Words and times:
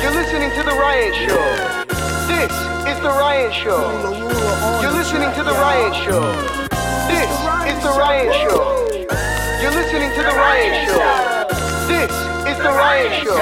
You're 0.00 0.12
listening 0.12 0.50
to 0.56 0.62
The 0.64 0.72
Ryan 0.72 1.12
Show. 1.12 1.44
This 2.24 2.52
is 2.88 2.98
The 3.04 3.12
Ryan 3.12 3.52
Show. 3.52 3.84
You're 4.80 4.96
listening 4.96 5.28
to 5.36 5.42
The 5.44 5.52
Ryan 5.52 5.92
Show. 5.92 6.24
This 7.04 7.28
is 7.68 7.78
The 7.84 7.92
Ryan 8.00 8.32
Show. 8.32 8.88
You're 9.60 9.76
listening 9.76 10.08
to 10.16 10.22
The 10.24 10.32
Ryan 10.32 10.72
Show. 10.88 11.04
This 11.84 12.12
is 12.48 12.56
The 12.64 12.72
Ryan 12.72 13.12
Show. 13.20 13.36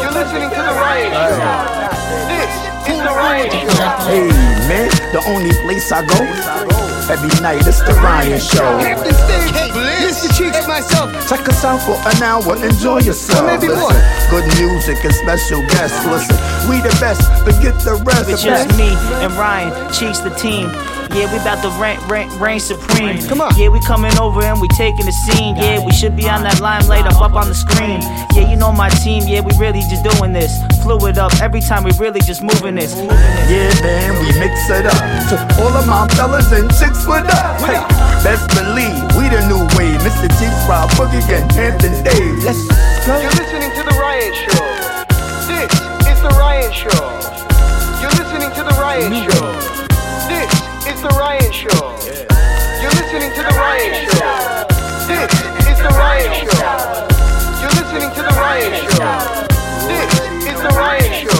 You're 0.00 0.16
listening 0.16 0.48
to 0.48 0.62
The 0.64 0.76
Ryan 0.80 1.12
Show. 1.12 1.90
This 2.32 2.52
is 2.88 2.98
The 3.04 3.12
Ryan 3.12 3.50
Show. 3.50 3.84
Hey 4.08 4.28
man, 4.64 4.88
the 5.12 5.22
only 5.28 5.52
place 5.60 5.92
I 5.92 6.00
go 6.06 6.24
every 7.12 7.28
night 7.42 7.66
is 7.66 7.80
the 7.80 7.92
Ryan 8.00 8.40
Show. 8.40 9.89
Captain 10.10 10.30
Steve, 10.34 10.52
Cheeks, 10.52 10.66
myself. 10.66 11.12
Check 11.28 11.48
us 11.48 11.64
out 11.64 11.78
for 11.82 11.94
an 11.94 12.22
hour, 12.22 12.56
enjoy 12.64 12.98
yourself. 13.00 13.42
Or 13.42 13.46
maybe 13.46 13.68
Listen, 13.68 13.94
more. 13.94 14.30
good 14.30 14.46
music 14.58 15.04
and 15.04 15.14
special 15.14 15.60
guests. 15.68 16.04
Listen, 16.04 16.36
we 16.68 16.80
the 16.82 16.96
best, 16.98 17.22
forget 17.44 17.78
the 17.84 17.94
rest. 18.04 18.28
It's 18.28 18.42
just 18.42 18.76
me 18.76 18.90
and 19.22 19.32
Ryan, 19.34 19.70
Cheeks 19.92 20.18
the 20.18 20.30
team. 20.30 20.70
Yeah, 21.14 21.26
we 21.32 21.42
about 21.42 21.58
to 21.62 21.70
reign, 21.82 21.98
reign, 22.06 22.30
reign 22.38 22.60
supreme. 22.60 23.18
Come 23.26 23.40
on. 23.40 23.50
Yeah, 23.58 23.68
we 23.68 23.80
coming 23.80 24.16
over 24.18 24.42
and 24.42 24.60
we 24.60 24.68
taking 24.68 25.06
the 25.06 25.12
scene. 25.12 25.56
Yeah, 25.56 25.84
we 25.84 25.90
should 25.90 26.14
be 26.14 26.28
on 26.28 26.44
that 26.44 26.60
limelight 26.60 27.04
up 27.04 27.20
up 27.20 27.34
on 27.34 27.48
the 27.48 27.54
screen. 27.54 28.00
Yeah, 28.30 28.48
you 28.48 28.54
know 28.54 28.70
my 28.70 28.88
team. 29.02 29.26
Yeah, 29.26 29.40
we 29.40 29.50
really 29.58 29.80
just 29.90 30.06
doing 30.06 30.32
this. 30.32 30.62
Fluid 30.82 31.18
up 31.18 31.34
every 31.42 31.60
time 31.60 31.82
we 31.82 31.90
really 31.98 32.20
just 32.20 32.42
moving 32.42 32.76
this. 32.76 32.94
Yeah, 33.50 33.74
man, 33.82 34.22
we 34.22 34.30
mix 34.38 34.70
it 34.70 34.86
up. 34.86 35.02
To 35.30 35.36
all 35.62 35.74
of 35.74 35.86
my 35.86 36.06
fellas 36.14 36.52
and 36.52 36.70
chicks 36.78 37.02
with 37.06 37.26
us. 37.26 37.58
Hey, 37.58 37.82
best 38.22 38.46
believe 38.54 38.94
we 39.18 39.26
the 39.34 39.42
new 39.50 39.58
wave. 39.66 39.69
Mr. 40.10 40.28
G, 40.38 40.46
Rob 40.68 40.90
Boogie, 40.98 41.22
and 41.30 41.50
Hampton 41.52 41.92
Dave. 42.02 42.42
Let's 42.42 42.66
go. 43.06 43.20
You're 43.20 43.30
listening 43.30 43.70
to 43.78 43.82
The 43.86 43.94
Ryan 43.94 44.34
Show. 44.34 44.66
This 45.46 45.70
is 46.10 46.18
The 46.20 46.34
Ryan 46.34 46.72
Show. 46.72 47.02
You're 48.02 48.16
listening 48.18 48.50
to 48.58 48.62
The 48.66 48.74
Ryan 48.80 49.12
Show. 49.22 49.54
This 50.26 50.50
is 50.90 51.00
The 51.00 51.14
Ryan 51.14 51.52
Show. 51.52 51.94
You're 52.82 52.90
listening 52.90 53.30
to 53.38 53.42
The 53.42 53.54
Ryan 53.54 53.94
Show. 54.10 54.66
This 55.06 55.30
is 55.70 55.78
The 55.78 55.92
Ryan 55.94 56.46
Show. 56.58 57.06
You're 57.62 57.76
listening 57.78 58.10
to 58.10 58.22
The 58.26 58.34
Ryan 58.34 58.74
Show. 58.90 59.14
This 59.86 60.10
is 60.50 60.58
The 60.60 60.74
Ryan 60.74 61.28
Show. 61.28 61.39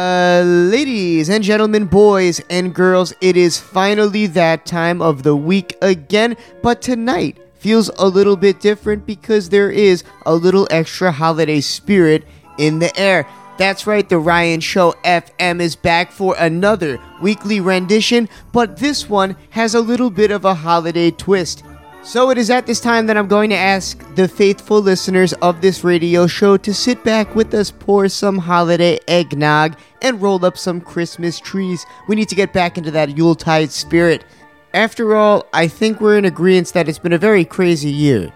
Uh, 0.00 0.42
ladies 0.44 1.28
and 1.28 1.44
gentlemen, 1.44 1.84
boys 1.84 2.40
and 2.48 2.74
girls, 2.74 3.12
it 3.20 3.36
is 3.36 3.60
finally 3.60 4.26
that 4.26 4.64
time 4.64 5.02
of 5.02 5.24
the 5.24 5.36
week 5.36 5.76
again. 5.82 6.38
But 6.62 6.80
tonight 6.80 7.36
feels 7.58 7.90
a 7.98 8.08
little 8.08 8.36
bit 8.36 8.60
different 8.60 9.04
because 9.04 9.50
there 9.50 9.70
is 9.70 10.02
a 10.24 10.34
little 10.34 10.66
extra 10.70 11.12
holiday 11.12 11.60
spirit 11.60 12.24
in 12.56 12.78
the 12.78 12.98
air. 12.98 13.26
That's 13.58 13.86
right, 13.86 14.08
the 14.08 14.18
Ryan 14.18 14.60
Show 14.60 14.92
FM 15.04 15.60
is 15.60 15.76
back 15.76 16.12
for 16.12 16.34
another 16.38 16.98
weekly 17.20 17.60
rendition, 17.60 18.26
but 18.52 18.78
this 18.78 19.06
one 19.06 19.36
has 19.50 19.74
a 19.74 19.82
little 19.82 20.08
bit 20.08 20.30
of 20.30 20.46
a 20.46 20.54
holiday 20.54 21.10
twist. 21.10 21.62
So 22.02 22.30
it 22.30 22.38
is 22.38 22.48
at 22.48 22.66
this 22.66 22.80
time 22.80 23.06
that 23.06 23.18
I'm 23.18 23.28
going 23.28 23.50
to 23.50 23.56
ask 23.56 24.02
the 24.14 24.26
faithful 24.26 24.80
listeners 24.80 25.34
of 25.34 25.60
this 25.60 25.84
radio 25.84 26.26
show 26.26 26.56
to 26.56 26.72
sit 26.72 27.04
back 27.04 27.34
with 27.34 27.52
us, 27.52 27.70
pour 27.70 28.08
some 28.08 28.38
holiday 28.38 28.98
eggnog, 29.06 29.76
and 30.00 30.20
roll 30.20 30.42
up 30.44 30.56
some 30.56 30.80
Christmas 30.80 31.38
trees. 31.38 31.84
We 32.08 32.16
need 32.16 32.28
to 32.30 32.34
get 32.34 32.54
back 32.54 32.78
into 32.78 32.90
that 32.92 33.18
Yuletide 33.18 33.70
spirit. 33.70 34.24
After 34.72 35.14
all, 35.14 35.46
I 35.52 35.68
think 35.68 36.00
we're 36.00 36.16
in 36.16 36.24
agreement 36.24 36.72
that 36.72 36.88
it's 36.88 36.98
been 36.98 37.12
a 37.12 37.18
very 37.18 37.44
crazy 37.44 37.90
year. 37.90 38.32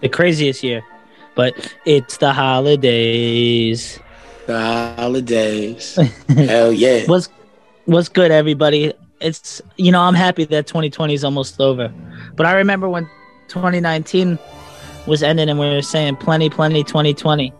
The 0.00 0.08
craziest 0.08 0.62
year, 0.62 0.82
but 1.34 1.74
it's 1.84 2.16
the 2.16 2.32
holidays. 2.32 3.98
The 4.46 4.58
holidays. 4.96 5.98
Hell 6.28 6.72
yeah. 6.72 7.04
What's 7.06 7.28
what's 7.84 8.08
good, 8.08 8.30
everybody? 8.30 8.94
It's 9.20 9.60
you 9.76 9.90
know 9.90 10.00
I'm 10.00 10.14
happy 10.14 10.44
that 10.44 10.66
2020 10.66 11.14
is 11.14 11.24
almost 11.24 11.60
over, 11.60 11.92
but 12.36 12.46
I 12.46 12.52
remember 12.52 12.88
when 12.88 13.08
2019 13.48 14.38
was 15.06 15.22
ending 15.22 15.48
and 15.48 15.58
we 15.58 15.66
were 15.68 15.82
saying 15.82 16.16
plenty, 16.16 16.50
plenty 16.50 16.84
2020, 16.84 17.52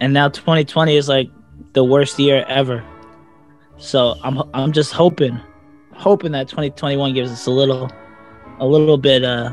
and 0.00 0.12
now 0.12 0.28
2020 0.28 0.96
is 0.96 1.08
like 1.08 1.28
the 1.72 1.82
worst 1.82 2.18
year 2.18 2.44
ever. 2.48 2.84
So 3.78 4.16
I'm 4.22 4.42
I'm 4.54 4.72
just 4.72 4.92
hoping, 4.92 5.40
hoping 5.92 6.32
that 6.32 6.48
2021 6.48 7.14
gives 7.14 7.30
us 7.30 7.46
a 7.46 7.50
little, 7.50 7.90
a 8.58 8.66
little 8.66 8.98
bit, 8.98 9.24
uh, 9.24 9.52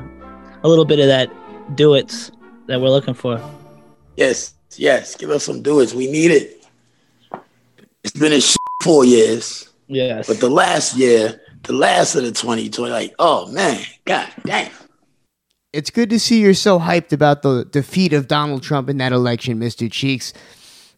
a 0.64 0.68
little 0.68 0.86
bit 0.86 1.00
of 1.00 1.08
that 1.08 1.32
do 1.76 1.96
it's 1.96 2.32
that 2.68 2.80
we're 2.80 2.90
looking 2.90 3.14
for. 3.14 3.42
Yes, 4.18 4.54
yes. 4.76 5.16
Give 5.16 5.30
us 5.30 5.44
some 5.44 5.62
doers. 5.62 5.94
We 5.94 6.12
need 6.12 6.32
it. 6.32 6.66
It's 8.04 8.18
been 8.18 8.34
a 8.34 8.42
shit 8.42 8.58
four 8.84 9.06
years, 9.06 9.70
Yes. 9.88 10.28
but 10.28 10.40
the 10.40 10.50
last 10.50 10.96
year, 10.96 11.42
the 11.64 11.74
last 11.74 12.16
of 12.16 12.24
the 12.24 12.32
2020, 12.32 12.92
like, 12.92 13.16
oh 13.20 13.52
man, 13.52 13.84
god 14.06 14.30
damn. 14.44 14.72
It's 15.74 15.90
good 15.90 16.10
to 16.12 16.20
see 16.20 16.40
you're 16.42 16.54
so 16.54 16.80
hyped 16.80 17.12
about 17.12 17.42
the 17.42 17.66
defeat 17.66 18.14
of 18.14 18.28
Donald 18.28 18.64
Trump 18.64 18.90
in 18.90 18.98
that 18.98 19.12
election, 19.12 19.60
Mr. 19.60 19.92
Cheeks. 19.92 20.32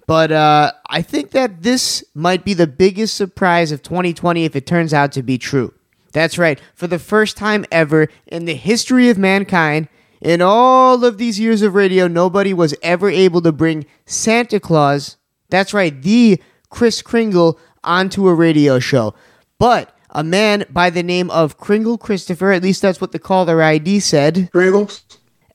But 0.05 0.31
uh, 0.31 0.71
I 0.89 1.01
think 1.01 1.31
that 1.31 1.63
this 1.63 2.03
might 2.13 2.45
be 2.45 2.53
the 2.53 2.67
biggest 2.67 3.15
surprise 3.15 3.71
of 3.71 3.81
2020 3.81 4.45
if 4.45 4.55
it 4.55 4.65
turns 4.65 4.93
out 4.93 5.11
to 5.13 5.23
be 5.23 5.37
true. 5.37 5.73
That's 6.13 6.37
right. 6.37 6.61
For 6.75 6.87
the 6.87 6.99
first 6.99 7.37
time 7.37 7.65
ever 7.71 8.07
in 8.27 8.45
the 8.45 8.55
history 8.55 9.09
of 9.09 9.17
mankind, 9.17 9.89
in 10.21 10.41
all 10.41 11.03
of 11.03 11.17
these 11.17 11.39
years 11.39 11.61
of 11.61 11.75
radio, 11.75 12.07
nobody 12.07 12.53
was 12.53 12.73
ever 12.81 13.09
able 13.09 13.41
to 13.41 13.51
bring 13.51 13.85
Santa 14.05 14.59
Claus, 14.59 15.17
that's 15.49 15.73
right, 15.73 16.01
the 16.01 16.41
Chris 16.69 17.01
Kringle, 17.01 17.59
onto 17.87 18.27
a 18.27 18.33
radio 18.35 18.77
show. 18.77 19.15
But 19.57 19.95
a 20.11 20.23
man 20.23 20.65
by 20.69 20.89
the 20.89 21.03
name 21.03 21.29
of 21.31 21.57
Kringle 21.57 21.97
Christopher, 21.97 22.51
at 22.51 22.61
least 22.61 22.81
that's 22.81 23.01
what 23.01 23.11
the 23.11 23.19
caller 23.19 23.63
ID 23.63 23.99
said, 23.99 24.49
Pringles? 24.51 25.03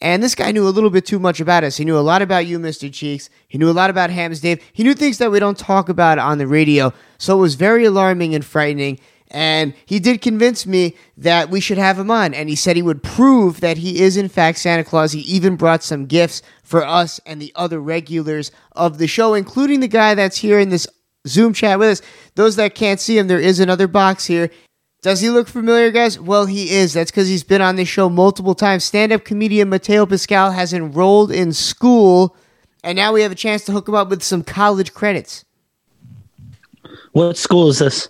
and 0.01 0.23
this 0.23 0.35
guy 0.35 0.51
knew 0.51 0.67
a 0.67 0.71
little 0.71 0.91
bit 0.91 1.07
too 1.07 1.21
much 1.21 1.41
about 1.41 1.63
us. 1.63 1.77
He 1.77 1.85
knew 1.85 1.97
a 1.97 2.01
lot 2.01 2.23
about 2.23 2.47
you, 2.47 2.59
Mr. 2.59 2.93
Cheeks. 2.93 3.31
He 3.47 3.57
knew 3.57 3.71
a 3.71 3.73
lot 3.73 3.89
about 3.89 4.11
Hams 4.11 4.41
Dave. 4.41 4.61
He 4.73 4.83
knew 4.83 4.95
things 4.95 5.19
that 5.19 5.31
we 5.31 5.39
don't 5.39 5.59
talk 5.59 5.89
about 5.89 6.19
on 6.19 6.39
the 6.39 6.47
radio. 6.47 6.93
So 7.19 7.39
it 7.39 7.41
was 7.41 7.55
very 7.55 7.85
alarming 7.85 8.35
and 8.35 8.45
frightening. 8.45 8.99
And 9.33 9.75
he 9.87 9.99
did 9.99 10.21
convince 10.21 10.67
me 10.67 10.95
that 11.17 11.49
we 11.49 11.61
should 11.61 11.79
have 11.79 11.99
him 11.99 12.11
on. 12.11 12.35
And 12.35 12.49
he 12.49 12.57
said 12.57 12.77
he 12.77 12.83
would 12.83 13.03
prove 13.03 13.61
that 13.61 13.79
he 13.79 14.01
is, 14.01 14.17
in 14.17 14.29
fact, 14.29 14.59
Santa 14.59 14.85
Claus. 14.85 15.13
He 15.13 15.21
even 15.21 15.57
brought 15.57 15.83
some 15.83 16.07
gifts 16.07 16.43
for 16.63 16.85
us 16.85 17.19
and 17.25 17.41
the 17.41 17.53
other 17.55 17.81
regulars 17.81 18.51
of 18.73 18.99
the 18.99 19.07
show, 19.07 19.35
including 19.35 19.81
the 19.81 19.89
guy 19.89 20.15
that's 20.15 20.39
here 20.39 20.59
in 20.59 20.69
this 20.69 20.87
Zoom 21.27 21.53
chat 21.53 21.79
with 21.79 21.89
us. 21.89 22.03
Those 22.35 22.57
that 22.57 22.75
can't 22.75 23.01
see 23.01 23.19
him, 23.19 23.29
there 23.29 23.41
is 23.41 23.61
another 23.61 23.87
box 23.87 24.27
here. 24.27 24.51
Does 25.03 25.21
he 25.21 25.31
look 25.31 25.49
familiar, 25.49 25.91
guys? 25.91 26.19
Well, 26.19 26.47
he 26.47 26.71
is. 26.71 26.93
That's 26.93 27.11
because 27.11 27.29
he's 27.29 27.43
been 27.43 27.61
on 27.61 27.77
this 27.77 27.89
show 27.89 28.09
multiple 28.09 28.55
times. 28.55 28.85
Stand 28.85 29.13
up 29.13 29.25
comedian 29.25 29.69
Matteo 29.69 30.07
Pascale 30.07 30.53
has 30.53 30.73
enrolled 30.73 31.33
in 31.33 31.53
school, 31.53 32.37
and 32.85 32.97
now 32.97 33.13
we 33.13 33.23
have 33.23 33.33
a 33.33 33.37
chance 33.37 33.65
to 33.65 33.73
hook 33.73 33.89
him 33.89 33.97
up 33.97 34.11
with 34.11 34.23
some 34.23 34.45
college 34.45 34.95
credits. 34.95 35.45
What 37.13 37.37
school 37.37 37.69
is 37.69 37.81
this? 37.81 38.09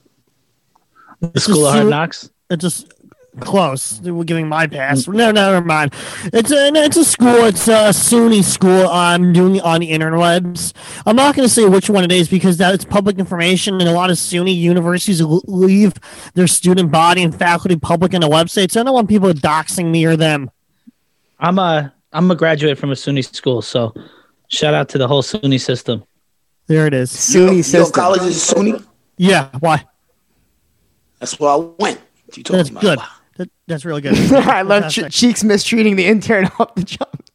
The 1.21 1.41
School 1.41 1.67
of 1.67 1.75
Hard 1.75 1.89
Knocks. 1.89 2.31
It's 2.51 2.61
just 2.63 2.93
close. 3.41 4.01
We're 4.01 4.25
giving 4.25 4.49
my 4.49 4.67
pass. 4.67 5.09
No, 5.09 5.31
no, 5.31 5.53
never 5.53 5.65
mind. 5.65 5.95
It's 6.33 6.51
a 6.51 6.67
it's 6.75 6.97
a 6.97 7.05
school. 7.05 7.45
It's 7.45 7.67
a 7.69 7.91
SUNY 7.91 8.43
school. 8.45 8.89
I'm 8.89 9.33
doing 9.33 9.61
on 9.61 9.81
the 9.81 9.91
interwebs. 9.91 10.73
I'm 11.07 11.17
not 11.17 11.35
going 11.35 11.47
to 11.49 11.53
say 11.53 11.65
which 11.67 11.89
one 11.89 12.05
it 12.05 12.13
is 12.13 12.29
because 12.29 12.57
that's 12.57 12.85
public 12.85 13.19
information, 13.19 13.75
and 13.81 13.89
a 13.89 13.93
lot 13.93 14.11
of 14.11 14.17
SUNY 14.17 14.55
universities 14.55 15.21
leave 15.23 15.95
their 16.35 16.47
student 16.47 16.91
body 16.91 17.23
and 17.23 17.35
faculty 17.35 17.77
public 17.77 18.15
on 18.15 18.21
the 18.21 18.29
website. 18.29 18.71
So 18.71 18.81
I 18.81 18.85
don't 18.85 18.95
want 18.95 19.09
people 19.09 19.33
doxing 19.33 19.91
me 19.91 20.05
or 20.05 20.17
them. 20.17 20.51
I'm 21.39 21.59
a 21.59 21.93
I'm 22.13 22.31
a 22.31 22.35
graduate 22.37 22.79
from 22.79 22.91
a 22.93 22.95
SUNY 22.95 23.35
school, 23.35 23.63
so 23.63 23.95
shout 24.49 24.75
out 24.75 24.89
to 24.91 24.99
the 24.99 25.09
whole 25.09 25.23
SUNY 25.23 25.61
system. 25.61 26.05
There 26.67 26.87
it 26.87 26.95
is. 26.95 27.11
SUNY 27.11 27.55
Your 27.55 27.63
system. 27.65 27.93
college 27.93 28.23
is 28.23 28.37
SUNY? 28.37 28.85
Yeah, 29.17 29.49
why? 29.61 29.85
That's 31.19 31.39
where 31.39 31.51
I 31.51 31.57
went. 31.57 32.01
You 32.35 32.43
talking 32.43 32.57
That's 32.59 32.71
about? 32.71 32.81
good. 32.83 32.99
That, 33.37 33.51
that's 33.67 33.85
really 33.85 34.01
good. 34.03 34.15
I 34.33 34.63
love 34.63 34.91
Che- 34.93 35.09
Cheeks 35.09 35.43
mistreating 35.45 35.97
the 35.97 36.07
intern 36.07 36.47
off 36.59 36.75
the 36.75 36.85
jump. 36.85 37.31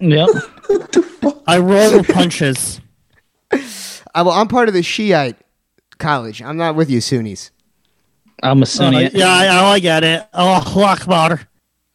Yep. 0.00 0.28
I 1.46 1.58
roll 1.58 1.98
with 1.98 2.08
punches. 2.08 2.80
I, 3.52 4.22
well, 4.22 4.30
I'm 4.30 4.48
part 4.48 4.68
of 4.68 4.74
the 4.74 4.82
Shiite 4.82 5.36
college. 5.98 6.42
I'm 6.42 6.56
not 6.56 6.74
with 6.74 6.90
you, 6.90 7.00
Sunnis. 7.00 7.50
I'm 8.42 8.58
a 8.58 8.62
Uh, 8.62 8.64
Sunni. 8.64 9.10
yeah, 9.12 9.28
I, 9.28 9.64
I 9.72 9.78
get 9.78 10.02
it. 10.02 10.26
Oh, 10.32 10.82
Akbar. 10.84 11.40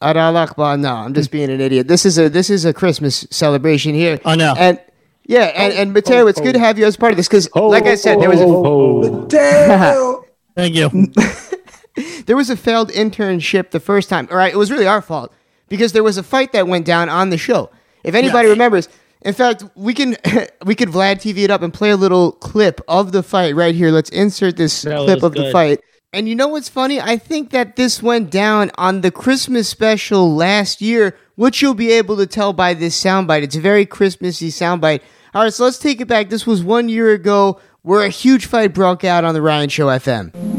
Allah 0.01 0.43
Akbar. 0.43 0.77
No, 0.77 0.93
I'm 0.93 1.13
just 1.13 1.31
being 1.31 1.49
an 1.49 1.59
idiot. 1.59 1.87
This 1.87 2.05
is 2.05 2.19
a 2.19 2.29
this 2.29 2.49
is 2.51 2.63
a 2.65 2.73
Christmas 2.73 3.25
celebration 3.31 3.95
here. 3.95 4.19
I 4.23 4.35
know. 4.35 4.53
And 4.57 4.79
yeah, 5.25 5.45
and, 5.55 5.73
and 5.73 5.93
Matteo, 5.93 6.27
it's 6.27 6.39
good 6.39 6.53
to 6.53 6.59
have 6.59 6.77
you 6.77 6.85
as 6.85 6.95
part 6.95 7.11
of 7.11 7.17
this 7.17 7.27
because, 7.27 7.49
like 7.55 7.85
I 7.85 7.95
said, 7.95 8.19
there 8.21 8.29
was 8.29 8.39
a 8.41 8.45
Thank 10.55 10.75
you. 10.75 11.11
There 12.25 12.35
was 12.35 12.49
a 12.49 12.57
failed 12.57 12.91
internship 12.91 13.71
the 13.71 13.79
first 13.79 14.09
time. 14.09 14.27
All 14.31 14.37
right, 14.37 14.53
it 14.53 14.57
was 14.57 14.71
really 14.71 14.87
our 14.87 15.01
fault 15.01 15.33
because 15.69 15.93
there 15.93 16.03
was 16.03 16.17
a 16.17 16.23
fight 16.23 16.51
that 16.53 16.67
went 16.67 16.85
down 16.85 17.09
on 17.09 17.29
the 17.29 17.37
show. 17.37 17.69
If 18.03 18.13
anybody 18.15 18.49
remembers, 18.49 18.87
in 19.21 19.33
fact, 19.33 19.63
we 19.75 19.93
can 19.93 20.15
we 20.65 20.75
could 20.75 20.89
Vlad 20.89 21.15
TV 21.15 21.39
it 21.39 21.51
up 21.51 21.61
and 21.61 21.73
play 21.73 21.89
a 21.89 21.97
little 21.97 22.33
clip 22.33 22.81
of 22.87 23.11
the 23.11 23.23
fight 23.23 23.55
right 23.55 23.75
here. 23.75 23.91
Let's 23.91 24.09
insert 24.11 24.57
this 24.57 24.83
That 24.83 24.99
clip 24.99 25.23
of 25.23 25.33
the 25.33 25.51
fight. 25.51 25.81
And 26.13 26.29
you 26.29 26.35
know 26.35 26.47
what's 26.47 26.69
funny? 26.69 27.01
I 27.01 27.17
think 27.17 27.49
that 27.49 27.75
this 27.75 28.01
went 28.01 28.31
down 28.31 28.71
on 28.77 29.01
the 29.01 29.11
Christmas 29.11 29.67
special 29.67 30.33
last 30.33 30.79
year, 30.81 31.17
which 31.35 31.61
you'll 31.61 31.73
be 31.73 31.91
able 31.91 32.15
to 32.15 32.25
tell 32.25 32.53
by 32.53 32.73
this 32.73 33.01
soundbite. 33.01 33.43
It's 33.43 33.57
a 33.57 33.61
very 33.61 33.85
Christmassy 33.85 34.49
soundbite. 34.49 35.01
All 35.33 35.43
right, 35.43 35.53
so 35.53 35.65
let's 35.65 35.77
take 35.77 35.99
it 35.99 36.07
back. 36.07 36.29
This 36.29 36.47
was 36.47 36.63
one 36.63 36.87
year 36.87 37.11
ago 37.11 37.59
where 37.81 38.05
a 38.05 38.09
huge 38.09 38.45
fight 38.45 38.73
broke 38.73 39.03
out 39.03 39.25
on 39.25 39.33
the 39.33 39.41
Ryan 39.41 39.67
Show 39.67 39.87
FM. 39.87 40.54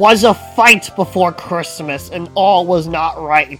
Twas 0.00 0.24
a 0.24 0.32
fight 0.32 0.88
before 0.96 1.30
Christmas, 1.30 2.08
and 2.08 2.30
all 2.34 2.64
was 2.64 2.86
not 2.86 3.20
right. 3.20 3.50
You 3.50 3.58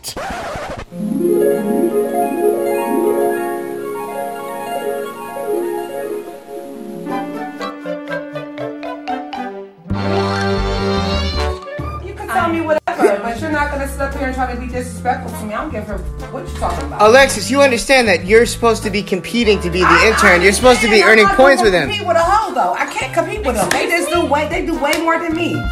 can 12.14 12.26
tell 12.26 12.48
me 12.48 12.62
whatever, 12.62 13.20
but 13.22 13.38
you're 13.38 13.50
not 13.50 13.70
gonna 13.70 13.86
sit 13.86 14.00
up 14.00 14.14
here 14.14 14.28
and 14.28 14.34
try 14.34 14.54
to 14.54 14.58
be 14.58 14.66
disrespectful 14.66 15.30
to 15.38 15.44
me. 15.44 15.52
I 15.52 15.60
don't 15.60 15.70
give 15.70 15.84
a 15.90 15.98
what 16.32 16.48
you're 16.48 16.58
talking 16.58 16.86
about. 16.86 17.02
Alexis, 17.02 17.50
you 17.50 17.60
understand 17.60 18.08
that 18.08 18.24
you're 18.24 18.46
supposed 18.46 18.82
to 18.84 18.88
be 18.88 19.02
competing 19.02 19.60
to 19.60 19.68
be 19.68 19.80
the 19.80 20.06
intern. 20.06 20.40
You're 20.40 20.52
supposed 20.52 20.80
to 20.80 20.88
be 20.88 21.02
earning 21.02 21.26
not 21.26 21.36
points 21.36 21.62
gonna 21.62 21.70
with 21.70 21.82
him. 21.82 21.90
Compete 21.90 22.08
with 22.08 22.16
a 22.16 22.22
hoe 22.22 22.54
though. 22.54 22.72
I 22.72 22.86
can't 22.86 23.12
compete 23.12 23.44
with 23.44 23.56
them. 23.56 23.68
They 23.68 23.88
just 23.90 24.08
do 24.10 24.24
way. 24.24 24.48
They 24.48 24.64
do 24.64 24.78
way 24.80 24.92
more 25.02 25.18
than 25.18 25.36
me. 25.36 25.62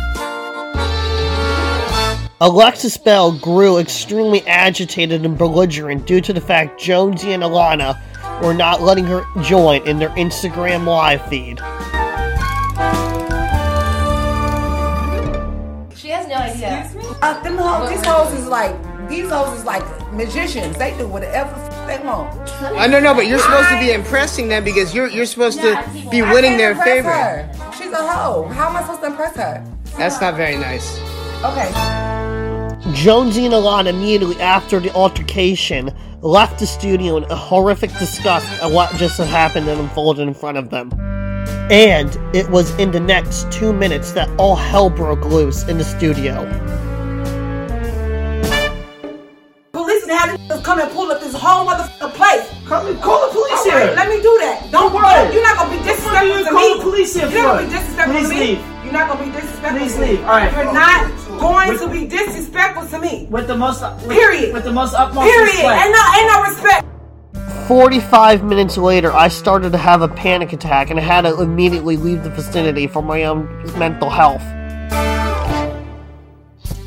Alexis 2.41 2.97
Bell 2.97 3.33
grew 3.33 3.79
extremely 3.79 4.47
agitated 4.47 5.25
and 5.25 5.37
belligerent 5.37 6.07
due 6.07 6.21
to 6.21 6.33
the 6.33 6.41
fact 6.41 6.81
Jonesy 6.81 7.33
and 7.33 7.43
Alana 7.43 8.01
were 8.41 8.55
not 8.55 8.81
letting 8.81 9.05
her 9.07 9.25
join 9.43 9.87
in 9.89 9.99
their 9.99 10.11
Instagram 10.11 10.87
live 10.87 11.21
feed. 11.29 11.59
She 15.99 16.11
has 16.11 16.29
no 16.29 16.37
idea. 16.37 16.89
Uh, 17.23 17.43
them 17.43 17.57
hoes, 17.57 17.91
these 17.91 18.07
hoes 18.07 18.33
is 18.39 18.47
like 18.47 18.77
these 19.09 19.29
hoes 19.29 19.59
is 19.59 19.65
like 19.65 19.83
magicians. 20.13 20.79
They 20.79 20.97
do 20.97 21.09
whatever 21.09 21.51
f- 21.51 21.87
they 21.89 22.07
want. 22.07 22.49
I 22.79 22.87
don't 22.87 23.03
know, 23.03 23.15
but 23.15 23.27
you're 23.27 23.41
supposed 23.41 23.69
to 23.71 23.81
be 23.81 23.91
impressing 23.91 24.47
them 24.47 24.63
because 24.63 24.95
you're 24.95 25.09
you're 25.09 25.27
supposed 25.27 25.59
to 25.61 25.83
be 26.09 26.23
winning 26.23 26.57
their 26.57 26.77
favor. 26.77 27.11
her. 27.11 27.73
She's 27.77 27.91
a 27.91 27.97
hoe. 27.97 28.45
How 28.53 28.69
am 28.69 28.77
I 28.77 28.83
supposed 28.83 29.01
to 29.01 29.07
impress 29.09 29.35
her? 29.35 29.65
That's 29.97 30.21
not 30.21 30.37
very 30.37 30.57
nice. 30.57 31.01
Okay. 31.45 31.71
Jonesy 32.95 33.45
and 33.45 33.55
Alana 33.55 33.89
immediately 33.91 34.41
after 34.41 34.81
the 34.81 34.91
altercation 34.95 35.91
left 36.21 36.59
the 36.59 36.67
studio 36.67 37.17
in 37.17 37.25
a 37.25 37.37
horrific 37.37 37.91
disgust 37.99 38.47
at 38.63 38.71
what 38.71 38.95
just 38.97 39.19
had 39.19 39.29
happened 39.29 39.69
and 39.69 39.81
unfolded 39.81 40.27
in 40.27 40.35
front 40.35 40.59
of 40.59 40.71
them. 40.71 40.91
And 41.71 42.17
it 42.35 42.49
was 42.51 42.77
in 42.79 42.91
the 42.91 43.01
next 43.01 43.51
two 43.53 43.73
minutes 43.73 44.13
that 44.13 44.29
all 44.39 44.57
hell 44.57 44.91
broke 44.91 45.25
loose 45.25 45.65
in 45.69 45.79
the 45.79 45.85
studio. 45.85 46.45
Police 49.73 50.03
and 50.05 50.13
have 50.13 50.49
to 50.49 50.61
come 50.65 50.81
and 50.81 50.91
pull 50.91 51.11
up 51.13 51.21
this 51.21 51.35
whole 51.35 51.67
motherfucking 51.67 52.15
place. 52.15 52.49
Call, 52.67 52.83
call 52.97 53.27
the 53.29 53.33
police 53.33 53.53
All 53.53 53.69
right, 53.71 53.87
here. 53.87 53.95
let 53.95 54.09
me 54.09 54.17
do 54.21 54.37
that. 54.41 54.63
Don't 54.73 54.93
Don't 54.93 54.95
worry. 54.95 55.05
worry. 55.05 55.35
You're 55.35 55.43
not 55.45 55.57
gonna 55.59 55.77
be 55.79 55.83
disrespectful 55.85 56.27
you 56.39 56.45
to 56.45 56.51
call 56.51 56.69
me. 56.69 56.77
the 56.77 56.83
police 56.83 57.15
here 57.15 57.29
You're 57.29 57.43
not 57.43 57.55
gonna 57.57 57.67
be 57.69 57.73
disrespectful 57.73 58.15
Please 58.15 58.29
to 58.29 58.35
me. 58.35 58.41
leave. 58.41 58.61
You're 58.85 58.93
not 58.93 59.09
gonna 59.09 59.25
be 59.25 59.31
disrespectful 59.33 59.79
Please 59.79 59.99
leave. 59.99 60.21
All 60.25 60.27
right. 60.41 60.53
You're 60.53 60.73
not 60.73 61.01
going 61.39 61.69
With- 61.69 61.81
to 61.81 61.89
be 61.89 62.07
disrespectful 62.07 62.87
to 62.89 62.99
me. 62.99 63.27
With 63.31 63.47
the 63.47 63.57
most, 63.57 63.83
with, 64.07 64.11
Period. 64.11 64.53
With 64.53 64.65
the 64.65 64.73
most 64.73 64.95
utmost 64.95 65.27
Period. 65.29 65.53
respect. 65.55 65.85
Ain't 65.85 65.95
no, 65.95 66.03
ain't 66.19 66.33
no 66.33 66.43
respect. 66.43 66.87
45 67.67 68.45
minutes 68.45 68.79
later, 68.79 69.13
I 69.13 69.29
started 69.29 69.73
to 69.73 69.79
have 69.79 70.01
a 70.03 70.09
panic 70.09 70.53
attack 70.55 70.91
and 70.91 70.99
I 70.99 71.03
had 71.03 71.23
to 71.23 71.41
immediately 71.41 71.97
leave 71.97 72.23
the 72.25 72.31
vicinity 72.31 72.87
for 72.87 73.03
my 73.03 73.25
own 73.25 73.47
mental 73.79 74.09
health. 74.09 74.41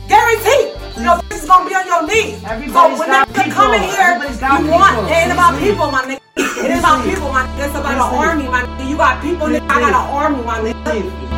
Guaranteed. 0.07 0.73
Your 0.97 1.15
bitch 1.17 1.33
is 1.33 1.45
gonna 1.45 1.69
be 1.69 1.75
on 1.75 1.85
your 1.85 2.05
knees. 2.07 2.43
Everybody's 2.45 2.73
so 2.97 2.99
when 2.99 3.09
got 3.09 3.27
they 3.29 3.49
come 3.49 3.73
in 3.73 3.79
people. 3.81 3.95
here, 3.95 4.19
Everybody's 4.21 4.41
you 4.65 4.71
want. 4.71 4.95
people. 4.95 5.05
It 5.07 5.11
ain't 5.17 5.31
about 5.31 5.59
people, 5.59 5.91
my 5.91 6.03
nigga. 6.03 6.19
It 6.37 6.71
is 6.71 6.79
about 6.79 7.03
people, 7.05 7.29
my 7.31 7.45
nigga. 7.45 7.65
It's 7.65 7.75
about 7.75 7.93
an 7.93 7.99
Please 8.01 8.11
leave. 8.11 8.27
army, 8.27 8.47
my 8.47 8.61
nigga. 8.63 8.89
You 8.89 8.97
got 8.97 9.21
people, 9.21 9.47
nigga. 9.47 9.69
I 9.69 9.79
got 9.79 9.89
an 9.89 9.93
army, 9.95 10.43
my 10.43 10.59
nigga. 10.59 11.30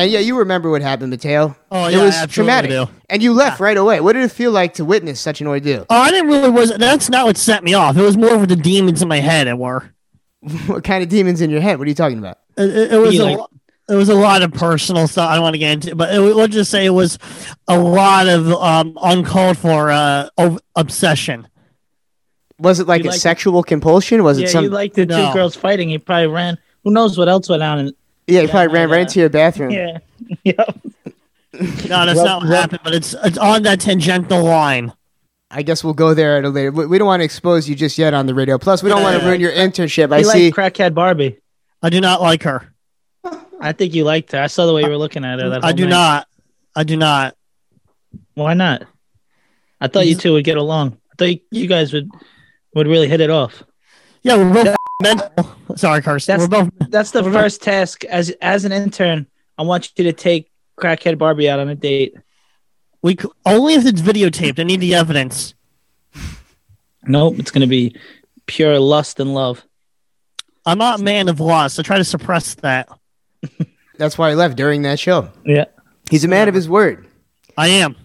And 0.00 0.10
yeah, 0.10 0.20
you 0.20 0.38
remember 0.38 0.70
what 0.70 0.80
happened, 0.82 1.10
Matteo. 1.10 1.54
Oh, 1.70 1.84
it 1.86 1.96
was 1.96 2.14
I 2.16 2.22
absolutely 2.22 2.32
traumatic. 2.32 2.70
do. 2.70 2.88
And 3.10 3.22
you 3.22 3.32
left 3.34 3.60
right 3.60 3.76
away. 3.76 4.00
What 4.00 4.14
did 4.14 4.24
it 4.24 4.32
feel 4.32 4.50
like 4.50 4.74
to 4.74 4.84
witness 4.84 5.20
such 5.20 5.40
an 5.42 5.46
ordeal? 5.46 5.84
Oh, 5.90 5.96
I 6.00 6.10
didn't 6.10 6.28
really 6.28 6.48
was. 6.50 6.74
That's 6.76 7.10
not 7.10 7.26
what 7.26 7.36
set 7.36 7.62
me 7.62 7.74
off. 7.74 7.96
It 7.98 8.02
was 8.02 8.16
more 8.16 8.34
of 8.34 8.48
the 8.48 8.56
demons 8.56 9.02
in 9.02 9.08
my 9.08 9.18
head. 9.20 9.46
It 9.46 9.58
were. 9.58 9.90
what 10.66 10.84
kind 10.84 11.02
of 11.02 11.10
demons 11.10 11.42
in 11.42 11.50
your 11.50 11.60
head? 11.60 11.78
What 11.78 11.84
are 11.86 11.90
you 11.90 11.94
talking 11.94 12.18
about? 12.18 12.38
It, 12.56 12.70
it- 12.70 12.92
it 12.94 12.96
was. 12.98 13.10
Be 13.10 13.18
A, 13.18 13.22
like- 13.24 13.38
lo- 13.38 13.48
it 13.90 13.94
was 13.94 14.08
a 14.08 14.14
lot 14.14 14.42
of 14.42 14.52
personal 14.54 15.06
stuff. 15.08 15.28
I 15.28 15.34
don't 15.34 15.42
want 15.42 15.54
to 15.54 15.58
get 15.58 15.72
into, 15.72 15.96
but 15.96 16.14
it, 16.14 16.20
let's 16.20 16.54
just 16.54 16.70
say 16.70 16.86
it 16.86 16.90
was 16.90 17.18
a 17.68 17.76
lot 17.78 18.28
of 18.28 18.50
um, 18.52 18.96
uncalled 19.02 19.58
for 19.58 19.90
uh, 19.90 20.28
ov- 20.38 20.60
obsession. 20.76 21.46
Was 22.58 22.78
it 22.78 22.86
like 22.86 23.02
You 23.02 23.10
a 23.10 23.12
like- 23.12 23.20
sexual 23.20 23.62
compulsion? 23.64 24.22
Was 24.22 24.38
Yeah, 24.38 24.46
it 24.46 24.50
some? 24.50 24.64
you 24.64 24.70
like 24.70 24.94
the 24.94 25.06
No. 25.06 25.26
two 25.28 25.32
girls 25.34 25.56
fighting. 25.56 25.88
He 25.88 25.98
probably 25.98 26.28
ran. 26.28 26.56
Who 26.84 26.90
knows 26.92 27.18
what 27.18 27.28
else 27.28 27.48
went 27.48 27.62
on? 27.62 27.78
In, 27.80 27.92
yeah, 28.26 28.42
you 28.42 28.48
probably 28.48 28.72
ran 28.72 28.88
yeah. 28.88 28.94
right 28.94 29.02
into 29.02 29.20
your 29.20 29.28
bathroom. 29.28 29.70
yeah, 29.70 29.98
yeah. 30.44 30.64
No, 31.52 32.06
that's 32.06 32.20
not 32.20 32.42
what 32.42 32.50
happened. 32.50 32.80
But 32.84 32.94
it's 32.94 33.14
it's 33.24 33.38
on 33.38 33.62
that 33.64 33.80
tangential 33.80 34.42
line. 34.44 34.92
I 35.50 35.62
guess 35.62 35.82
we'll 35.82 35.94
go 35.94 36.14
there 36.14 36.36
at 36.38 36.44
a 36.44 36.48
later. 36.48 36.70
We 36.70 36.86
we 36.86 36.98
don't 36.98 37.06
want 37.08 37.20
to 37.20 37.24
expose 37.24 37.68
you 37.68 37.74
just 37.74 37.98
yet 37.98 38.14
on 38.14 38.26
the 38.26 38.34
radio. 38.34 38.56
Plus, 38.56 38.82
we 38.82 38.88
don't 38.88 39.02
want 39.02 39.20
to 39.20 39.26
ruin 39.26 39.40
your 39.40 39.52
internship. 39.52 40.12
I 40.12 40.18
You 40.18 40.24
see. 40.24 40.50
like 40.50 40.74
crackhead 40.74 40.94
Barbie. 40.94 41.38
I 41.82 41.90
do 41.90 42.00
not 42.00 42.20
like 42.20 42.44
her. 42.44 42.72
I 43.60 43.72
think 43.72 43.94
you 43.94 44.04
liked 44.04 44.32
her. 44.32 44.40
I 44.40 44.46
saw 44.46 44.66
the 44.66 44.72
way 44.72 44.82
you 44.82 44.88
were 44.88 44.96
looking 44.96 45.24
at 45.24 45.38
her. 45.40 45.50
That 45.50 45.64
I 45.64 45.68
whole 45.68 45.76
do 45.76 45.84
night. 45.84 45.90
not. 45.90 46.28
I 46.76 46.84
do 46.84 46.96
not. 46.96 47.36
Why 48.34 48.54
not? 48.54 48.84
I 49.80 49.88
thought 49.88 50.06
you 50.06 50.14
two 50.14 50.32
would 50.34 50.44
get 50.44 50.56
along. 50.56 50.98
I 51.12 51.14
thought 51.18 51.28
you, 51.30 51.40
you 51.50 51.66
guys 51.66 51.92
would 51.92 52.08
would 52.74 52.86
really 52.86 53.08
hit 53.08 53.20
it 53.20 53.30
off. 53.30 53.62
Yeah, 54.22 54.36
we're 54.36 54.52
both 54.52 54.76
mental. 55.00 55.50
Sorry, 55.76 56.02
Carson. 56.02 56.32
That's 56.38 56.48
We're 56.50 56.64
both. 56.64 56.90
that's 56.90 57.10
the 57.10 57.22
first 57.24 57.62
task 57.62 58.04
as 58.04 58.30
as 58.42 58.64
an 58.64 58.72
intern. 58.72 59.26
I 59.58 59.62
want 59.62 59.92
you 59.96 60.04
to 60.04 60.12
take 60.12 60.50
crackhead 60.78 61.18
Barbie 61.18 61.48
out 61.48 61.58
on 61.60 61.68
a 61.68 61.74
date. 61.74 62.14
We 63.02 63.16
c- 63.16 63.28
only 63.46 63.74
if 63.74 63.86
it's 63.86 64.00
videotaped. 64.00 64.58
I 64.58 64.62
need 64.64 64.80
the 64.80 64.94
evidence. 64.94 65.54
Nope, 67.04 67.38
it's 67.38 67.50
gonna 67.50 67.66
be 67.66 67.96
pure 68.46 68.78
lust 68.78 69.20
and 69.20 69.34
love. 69.34 69.64
I'm 70.66 70.78
not 70.78 71.00
a 71.00 71.02
man 71.02 71.28
of 71.28 71.40
lust. 71.40 71.78
I 71.78 71.82
try 71.82 71.96
to 71.98 72.04
suppress 72.04 72.54
that. 72.56 72.88
That's 73.96 74.18
why 74.18 74.30
he 74.30 74.36
left 74.36 74.56
during 74.56 74.82
that 74.82 74.98
show. 74.98 75.30
Yeah. 75.44 75.64
He's 76.10 76.24
a 76.24 76.28
man 76.28 76.48
of 76.48 76.54
his 76.54 76.68
word. 76.68 77.06
I 77.56 77.68
am. 77.68 77.96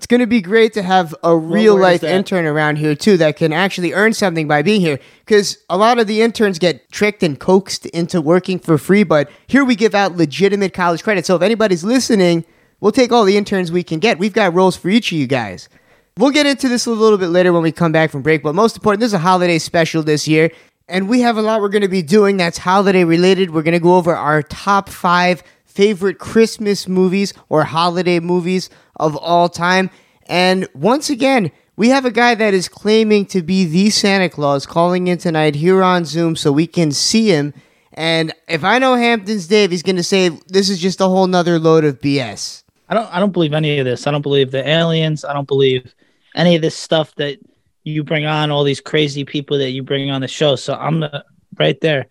It's 0.00 0.06
going 0.06 0.20
to 0.20 0.26
be 0.26 0.40
great 0.40 0.72
to 0.72 0.82
have 0.82 1.14
a 1.22 1.36
real 1.36 1.78
life 1.78 2.02
intern 2.02 2.46
around 2.46 2.76
here 2.76 2.94
too 2.94 3.18
that 3.18 3.36
can 3.36 3.52
actually 3.52 3.92
earn 3.92 4.14
something 4.14 4.48
by 4.48 4.62
being 4.62 4.80
here. 4.80 4.98
Because 5.26 5.58
a 5.68 5.76
lot 5.76 5.98
of 5.98 6.06
the 6.06 6.22
interns 6.22 6.58
get 6.58 6.90
tricked 6.90 7.22
and 7.22 7.38
coaxed 7.38 7.84
into 7.84 8.22
working 8.22 8.58
for 8.58 8.78
free, 8.78 9.02
but 9.02 9.30
here 9.46 9.62
we 9.62 9.76
give 9.76 9.94
out 9.94 10.16
legitimate 10.16 10.72
college 10.72 11.02
credit. 11.02 11.26
So 11.26 11.36
if 11.36 11.42
anybody's 11.42 11.84
listening, 11.84 12.46
we'll 12.80 12.92
take 12.92 13.12
all 13.12 13.26
the 13.26 13.36
interns 13.36 13.70
we 13.70 13.82
can 13.82 13.98
get. 13.98 14.18
We've 14.18 14.32
got 14.32 14.54
roles 14.54 14.74
for 14.74 14.88
each 14.88 15.12
of 15.12 15.18
you 15.18 15.26
guys. 15.26 15.68
We'll 16.16 16.30
get 16.30 16.46
into 16.46 16.70
this 16.70 16.86
a 16.86 16.90
little 16.92 17.18
bit 17.18 17.28
later 17.28 17.52
when 17.52 17.62
we 17.62 17.70
come 17.70 17.92
back 17.92 18.10
from 18.10 18.22
break, 18.22 18.42
but 18.42 18.54
most 18.54 18.76
important, 18.76 19.00
this 19.00 19.08
is 19.08 19.12
a 19.12 19.18
holiday 19.18 19.58
special 19.58 20.02
this 20.02 20.26
year, 20.26 20.50
and 20.88 21.10
we 21.10 21.20
have 21.20 21.36
a 21.36 21.42
lot 21.42 21.60
we're 21.60 21.68
going 21.68 21.82
to 21.82 21.88
be 21.88 22.00
doing 22.00 22.38
that's 22.38 22.56
holiday 22.56 23.04
related. 23.04 23.50
We're 23.50 23.62
going 23.62 23.74
to 23.74 23.78
go 23.78 23.96
over 23.96 24.16
our 24.16 24.42
top 24.42 24.88
five 24.88 25.42
favorite 25.66 26.18
Christmas 26.18 26.88
movies 26.88 27.32
or 27.50 27.64
holiday 27.64 28.18
movies 28.18 28.70
of 29.00 29.16
all 29.16 29.48
time. 29.48 29.90
And 30.28 30.68
once 30.74 31.10
again, 31.10 31.50
We 31.80 31.88
have 31.88 32.04
a 32.04 32.10
guy 32.10 32.34
that 32.34 32.52
is 32.52 32.68
claiming 32.68 33.24
to 33.28 33.40
be 33.40 33.64
the 33.64 33.88
Santa 33.88 34.28
Claus 34.28 34.66
calling 34.66 35.06
in 35.06 35.16
tonight 35.16 35.54
here 35.54 35.82
on 35.82 36.04
Zoom 36.04 36.36
so 36.36 36.52
we 36.52 36.66
can 36.66 36.92
see 36.92 37.28
him. 37.28 37.54
And 37.94 38.34
if 38.48 38.64
I 38.64 38.78
know 38.78 38.96
Hampton's 38.96 39.46
Dave, 39.46 39.70
he's 39.70 39.82
going 39.82 39.96
to 39.96 40.02
say 40.02 40.28
this 40.48 40.68
is 40.68 40.78
just 40.78 41.00
a 41.00 41.06
whole 41.06 41.26
nother 41.26 41.58
load 41.58 41.86
of 41.86 41.98
BS. 41.98 42.64
I 42.90 42.92
don't 42.92 43.10
I 43.14 43.18
don't 43.18 43.32
believe 43.32 43.54
any 43.54 43.78
of 43.78 43.86
this. 43.86 44.06
I 44.06 44.10
don't 44.10 44.20
believe 44.20 44.50
the 44.50 44.68
aliens. 44.68 45.24
I 45.24 45.32
don't 45.32 45.48
believe 45.48 45.94
any 46.34 46.54
of 46.54 46.60
this 46.60 46.76
stuff 46.76 47.14
that 47.14 47.38
you 47.84 48.04
bring 48.04 48.26
on 48.26 48.50
all 48.50 48.62
these 48.62 48.82
crazy 48.82 49.24
people 49.24 49.56
that 49.56 49.70
you 49.70 49.82
bring 49.82 50.10
on 50.10 50.20
the 50.20 50.28
show. 50.28 50.56
So 50.56 50.74
I'm 50.74 51.00
the, 51.00 51.24
right 51.58 51.80
there. 51.80 52.08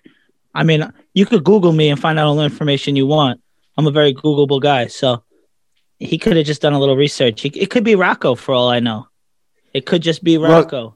I 0.56 0.64
mean, 0.64 0.92
you 1.14 1.28
could 1.28 1.44
Google 1.44 1.74
me 1.74 1.90
and 1.90 2.02
find 2.02 2.18
out 2.18 2.26
all 2.26 2.36
the 2.38 2.44
information 2.44 2.96
you 2.96 3.06
want. 3.06 3.40
I'm 3.78 3.86
a 3.86 3.92
very 3.92 4.16
Googleable 4.16 4.62
guy. 4.62 4.88
So 4.88 5.24
he 6.00 6.18
could 6.18 6.38
have 6.38 6.46
just 6.46 6.62
done 6.62 6.74
a 6.74 6.80
little 6.80 6.96
research. 6.96 7.42
He, 7.42 7.50
it 7.50 7.70
could 7.70 7.84
be 7.84 7.96
Rocco 7.96 8.36
for 8.36 8.54
all 8.54 8.70
I 8.70 8.80
know. 8.80 9.08
It 9.74 9.86
could 9.86 10.02
just 10.02 10.24
be 10.24 10.38
Rocco. 10.38 10.96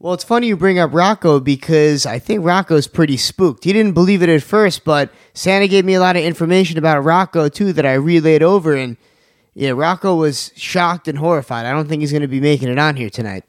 Well, 0.00 0.12
it's 0.12 0.24
funny 0.24 0.48
you 0.48 0.56
bring 0.56 0.78
up 0.78 0.92
Rocco 0.92 1.40
because 1.40 2.04
I 2.04 2.18
think 2.18 2.44
Rocco's 2.44 2.86
pretty 2.86 3.16
spooked. 3.16 3.64
He 3.64 3.72
didn't 3.72 3.92
believe 3.92 4.22
it 4.22 4.28
at 4.28 4.42
first, 4.42 4.84
but 4.84 5.10
Santa 5.32 5.68
gave 5.68 5.84
me 5.84 5.94
a 5.94 6.00
lot 6.00 6.16
of 6.16 6.22
information 6.22 6.76
about 6.76 7.04
Rocco 7.04 7.48
too 7.48 7.72
that 7.72 7.86
I 7.86 7.94
relayed 7.94 8.42
over, 8.42 8.74
and 8.74 8.96
yeah, 9.54 9.70
Rocco 9.70 10.16
was 10.16 10.52
shocked 10.56 11.08
and 11.08 11.16
horrified. 11.16 11.64
I 11.64 11.72
don't 11.72 11.88
think 11.88 12.00
he's 12.00 12.10
going 12.10 12.22
to 12.22 12.28
be 12.28 12.40
making 12.40 12.68
it 12.68 12.78
on 12.78 12.96
here 12.96 13.08
tonight. 13.08 13.44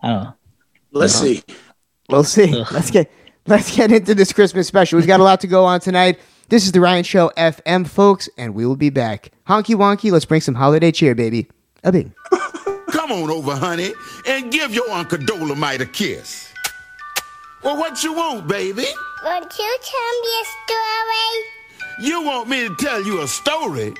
I 0.00 0.08
don't 0.08 0.24
know. 0.24 0.34
Let's 0.92 1.14
see. 1.14 1.42
We'll 2.08 2.24
see. 2.24 2.64
Let's 2.72 2.90
get 2.90 3.10
let's 3.46 3.76
get 3.76 3.92
into 3.92 4.14
this 4.14 4.32
Christmas 4.32 4.68
special. 4.68 4.96
We've 4.96 5.06
got 5.06 5.20
a 5.20 5.24
lot 5.24 5.40
to 5.40 5.48
go 5.48 5.64
on 5.64 5.80
tonight. 5.80 6.18
This 6.48 6.64
is 6.64 6.70
the 6.70 6.80
Ryan 6.80 7.02
Show 7.02 7.32
FM, 7.36 7.88
folks, 7.88 8.28
and 8.38 8.54
we 8.54 8.64
will 8.64 8.76
be 8.76 8.88
back. 8.88 9.32
Honky 9.48 9.74
wonky, 9.74 10.12
let's 10.12 10.24
bring 10.24 10.40
some 10.40 10.54
holiday 10.54 10.92
cheer, 10.92 11.12
baby. 11.12 11.48
A 11.82 11.90
bing. 11.90 12.14
Come 12.90 13.10
on 13.10 13.30
over, 13.30 13.56
honey, 13.56 13.92
and 14.28 14.52
give 14.52 14.72
your 14.72 14.88
Uncle 14.90 15.18
Dolomite 15.18 15.80
a 15.80 15.86
kiss. 15.86 16.52
Well, 17.64 17.76
what 17.76 18.04
you 18.04 18.12
want, 18.12 18.46
baby? 18.46 18.86
Won't 19.24 19.58
you 19.58 19.78
tell 19.82 20.20
me 20.22 20.28
a 20.40 20.44
story? 20.62 22.08
You 22.08 22.22
want 22.22 22.48
me 22.48 22.68
to 22.68 22.76
tell 22.76 23.04
you 23.04 23.22
a 23.22 23.26
story? 23.26 23.92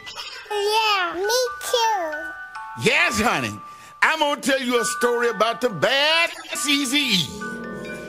Yeah, 0.52 1.14
me 1.16 1.48
too. 1.62 2.84
Yes, 2.84 3.20
honey. 3.20 3.58
I'm 4.02 4.20
gonna 4.20 4.40
tell 4.40 4.62
you 4.62 4.80
a 4.80 4.84
story 4.84 5.30
about 5.30 5.60
the 5.60 5.70
bad 5.70 6.30
Easy 6.68 7.26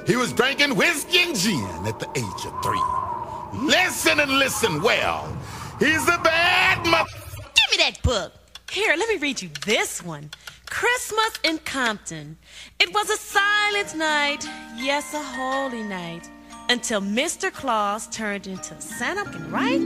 He 0.05 0.15
was 0.15 0.31
drinking 0.31 0.75
whiskey 0.75 1.23
and 1.23 1.35
gin 1.35 1.87
at 1.87 1.97
the 1.97 2.07
age 2.15 2.45
of 2.45 2.63
three. 2.63 3.06
Listen 3.53 4.19
and 4.19 4.31
listen 4.31 4.81
well. 4.81 5.35
He's 5.79 6.03
a 6.07 6.17
bad 6.19 6.85
mother. 6.85 7.09
Give 7.35 7.71
me 7.71 7.77
that 7.77 8.01
book. 8.03 8.33
Here, 8.71 8.95
let 8.97 9.07
me 9.09 9.17
read 9.17 9.41
you 9.41 9.49
this 9.65 10.03
one. 10.03 10.29
Christmas 10.69 11.39
in 11.43 11.59
Compton. 11.59 12.37
It 12.79 12.93
was 12.93 13.09
a 13.09 13.17
silent 13.17 13.95
night, 13.95 14.45
yes, 14.75 15.13
a 15.13 15.21
holy 15.23 15.83
night, 15.83 16.29
until 16.69 17.01
Mr. 17.01 17.51
Claus 17.51 18.07
turned 18.07 18.47
into 18.47 18.79
Santa, 18.81 19.23
right? 19.49 19.79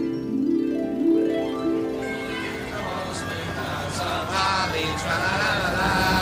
Nice. 5.94 6.21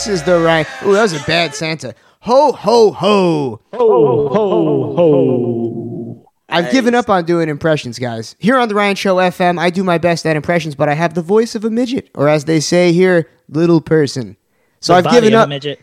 This 0.00 0.08
is 0.08 0.22
the 0.22 0.40
right. 0.40 0.66
Ooh, 0.82 0.94
that 0.94 1.02
was 1.02 1.12
a 1.12 1.22
bad 1.26 1.54
Santa. 1.54 1.94
Ho 2.20 2.52
ho 2.52 2.90
ho! 2.90 3.60
Ho 3.74 4.28
ho 4.30 4.94
ho! 4.96 6.26
I've 6.48 6.72
given 6.72 6.94
up 6.94 7.10
on 7.10 7.26
doing 7.26 7.50
impressions, 7.50 7.98
guys. 7.98 8.34
Here 8.38 8.56
on 8.56 8.68
the 8.70 8.74
Ryan 8.74 8.96
Show 8.96 9.16
FM, 9.16 9.60
I 9.60 9.68
do 9.68 9.84
my 9.84 9.98
best 9.98 10.24
at 10.24 10.36
impressions, 10.36 10.74
but 10.74 10.88
I 10.88 10.94
have 10.94 11.12
the 11.12 11.20
voice 11.20 11.54
of 11.54 11.66
a 11.66 11.70
midget, 11.70 12.08
or 12.14 12.30
as 12.30 12.46
they 12.46 12.60
say 12.60 12.92
here, 12.94 13.28
little 13.50 13.82
person. 13.82 14.38
So 14.80 14.94
The 14.94 14.98
I've 15.00 15.04
body 15.04 15.16
given 15.16 15.34
of 15.34 15.40
a 15.40 15.42
up. 15.42 15.48
midget. 15.50 15.80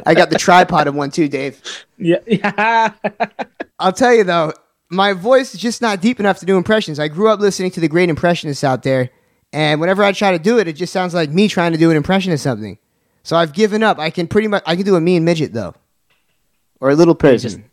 I 0.06 0.14
got 0.16 0.30
the 0.30 0.38
tripod 0.40 0.88
of 0.88 0.96
one 0.96 1.12
too, 1.12 1.28
Dave. 1.28 1.62
Yeah. 1.98 2.94
I'll 3.80 3.92
tell 3.92 4.16
you 4.16 4.24
though, 4.24 4.54
my 4.90 5.12
voice 5.12 5.54
is 5.54 5.60
just 5.60 5.82
not 5.82 6.00
deep 6.00 6.22
enough 6.22 6.40
to 6.40 6.46
do 6.46 6.56
impressions. 6.56 6.98
I 6.98 7.10
grew 7.10 7.28
up 7.28 7.42
listening 7.42 7.72
to 7.72 7.82
the 7.82 7.90
great 7.90 8.08
impressionists 8.08 8.64
out 8.64 8.84
there, 8.84 9.10
and 9.54 9.82
whenever 9.82 10.04
I 10.04 10.12
try 10.12 10.32
to 10.32 10.40
do 10.40 10.60
it, 10.60 10.68
it 10.68 10.74
just 10.74 10.94
sounds 10.94 11.14
like 11.14 11.30
me 11.30 11.48
trying 11.48 11.72
to 11.72 11.78
do 11.78 11.92
an 11.92 11.98
impression 11.98 12.32
of 12.32 12.40
something. 12.40 12.78
So 13.24 13.36
I've 13.36 13.54
given 13.54 13.84
up. 13.84 14.00
I 14.00 14.10
can 14.10 14.28
pretty 14.28 14.48
much 14.48 14.64
I 14.66 14.76
can 14.76 14.86
do 14.86 14.96
a 14.96 15.02
mean 15.02 15.24
midget 15.24 15.54
though, 15.54 15.76
or 16.80 16.90
a 16.90 16.96
little 16.96 17.16
person. 17.16 17.66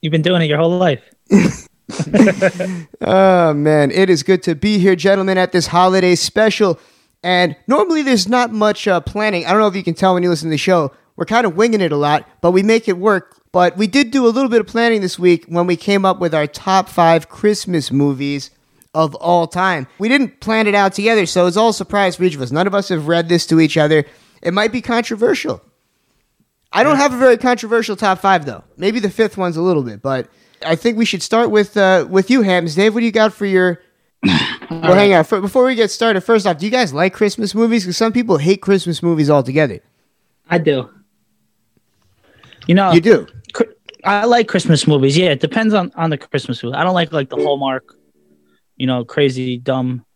You've 0.00 0.12
been 0.12 0.22
doing 0.22 0.42
it 0.42 0.46
your 0.46 0.58
whole 0.58 0.76
life. 0.76 1.02
Oh 3.02 3.54
man, 3.54 3.90
it 3.90 4.10
is 4.10 4.22
good 4.22 4.42
to 4.44 4.54
be 4.54 4.78
here, 4.78 4.94
gentlemen, 4.94 5.38
at 5.38 5.52
this 5.52 5.68
holiday 5.68 6.14
special. 6.14 6.78
And 7.22 7.56
normally 7.66 8.02
there's 8.02 8.28
not 8.28 8.52
much 8.52 8.86
uh, 8.86 9.00
planning. 9.00 9.46
I 9.46 9.50
don't 9.50 9.60
know 9.60 9.66
if 9.66 9.74
you 9.74 9.82
can 9.82 9.94
tell 9.94 10.14
when 10.14 10.22
you 10.22 10.28
listen 10.28 10.48
to 10.48 10.54
the 10.54 10.58
show. 10.58 10.92
We're 11.16 11.24
kind 11.24 11.46
of 11.46 11.56
winging 11.56 11.80
it 11.80 11.92
a 11.92 11.96
lot, 11.96 12.28
but 12.40 12.52
we 12.52 12.62
make 12.62 12.88
it 12.88 12.98
work. 12.98 13.40
But 13.52 13.76
we 13.76 13.86
did 13.86 14.10
do 14.10 14.26
a 14.26 14.28
little 14.28 14.48
bit 14.48 14.60
of 14.60 14.66
planning 14.66 15.00
this 15.00 15.18
week 15.18 15.44
when 15.48 15.66
we 15.66 15.76
came 15.76 16.04
up 16.04 16.20
with 16.20 16.34
our 16.34 16.46
top 16.46 16.88
five 16.88 17.28
Christmas 17.28 17.90
movies 17.90 18.50
of 18.94 19.14
all 19.16 19.46
time. 19.46 19.86
We 19.98 20.08
didn't 20.08 20.40
plan 20.40 20.66
it 20.66 20.74
out 20.74 20.92
together, 20.92 21.26
so 21.26 21.46
it's 21.46 21.56
all 21.56 21.70
a 21.70 21.74
surprise 21.74 22.16
for 22.16 22.24
each 22.24 22.34
of 22.34 22.42
us. 22.42 22.50
None 22.50 22.66
of 22.66 22.74
us 22.74 22.88
have 22.88 23.08
read 23.08 23.28
this 23.28 23.46
to 23.46 23.60
each 23.60 23.76
other. 23.76 24.04
It 24.42 24.52
might 24.54 24.72
be 24.72 24.80
controversial. 24.80 25.62
I 26.72 26.82
don't 26.82 26.96
have 26.96 27.12
a 27.12 27.18
very 27.18 27.36
controversial 27.36 27.96
top 27.96 28.20
five 28.20 28.46
though. 28.46 28.62
Maybe 28.76 29.00
the 29.00 29.10
fifth 29.10 29.36
one's 29.36 29.56
a 29.56 29.62
little 29.62 29.82
bit, 29.82 30.02
but 30.02 30.28
I 30.64 30.76
think 30.76 30.96
we 30.98 31.04
should 31.04 31.22
start 31.22 31.50
with 31.50 31.76
uh, 31.76 32.06
with 32.08 32.30
you, 32.30 32.42
Hams. 32.42 32.74
Dave, 32.74 32.94
what 32.94 33.00
do 33.00 33.06
you 33.06 33.12
got 33.12 33.32
for 33.32 33.46
your? 33.46 33.80
well, 34.22 34.94
hang 34.94 35.12
on. 35.14 35.24
For, 35.24 35.40
before 35.40 35.64
we 35.64 35.74
get 35.74 35.90
started, 35.90 36.20
first 36.20 36.46
off, 36.46 36.58
do 36.58 36.66
you 36.66 36.70
guys 36.70 36.92
like 36.92 37.12
Christmas 37.12 37.54
movies? 37.54 37.84
Because 37.84 37.96
some 37.96 38.12
people 38.12 38.36
hate 38.36 38.62
Christmas 38.62 39.02
movies 39.02 39.30
altogether. 39.30 39.80
I 40.48 40.58
do. 40.58 40.90
You 42.66 42.74
know, 42.74 42.92
You 42.92 43.00
do. 43.00 43.26
I 44.04 44.24
like 44.24 44.48
Christmas 44.48 44.86
movies. 44.86 45.16
Yeah, 45.16 45.30
it 45.30 45.40
depends 45.40 45.74
on 45.74 45.92
on 45.94 46.10
the 46.10 46.18
Christmas 46.18 46.62
movie. 46.62 46.76
I 46.76 46.84
don't 46.84 46.94
like 46.94 47.12
like 47.12 47.28
the 47.28 47.36
Hallmark, 47.36 47.94
you 48.80 48.86
know, 48.86 49.04
crazy 49.04 49.58
dumb. 49.58 50.06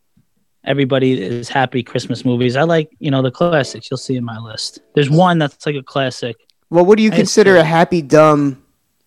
Everybody 0.64 1.20
is 1.20 1.50
happy 1.50 1.82
Christmas 1.82 2.24
movies. 2.24 2.56
I 2.56 2.62
like 2.62 2.88
you 2.98 3.10
know 3.10 3.20
the 3.20 3.30
classics. 3.30 3.88
You'll 3.90 3.98
see 3.98 4.16
in 4.16 4.24
my 4.24 4.38
list. 4.38 4.80
There's 4.94 5.10
one 5.10 5.38
that's 5.38 5.66
like 5.66 5.76
a 5.76 5.82
classic. 5.82 6.36
Well, 6.70 6.86
what 6.86 6.96
do 6.96 7.04
you 7.04 7.12
I 7.12 7.16
consider 7.16 7.54
see. 7.56 7.60
a 7.60 7.64
happy 7.64 8.00
dumb 8.00 8.64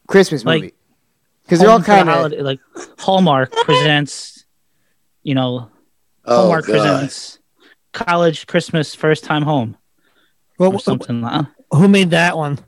Christmas 0.07 0.45
Like, 0.45 0.61
movie? 0.61 0.73
Because 1.43 1.59
they're 1.59 1.69
all 1.69 1.77
Home 1.79 1.83
for 1.85 1.91
the 2.05 2.11
kind 2.13 2.33
of 2.33 2.39
like 2.45 2.59
Hallmark 2.99 3.51
presents. 3.63 4.45
You 5.23 5.33
know, 5.33 5.71
Oh, 6.25 6.41
Hallmark 6.41 6.67
God. 6.67 6.73
presents 6.73 7.39
college 7.93 8.45
Christmas 8.45 8.93
first 8.93 9.23
time 9.23 9.41
home. 9.41 9.75
Well, 10.59 10.73
or 10.73 10.79
something. 10.79 11.21
like 11.21 11.47
Who 11.71 11.87
made 11.87 12.11
that 12.11 12.37
one? 12.37 12.59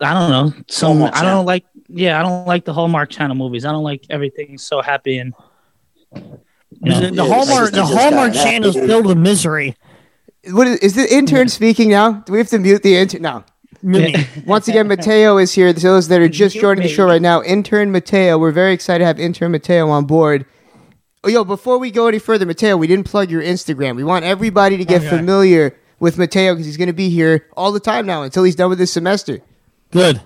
I 0.00 0.14
don't 0.14 0.30
know. 0.30 0.52
Some 0.68 1.02
I 1.02 1.22
don't 1.22 1.46
like. 1.46 1.64
Yeah, 1.92 2.18
I 2.18 2.22
don't 2.22 2.46
like 2.46 2.64
the 2.64 2.72
Hallmark 2.72 3.10
Channel 3.10 3.36
movies. 3.36 3.64
I 3.64 3.72
don't 3.72 3.82
like 3.84 4.04
everything 4.10 4.58
so 4.58 4.80
happy 4.80 5.18
and. 5.18 5.34
you 6.14 6.22
know, 6.80 7.00
the, 7.00 7.10
the 7.10 7.24
Hallmark, 7.24 7.72
the 7.72 7.84
Hallmark 7.84 8.32
channel 8.32 8.68
is 8.70 8.74
filled 8.76 9.06
with 9.06 9.18
misery. 9.18 9.76
what 10.50 10.66
is, 10.66 10.78
is 10.78 10.94
the 10.94 11.12
intern 11.12 11.48
speaking 11.48 11.88
now? 11.90 12.12
Do 12.12 12.32
we 12.32 12.38
have 12.38 12.48
to 12.48 12.58
mute 12.58 12.82
the 12.82 12.96
intern? 12.96 13.22
No. 13.22 13.44
Me. 13.82 14.14
Once 14.46 14.68
again, 14.68 14.88
Matteo 14.88 15.38
is 15.38 15.52
here. 15.52 15.72
Those 15.72 16.08
that 16.08 16.20
are 16.20 16.28
just 16.28 16.56
joining 16.56 16.82
the 16.82 16.88
show 16.88 17.06
right 17.06 17.22
now, 17.22 17.42
intern 17.42 17.90
Matteo. 17.92 18.38
We're 18.38 18.52
very 18.52 18.72
excited 18.72 19.00
to 19.00 19.06
have 19.06 19.18
intern 19.18 19.52
Matteo 19.52 19.88
on 19.88 20.04
board. 20.04 20.44
Oh, 21.24 21.28
yo, 21.28 21.44
before 21.44 21.78
we 21.78 21.90
go 21.90 22.06
any 22.06 22.18
further, 22.18 22.46
Matteo, 22.46 22.76
we 22.76 22.86
didn't 22.86 23.04
plug 23.04 23.30
your 23.30 23.42
Instagram. 23.42 23.96
We 23.96 24.04
want 24.04 24.24
everybody 24.24 24.76
to 24.76 24.84
get 24.84 25.02
Okay. 25.02 25.16
familiar 25.16 25.76
with 25.98 26.18
Matteo 26.18 26.54
because 26.54 26.66
he's 26.66 26.76
going 26.76 26.86
to 26.88 26.92
be 26.94 27.10
here 27.10 27.46
all 27.56 27.72
the 27.72 27.80
time 27.80 28.06
now 28.06 28.22
until 28.22 28.44
he's 28.44 28.54
done 28.56 28.70
with 28.70 28.78
this 28.78 28.92
semester. 28.92 29.40
Good. 29.90 30.20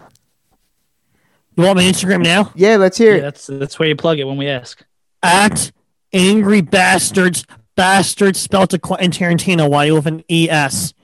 You 1.57 1.65
want 1.65 1.77
my 1.77 1.85
Instagram 1.85 2.23
now? 2.23 2.53
Yeah, 2.55 2.77
let's 2.77 2.99
hear 2.99 3.13
yeah, 3.13 3.19
it. 3.19 3.23
that's 3.23 3.47
that's 3.47 3.79
where 3.79 3.89
you 3.89 3.97
plug 3.97 4.19
it 4.19 4.25
when 4.25 4.37
we 4.37 4.49
ask. 4.49 4.85
At 5.23 5.71
angry 6.13 6.61
bastards, 6.61 7.47
bastards 7.77 8.41
spelled 8.41 8.71
to 8.71 8.79
Quentin 8.79 9.11
Tarantino. 9.11 9.71
Why 9.71 9.85
you 9.85 9.95
with 9.95 10.07
an 10.07 10.25
E 10.31 10.49
S? 10.51 10.95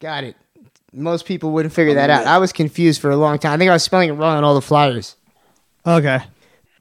Got 0.00 0.24
it. 0.24 0.36
Most 0.92 1.26
people 1.26 1.50
wouldn't 1.50 1.74
figure 1.74 1.94
that 1.94 2.10
out. 2.10 2.26
I 2.26 2.38
was 2.38 2.52
confused 2.52 3.00
for 3.00 3.10
a 3.10 3.16
long 3.16 3.38
time. 3.38 3.52
I 3.52 3.58
think 3.58 3.70
I 3.70 3.74
was 3.74 3.82
spelling 3.82 4.08
it 4.08 4.14
wrong 4.14 4.36
on 4.36 4.44
all 4.44 4.54
the 4.54 4.62
flyers. 4.62 5.16
Okay. 5.86 6.20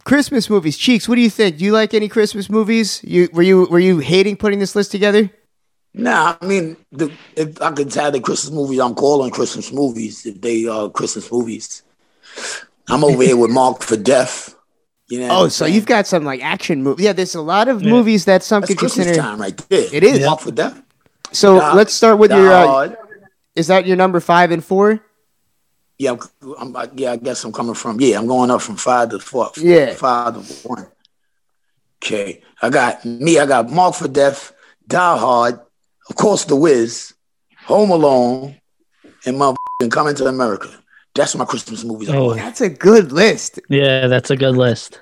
Christmas 0.04 0.50
movies, 0.50 0.78
Cheeks. 0.78 1.10
What 1.10 1.16
do 1.16 1.22
you 1.22 1.30
think? 1.30 1.58
Do 1.58 1.66
you 1.66 1.72
like 1.72 1.94
any 1.94 2.08
Christmas 2.08 2.50
movies? 2.50 3.02
You 3.04 3.30
were 3.34 3.42
you 3.42 3.66
were 3.66 3.80
you 3.80 4.00
hating 4.00 4.38
putting 4.38 4.60
this 4.60 4.76
list 4.76 4.92
together? 4.92 5.30
Nah, 5.94 6.36
I 6.42 6.46
mean, 6.46 6.76
the, 6.92 7.10
if 7.38 7.62
I 7.62 7.72
could 7.72 7.94
have 7.94 8.12
the 8.12 8.20
Christmas 8.20 8.54
movies, 8.54 8.80
I'm 8.80 8.96
calling 8.96 9.32
Christmas 9.32 9.72
movies 9.72 10.26
if 10.26 10.42
they 10.42 10.68
are 10.68 10.90
Christmas 10.90 11.32
movies. 11.32 11.84
I'm 12.90 13.04
over 13.04 13.24
here 13.24 13.38
with 13.38 13.52
Marked 13.52 13.84
for 13.84 13.98
Death. 13.98 14.56
You 15.08 15.20
know. 15.22 15.28
Oh, 15.32 15.44
so 15.50 15.66
saying? 15.66 15.76
you've 15.76 15.86
got 15.86 16.08
some 16.08 16.24
like 16.24 16.44
action 16.44 16.82
movie. 16.84 17.04
Yeah, 17.04 17.14
there's 17.14 17.36
a 17.36 17.42
lot 17.42 17.68
of 17.68 17.82
Yeah. 17.84 17.90
movies 17.92 18.26
that 18.26 18.44
some 18.44 18.62
That's 18.62 18.70
could 18.72 18.78
Christmas 18.80 19.06
consider. 19.08 19.22
time 19.28 19.40
right 19.40 19.58
there. 19.70 19.88
It 19.92 20.04
is. 20.04 20.26
Marked 20.26 20.44
for 20.44 20.52
Death. 20.52 20.82
So 21.32 21.60
Die- 21.60 21.74
let's 21.74 21.94
start 21.94 22.18
with 22.18 22.32
Die 22.32 22.38
your. 22.42 22.52
Uh, 22.52 22.96
is 23.56 23.68
that 23.68 23.86
your 23.86 23.98
number 23.98 24.20
five 24.20 24.52
and 24.52 24.64
four? 24.64 25.02
Yeah, 25.98 26.16
I'm, 26.60 26.76
I'm, 26.76 26.90
yeah, 26.98 27.14
I 27.14 27.16
guess 27.18 27.44
I'm 27.44 27.54
coming 27.54 27.74
from. 27.76 28.00
Yeah, 28.02 28.18
I'm 28.20 28.28
going 28.28 28.52
up 28.52 28.62
from 28.62 28.76
five 28.76 29.10
to 29.10 29.20
four. 29.20 29.52
Yeah. 29.58 29.94
five 29.94 30.34
to 30.34 30.68
one. 30.68 30.88
Okay, 32.04 32.42
I 32.62 32.70
got 32.70 33.06
me. 33.06 33.40
I 33.40 33.46
got 33.46 33.70
Marked 33.70 33.98
for 34.00 34.08
Death, 34.08 34.52
Die 34.88 35.18
Hard, 35.18 35.60
of 36.10 36.16
course, 36.16 36.46
The 36.46 36.56
Wiz, 36.56 37.14
Home 37.66 37.92
Alone, 37.92 38.56
and 39.26 39.38
motherfucking 39.38 39.92
Coming 39.92 40.16
to 40.16 40.26
America. 40.26 40.70
That's 41.16 41.36
my 41.36 41.46
Christmas 41.46 41.84
movies. 41.84 42.10
Oh. 42.10 42.26
want. 42.28 42.38
That's 42.40 42.62
a 42.62 42.70
good 42.70 43.12
list. 43.12 43.60
Yeah, 43.70 44.08
that's 44.08 44.30
a 44.30 44.36
good 44.38 44.56
list. 44.58 45.00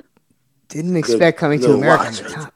Didn't 0.69 0.95
expect 0.95 1.37
coming 1.39 1.59
to 1.61 1.73
America 1.73 2.03
watch 2.05 2.19
the 2.19 2.29
top, 2.29 2.53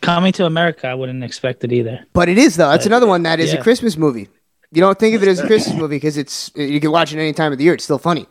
Coming 0.00 0.32
to 0.32 0.46
America, 0.46 0.86
I 0.88 0.94
wouldn't 0.94 1.22
expect 1.22 1.62
it 1.64 1.72
either. 1.72 2.06
but 2.14 2.28
it 2.28 2.38
is 2.38 2.56
though. 2.56 2.70
That's 2.70 2.86
another 2.86 3.06
one 3.06 3.22
that 3.24 3.38
is 3.40 3.52
a 3.52 3.58
Christmas 3.58 3.96
movie. 3.96 4.28
You 4.72 4.80
don't 4.80 4.98
think 4.98 5.14
of 5.16 5.22
it 5.22 5.28
as 5.28 5.40
a 5.40 5.46
Christmas 5.46 5.76
movie 5.76 5.96
because 5.96 6.16
it's 6.16 6.50
you 6.54 6.80
can 6.80 6.90
watch 6.92 7.12
it 7.12 7.18
any 7.18 7.32
time 7.32 7.52
of 7.52 7.58
the 7.58 7.64
year. 7.64 7.74
It's 7.74 7.84
still 7.84 7.98
funny. 7.98 8.26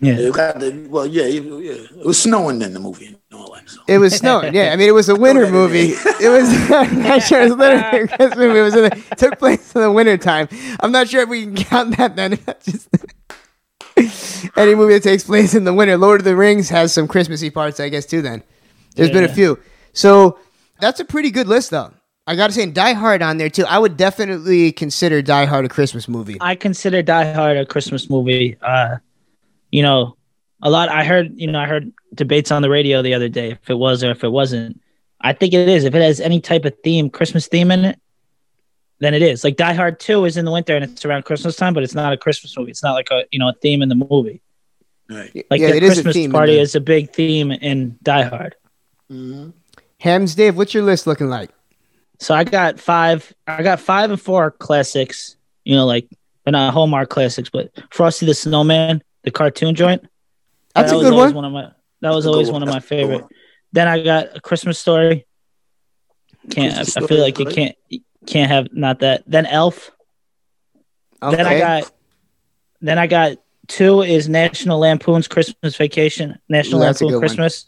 Yeah. 0.00 0.18
You 0.18 0.32
got 0.32 0.58
the 0.58 0.86
well, 0.90 1.06
yeah, 1.06 1.26
you- 1.26 1.58
yeah. 1.58 1.72
It 1.72 2.04
was 2.06 2.20
snowing 2.20 2.60
in 2.62 2.72
the 2.72 2.80
movie. 2.80 3.06
and 3.06 3.16
all 3.32 3.52
that, 3.54 3.68
so. 3.68 3.80
It 3.86 3.98
was 3.98 4.16
snowing. 4.16 4.52
Yeah, 4.52 4.72
I 4.72 4.76
mean, 4.76 4.88
it 4.88 4.92
was 4.94 5.08
a 5.08 5.14
winter 5.26 5.48
movie. 5.50 5.92
It 6.20 6.28
was. 6.28 6.48
I'm 6.72 7.02
not 7.02 7.22
sure 7.22 7.40
it 7.42 7.50
was 7.50 7.56
literally 7.58 8.02
a 8.04 8.08
Christmas 8.08 8.36
movie. 8.36 8.58
It 8.58 8.62
was 8.62 8.74
in 8.74 8.82
the, 8.82 8.96
it 9.12 9.18
took 9.18 9.38
place 9.38 9.74
in 9.76 9.82
the 9.82 9.92
winter 9.92 10.16
time. 10.16 10.48
I'm 10.80 10.90
not 10.92 11.08
sure 11.08 11.22
if 11.22 11.28
we 11.28 11.42
can 11.44 11.54
count 11.56 11.96
that 11.98 12.16
then. 12.16 12.32
Just 12.64 12.88
any 14.56 14.74
movie 14.74 14.94
that 14.94 15.02
takes 15.02 15.24
place 15.24 15.54
in 15.54 15.64
the 15.64 15.74
winter. 15.74 15.96
Lord 15.96 16.20
of 16.20 16.24
the 16.24 16.36
Rings 16.36 16.68
has 16.68 16.92
some 16.92 17.08
Christmassy 17.08 17.50
parts, 17.50 17.80
I 17.80 17.88
guess, 17.88 18.06
too. 18.06 18.22
Then 18.22 18.42
there's 18.94 19.10
been 19.10 19.24
a 19.24 19.28
few. 19.28 19.58
So 19.92 20.38
that's 20.80 21.00
a 21.00 21.04
pretty 21.04 21.30
good 21.30 21.48
list, 21.48 21.70
though. 21.70 21.92
I 22.26 22.36
got 22.36 22.48
to 22.48 22.52
say, 22.52 22.66
Die 22.66 22.92
Hard 22.92 23.20
on 23.20 23.38
there 23.38 23.50
too. 23.50 23.64
I 23.66 23.78
would 23.78 23.96
definitely 23.96 24.70
consider 24.72 25.22
Die 25.22 25.44
Hard 25.44 25.64
a 25.64 25.68
Christmas 25.68 26.08
movie. 26.08 26.38
I 26.40 26.54
consider 26.54 27.02
Die 27.02 27.32
Hard 27.32 27.56
a 27.56 27.66
Christmas 27.66 28.08
movie. 28.08 28.56
Uh, 28.62 28.98
you 29.70 29.82
know, 29.82 30.16
a 30.62 30.70
lot. 30.70 30.88
I 30.88 31.04
heard, 31.04 31.32
you 31.34 31.50
know, 31.50 31.58
I 31.58 31.66
heard 31.66 31.92
debates 32.14 32.52
on 32.52 32.62
the 32.62 32.70
radio 32.70 33.02
the 33.02 33.14
other 33.14 33.28
day 33.28 33.50
if 33.50 33.68
it 33.68 33.74
was 33.74 34.04
or 34.04 34.10
if 34.12 34.22
it 34.22 34.30
wasn't. 34.30 34.80
I 35.20 35.32
think 35.32 35.52
it 35.52 35.68
is. 35.68 35.84
If 35.84 35.94
it 35.94 36.02
has 36.02 36.20
any 36.20 36.40
type 36.40 36.64
of 36.64 36.74
theme, 36.84 37.10
Christmas 37.10 37.48
theme 37.48 37.70
in 37.70 37.84
it, 37.86 38.00
then 39.02 39.14
it 39.14 39.22
is. 39.22 39.44
Like 39.44 39.56
Die 39.56 39.72
Hard 39.72 39.98
Two 40.00 40.24
is 40.24 40.36
in 40.36 40.44
the 40.44 40.52
winter 40.52 40.74
and 40.76 40.84
it's 40.84 41.04
around 41.04 41.24
Christmas 41.24 41.56
time, 41.56 41.74
but 41.74 41.82
it's 41.82 41.94
not 41.94 42.12
a 42.12 42.16
Christmas 42.16 42.56
movie. 42.56 42.70
It's 42.70 42.82
not 42.82 42.92
like 42.94 43.08
a 43.10 43.24
you 43.30 43.38
know 43.38 43.48
a 43.48 43.54
theme 43.54 43.82
in 43.82 43.88
the 43.88 43.94
movie. 43.94 44.42
Right. 45.10 45.44
Like 45.50 45.60
Yeah, 45.60 45.70
the 45.70 45.76
it 45.76 45.82
is 45.82 45.90
a 45.90 45.94
Christmas 46.02 46.14
theme 46.14 46.32
party 46.32 46.58
is 46.58 46.74
a 46.74 46.80
big 46.80 47.12
theme 47.12 47.50
in 47.50 47.98
Die 48.02 48.22
Hard. 48.22 48.56
Mm-hmm. 49.10 49.50
Hams, 50.00 50.34
Dave, 50.34 50.56
what's 50.56 50.74
your 50.74 50.82
list 50.82 51.06
looking 51.06 51.28
like? 51.28 51.50
So 52.18 52.34
I 52.34 52.44
got 52.44 52.78
five. 52.80 53.32
I 53.46 53.62
got 53.62 53.80
five 53.80 54.10
and 54.10 54.20
four 54.20 54.50
classics. 54.50 55.36
You 55.64 55.76
know, 55.76 55.86
like 55.86 56.08
but 56.44 56.52
not 56.52 56.72
Hallmark 56.72 57.08
classics, 57.08 57.50
but 57.50 57.70
Frosty 57.90 58.26
the 58.26 58.34
Snowman, 58.34 59.02
the 59.22 59.30
cartoon 59.30 59.74
joint. 59.74 60.02
That's 60.74 60.90
That 60.90 60.96
a 60.96 60.98
was 60.98 61.06
good 61.08 61.12
always 61.14 61.32
one. 61.34 61.44
of 61.44 61.52
my. 61.52 61.70
That 62.00 62.10
was 62.10 62.24
That's 62.24 62.26
a 62.26 62.32
always 62.32 62.46
one. 62.48 62.54
one 62.54 62.62
of 62.62 62.68
my 62.68 62.74
That's 62.74 62.86
favorite. 62.88 63.22
one. 63.22 63.30
Then 63.72 63.88
I 63.88 64.02
got 64.02 64.36
a 64.36 64.40
Christmas 64.40 64.78
story. 64.78 65.26
Can't 66.50 66.74
Christmas 66.74 66.96
I, 66.96 67.04
I 67.04 67.06
feel 67.06 67.16
is 67.18 67.22
like 67.22 67.38
you 67.38 67.46
can't 67.46 67.76
you 67.88 68.00
can't 68.26 68.50
have 68.50 68.68
not 68.72 69.00
that. 69.00 69.22
Then 69.26 69.46
Elf. 69.46 69.90
Then 71.20 71.46
I 71.46 71.58
got. 71.58 71.92
Then 72.80 72.98
I 72.98 73.06
got 73.06 73.36
two 73.68 74.02
is 74.02 74.28
National 74.28 74.80
Lampoon's 74.80 75.28
Christmas 75.28 75.76
Vacation. 75.76 76.38
National 76.48 76.80
Ooh, 76.80 76.84
that's 76.84 77.00
Lampoon 77.00 77.08
good 77.08 77.14
one. 77.16 77.20
Christmas. 77.28 77.66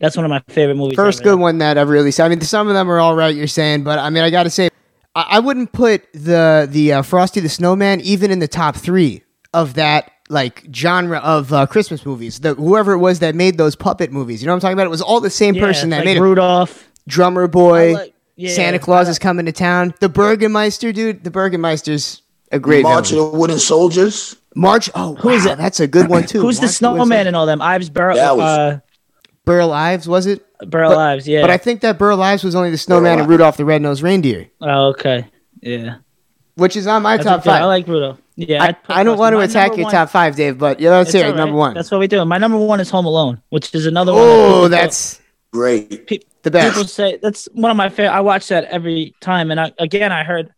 That's 0.00 0.16
one 0.16 0.24
of 0.24 0.30
my 0.30 0.42
favorite 0.48 0.76
movies. 0.76 0.96
First 0.96 1.20
ever. 1.20 1.30
good 1.30 1.40
one 1.40 1.58
that 1.58 1.78
I've 1.78 1.88
really 1.88 2.10
seen. 2.10 2.26
I 2.26 2.28
mean, 2.28 2.40
some 2.40 2.68
of 2.68 2.74
them 2.74 2.90
are 2.90 3.00
all 3.00 3.16
right. 3.16 3.34
You're 3.34 3.46
saying, 3.48 3.84
but 3.84 3.98
I 3.98 4.10
mean, 4.10 4.22
I 4.22 4.30
got 4.30 4.44
to 4.44 4.50
say, 4.50 4.68
I, 5.14 5.26
I 5.30 5.38
wouldn't 5.40 5.72
put 5.72 6.12
the 6.12 6.68
the 6.70 6.94
uh, 6.94 7.02
Frosty 7.02 7.40
the 7.40 7.48
Snowman 7.48 8.00
even 8.02 8.30
in 8.30 8.38
the 8.38 8.48
top 8.48 8.76
three 8.76 9.22
of 9.54 9.74
that 9.74 10.10
like 10.28 10.66
genre 10.74 11.18
of 11.18 11.52
uh, 11.52 11.66
Christmas 11.66 12.04
movies. 12.04 12.40
The 12.40 12.54
whoever 12.54 12.92
it 12.92 12.98
was 12.98 13.20
that 13.20 13.34
made 13.34 13.58
those 13.58 13.74
puppet 13.76 14.12
movies, 14.12 14.42
you 14.42 14.46
know 14.46 14.52
what 14.52 14.56
I'm 14.56 14.60
talking 14.60 14.74
about? 14.74 14.86
It 14.86 14.90
was 14.90 15.02
all 15.02 15.20
the 15.20 15.30
same 15.30 15.54
Yeah, 15.54 15.62
person 15.62 15.90
that 15.90 15.98
like 15.98 16.04
made 16.04 16.16
it. 16.18 16.20
Rudolph. 16.20 16.84
Drummer 17.06 17.48
Boy, 17.48 17.94
like- 17.94 18.14
yeah, 18.38 18.50
Santa 18.52 18.78
Claus 18.78 19.08
is 19.08 19.18
coming 19.18 19.44
to 19.46 19.52
town. 19.52 19.92
The 20.00 20.08
Burgermeister, 20.08 20.92
dude. 20.92 21.24
The 21.24 21.30
Burgermeister's 21.30 22.22
a 22.52 22.58
great 22.58 22.82
March 22.84 23.10
villain. 23.10 23.26
of 23.26 23.32
the 23.32 23.38
Wooden 23.38 23.58
Soldiers. 23.58 24.36
March. 24.54 24.88
Oh, 24.94 25.14
Who 25.16 25.28
is 25.30 25.44
wow, 25.44 25.52
it? 25.52 25.56
That's 25.58 25.80
a 25.80 25.86
good 25.86 26.08
one 26.08 26.24
too. 26.26 26.40
Who's 26.40 26.60
the 26.60 26.68
snowman 26.68 27.26
and 27.26 27.36
all 27.36 27.44
them? 27.46 27.60
Ives 27.60 27.90
Burrow. 27.90 28.14
That 28.14 28.36
was- 28.36 28.58
uh, 28.58 28.80
Burl 29.44 29.72
Ives 29.72 30.08
was 30.08 30.26
it? 30.26 30.44
Burl 30.66 30.90
But- 30.90 30.98
Ives. 30.98 31.28
Yeah. 31.28 31.40
But 31.42 31.50
I 31.50 31.56
think 31.58 31.80
that 31.82 31.98
Burl 31.98 32.22
Ives 32.22 32.42
was 32.44 32.54
only 32.54 32.70
the 32.70 32.78
snowman 32.78 33.16
Burl 33.16 33.20
and 33.22 33.30
Rudolph 33.30 33.56
the 33.56 33.64
Red-Nosed 33.64 34.02
Reindeer, 34.02 34.48
oh, 34.60 34.88
okay. 34.88 35.26
Yeah. 35.62 35.96
which 36.56 36.76
is 36.76 36.86
on 36.86 37.02
my 37.02 37.16
That's 37.16 37.26
top 37.26 37.40
a 37.40 37.42
good- 37.44 37.50
five. 37.50 37.62
I 37.62 37.64
like 37.66 37.86
Rudolph. 37.88 38.18
Yeah. 38.36 38.62
I, 38.62 38.66
I'd 38.68 38.76
I 38.88 39.02
don't 39.04 39.18
want 39.18 39.34
to 39.34 39.40
attack 39.40 39.76
your 39.76 39.84
one- 39.84 39.92
top 39.92 40.10
five, 40.10 40.36
Dave, 40.36 40.58
but 40.58 40.80
yeah, 40.80 40.90
let's 40.90 41.08
It's 41.10 41.12
say 41.20 41.26
all 41.28 41.34
number 41.34 41.56
one. 41.56 41.74
That's 41.74 41.90
what 41.90 41.98
we 42.00 42.06
do. 42.08 42.24
My 42.24 42.38
number 42.38 42.58
one 42.58 42.78
is 42.80 42.90
Home 42.90 43.06
Alone, 43.06 43.40
which 43.50 43.74
is 43.74 43.86
another 43.86 44.12
one. 44.12 44.22
that 44.22 44.28
Oh, 44.28 44.52
people- 44.54 44.68
that's 44.70 45.20
Great. 45.52 46.06
pe- 46.06 46.18
the 46.48 46.58
best. 46.58 46.74
People 46.74 46.88
say 46.88 47.18
that's 47.22 47.48
one 47.52 47.70
of 47.70 47.76
my 47.76 47.88
favorite. 47.88 48.14
I 48.14 48.20
watch 48.20 48.48
that 48.48 48.64
every 48.64 49.14
time, 49.20 49.50
and 49.50 49.60
I, 49.60 49.72
again, 49.78 50.12
I 50.12 50.24
heard, 50.24 50.52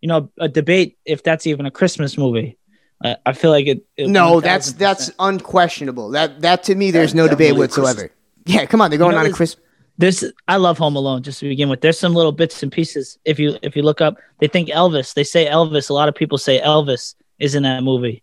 you 0.00 0.08
know, 0.08 0.30
a 0.38 0.48
debate 0.48 0.98
if 1.04 1.22
that's 1.22 1.46
even 1.46 1.66
a 1.66 1.70
Christmas 1.70 2.16
movie. 2.16 2.58
I, 3.02 3.16
I 3.26 3.32
feel 3.32 3.50
like 3.50 3.66
it. 3.66 3.84
it 3.96 4.08
no, 4.08 4.40
that's 4.40 4.72
that's 4.72 5.10
unquestionable. 5.18 6.10
That 6.10 6.40
that 6.42 6.62
to 6.64 6.74
me, 6.74 6.90
there's 6.90 7.14
no 7.14 7.28
debate 7.28 7.56
whatsoever. 7.56 8.12
Yeah, 8.46 8.66
come 8.66 8.80
on, 8.80 8.90
they're 8.90 8.98
going 8.98 9.12
know, 9.12 9.20
on 9.20 9.26
a 9.26 9.32
Christmas. 9.32 9.64
This 9.98 10.24
I 10.48 10.56
love 10.56 10.78
Home 10.78 10.96
Alone 10.96 11.22
just 11.22 11.40
to 11.40 11.48
begin 11.48 11.68
with. 11.68 11.82
There's 11.82 11.98
some 11.98 12.14
little 12.14 12.32
bits 12.32 12.62
and 12.62 12.72
pieces. 12.72 13.18
If 13.24 13.38
you 13.38 13.58
if 13.62 13.76
you 13.76 13.82
look 13.82 14.00
up, 14.00 14.16
they 14.38 14.48
think 14.48 14.70
Elvis. 14.70 15.12
They 15.12 15.24
say 15.24 15.46
Elvis. 15.46 15.90
A 15.90 15.92
lot 15.92 16.08
of 16.08 16.14
people 16.14 16.38
say 16.38 16.60
Elvis 16.60 17.14
is 17.38 17.54
in 17.54 17.64
that 17.64 17.82
movie, 17.82 18.22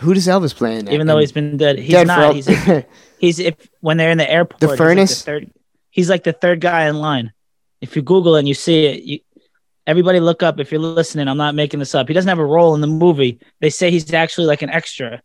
Who 0.00 0.14
does 0.14 0.26
Elvis 0.26 0.54
play 0.54 0.78
in 0.78 0.84
that? 0.84 0.92
even 0.92 1.06
though 1.06 1.18
he's 1.18 1.32
been 1.32 1.56
dead. 1.56 1.78
He's 1.78 1.92
dead 1.92 2.06
not. 2.06 2.34
He's 2.34 2.48
he's 3.18 3.38
if 3.38 3.54
when 3.80 3.96
they're 3.96 4.10
in 4.10 4.18
the 4.18 4.30
airport. 4.30 4.60
The 4.60 4.66
he's 4.66 4.70
like 4.70 4.78
furnace? 4.78 5.22
third, 5.22 5.50
he's 5.94 6.10
like 6.10 6.24
the 6.24 6.32
third 6.32 6.60
guy 6.60 6.88
in 6.88 6.96
line. 6.96 7.32
If 7.80 7.94
you 7.94 8.02
Google 8.02 8.34
and 8.34 8.48
you 8.48 8.54
see 8.54 8.86
it, 8.86 9.02
you, 9.04 9.18
everybody 9.86 10.18
look 10.18 10.42
up. 10.42 10.58
If 10.58 10.72
you're 10.72 10.80
listening, 10.80 11.28
I'm 11.28 11.36
not 11.36 11.54
making 11.54 11.78
this 11.78 11.94
up. 11.94 12.08
He 12.08 12.14
doesn't 12.14 12.28
have 12.28 12.40
a 12.40 12.44
role 12.44 12.74
in 12.74 12.80
the 12.80 12.88
movie. 12.88 13.38
They 13.60 13.70
say 13.70 13.92
he's 13.92 14.12
actually 14.12 14.48
like 14.48 14.62
an 14.62 14.70
extra. 14.70 15.22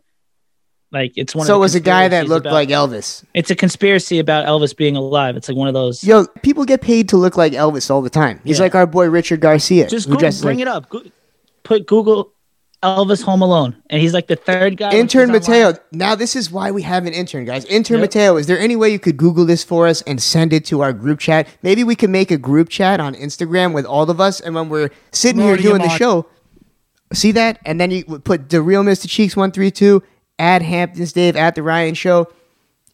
Like 0.91 1.13
it's 1.15 1.34
one. 1.34 1.47
so 1.47 1.55
of 1.55 1.58
it 1.58 1.62
was 1.62 1.75
a 1.75 1.79
guy 1.79 2.08
that 2.08 2.27
looked 2.27 2.45
about- 2.45 2.53
like 2.53 2.69
Elvis. 2.69 3.23
It's 3.34 3.49
a 3.49 3.55
conspiracy 3.55 4.19
about 4.19 4.45
Elvis 4.45 4.75
being 4.77 4.95
alive. 4.95 5.36
It's 5.38 5.47
like 5.49 5.58
one 5.58 5.67
of 5.67 5.73
those. 5.73 6.03
Yo, 6.03 6.25
people 6.43 6.65
get 6.65 6.82
paid 6.82 7.10
to 7.10 7.17
look 7.17 7.36
like 7.36 7.53
Elvis 7.53 7.89
all 7.89 8.01
the 8.03 8.10
time. 8.10 8.39
He's 8.43 8.58
Yeah. 8.60 8.63
like 8.65 8.75
our 8.75 8.86
boy 8.86 9.10
Richard 9.10 9.41
Garcia. 9.41 9.88
Just 9.88 10.08
who 10.08 10.17
go, 10.17 10.29
bring 10.41 10.58
like- 10.58 10.60
it 10.60 10.67
up. 10.67 10.89
Go, 10.89 11.01
put 11.63 11.88
Google 11.88 12.34
Elvis 12.81 13.21
Home 13.23 13.41
Alone, 13.41 13.75
and 13.89 14.01
he's 14.01 14.13
like 14.13 14.27
the 14.27 14.37
third 14.37 14.77
guy. 14.77 14.91
Intern 14.93 15.33
she's 15.33 15.47
online. 15.49 15.63
Matteo. 15.73 15.79
Now 15.91 16.15
this 16.15 16.35
is 16.35 16.49
why 16.49 16.71
we 16.71 16.81
have 16.83 17.05
an 17.05 17.13
intern, 17.13 17.43
guys. 17.45 17.65
Intern 17.65 17.99
Yep. 17.99 18.01
Matteo, 18.13 18.37
is 18.37 18.47
there 18.47 18.57
any 18.57 18.75
way 18.77 18.89
you 18.89 18.99
could 18.99 19.17
Google 19.17 19.45
this 19.45 19.63
for 19.65 19.85
us 19.87 20.01
and 20.03 20.21
send 20.21 20.53
it 20.53 20.63
to 20.65 20.79
our 20.81 20.93
group 20.93 21.19
chat? 21.19 21.47
Maybe 21.61 21.83
we 21.83 21.95
could 21.95 22.09
make 22.09 22.31
a 22.31 22.37
group 22.37 22.69
chat 22.69 23.01
on 23.01 23.15
Instagram 23.15 23.73
with 23.73 23.85
all 23.85 24.09
of 24.09 24.21
us, 24.21 24.39
and 24.39 24.55
when 24.55 24.69
we're 24.69 24.91
sitting 25.11 25.41
here 25.41 25.57
doing 25.57 25.81
the 25.81 25.89
show, 25.89 26.25
see 27.11 27.33
that, 27.33 27.59
and 27.65 27.81
then 27.81 27.91
you 27.91 28.05
put 28.05 28.49
the 28.49 28.61
real 28.61 28.83
Mr. 28.83 29.09
Cheeks 29.09 29.35
one 29.35 29.51
three 29.51 29.71
two 29.71 30.01
at 30.37 30.61
Hamptons 30.61 31.11
Dave 31.11 31.35
at 31.35 31.55
the 31.55 31.63
Ryan 31.63 31.95
Show. 31.95 32.31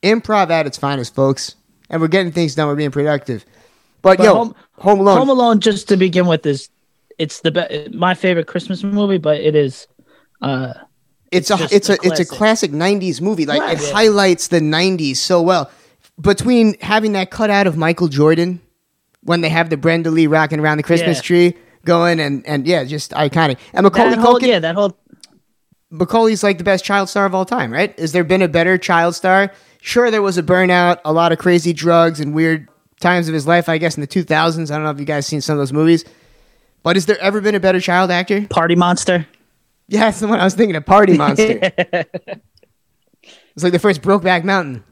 Improv 0.02 0.50
at 0.50 0.66
its 0.68 0.78
finest, 0.78 1.14
folks, 1.16 1.56
and 1.90 2.02
we're 2.02 2.08
getting 2.08 2.32
things 2.32 2.56
done. 2.56 2.68
We're 2.68 2.76
being 2.76 2.92
productive. 2.92 3.46
But, 4.02 4.18
But 4.18 4.24
yo, 4.24 4.34
Home- 4.36 4.56
Home, 4.74 5.00
Alone. 5.00 5.18
Home 5.18 5.30
Alone, 5.30 5.60
just 5.60 5.88
to 5.90 5.98
begin 5.98 6.28
with, 6.28 6.46
is 6.46 6.70
it's 7.18 7.42
the 7.42 7.52
be- 7.52 7.90
my 7.96 8.14
favorite 8.14 8.48
Christmas 8.48 8.84
movie, 8.84 9.18
but 9.18 9.40
it 9.42 9.56
is. 9.56 9.88
Uh, 10.42 10.74
it's 11.32 11.50
a 11.50 11.58
it's 11.72 11.90
a 11.90 11.94
a 11.94 11.98
it's 12.04 12.20
a 12.20 12.26
classic. 12.26 12.30
classic 12.30 12.72
90s 12.72 13.20
movie 13.20 13.46
like 13.46 13.60
Right. 13.62 13.82
it 13.82 13.92
highlights 13.92 14.50
the 14.50 14.60
90s 14.60 15.18
so 15.18 15.42
well 15.42 15.72
between 16.22 16.76
having 16.82 17.14
that 17.14 17.32
cutout 17.32 17.66
of 17.68 17.76
michael 17.78 18.08
jordan 18.08 18.62
when 19.24 19.42
they 19.42 19.50
have 19.50 19.70
the 19.72 19.76
brenda 19.76 20.12
lee 20.12 20.28
rocking 20.28 20.60
around 20.60 20.78
the 20.78 20.84
christmas 20.84 21.18
Yeah. 21.18 21.22
tree 21.24 21.58
going 21.84 22.20
and 22.20 22.46
and 22.46 22.68
yeah 22.68 22.84
just 22.84 23.12
iconic 23.12 23.58
and 23.74 23.84
macaulay 23.86 24.12
that 24.12 24.20
whole, 24.20 24.40
culkin 24.40 24.48
yeah, 24.48 24.60
that 24.60 24.76
whole 24.76 24.96
macaulay's 25.90 26.44
like 26.44 26.58
the 26.58 26.64
best 26.64 26.86
child 26.86 27.10
star 27.10 27.26
of 27.26 27.34
all 27.34 27.46
time 27.46 27.72
right 27.72 27.98
has 28.00 28.12
there 28.12 28.24
been 28.24 28.42
a 28.42 28.48
better 28.48 28.78
child 28.78 29.16
star 29.16 29.52
sure 29.82 30.12
there 30.12 30.22
was 30.22 30.38
a 30.38 30.44
burnout 30.44 31.00
a 31.06 31.12
lot 31.14 31.32
of 31.32 31.38
crazy 31.40 31.74
drugs 31.74 32.20
and 32.20 32.34
weird 32.34 32.68
times 33.00 33.28
of 33.28 33.34
his 33.34 33.48
life 33.48 33.68
i 33.68 33.78
guess 33.78 33.96
in 33.98 34.02
the 34.02 34.08
2000s 34.08 34.70
i 34.72 34.76
don't 34.76 34.84
know 34.84 34.90
if 34.92 35.00
you 35.00 35.06
guys 35.06 35.26
seen 35.26 35.42
some 35.42 35.54
of 35.54 35.60
those 35.60 35.74
movies 35.74 36.06
but 36.86 36.96
has 36.96 37.06
there 37.08 37.20
ever 37.20 37.42
been 37.42 37.56
a 37.56 37.60
better 37.60 37.80
child 37.82 38.12
actor 38.12 38.46
party 38.48 38.76
monster. 38.76 39.26
yeah, 39.88 40.02
that's 40.02 40.20
the 40.20 40.28
one 40.28 40.40
I 40.40 40.44
was 40.44 40.54
thinking 40.54 40.76
of. 40.76 40.86
Party 40.86 41.18
Monster. 41.24 41.60
it's 43.56 43.64
like 43.64 43.72
the 43.74 43.80
first 43.80 44.02
Brokeback 44.02 44.44
Mountain, 44.44 44.84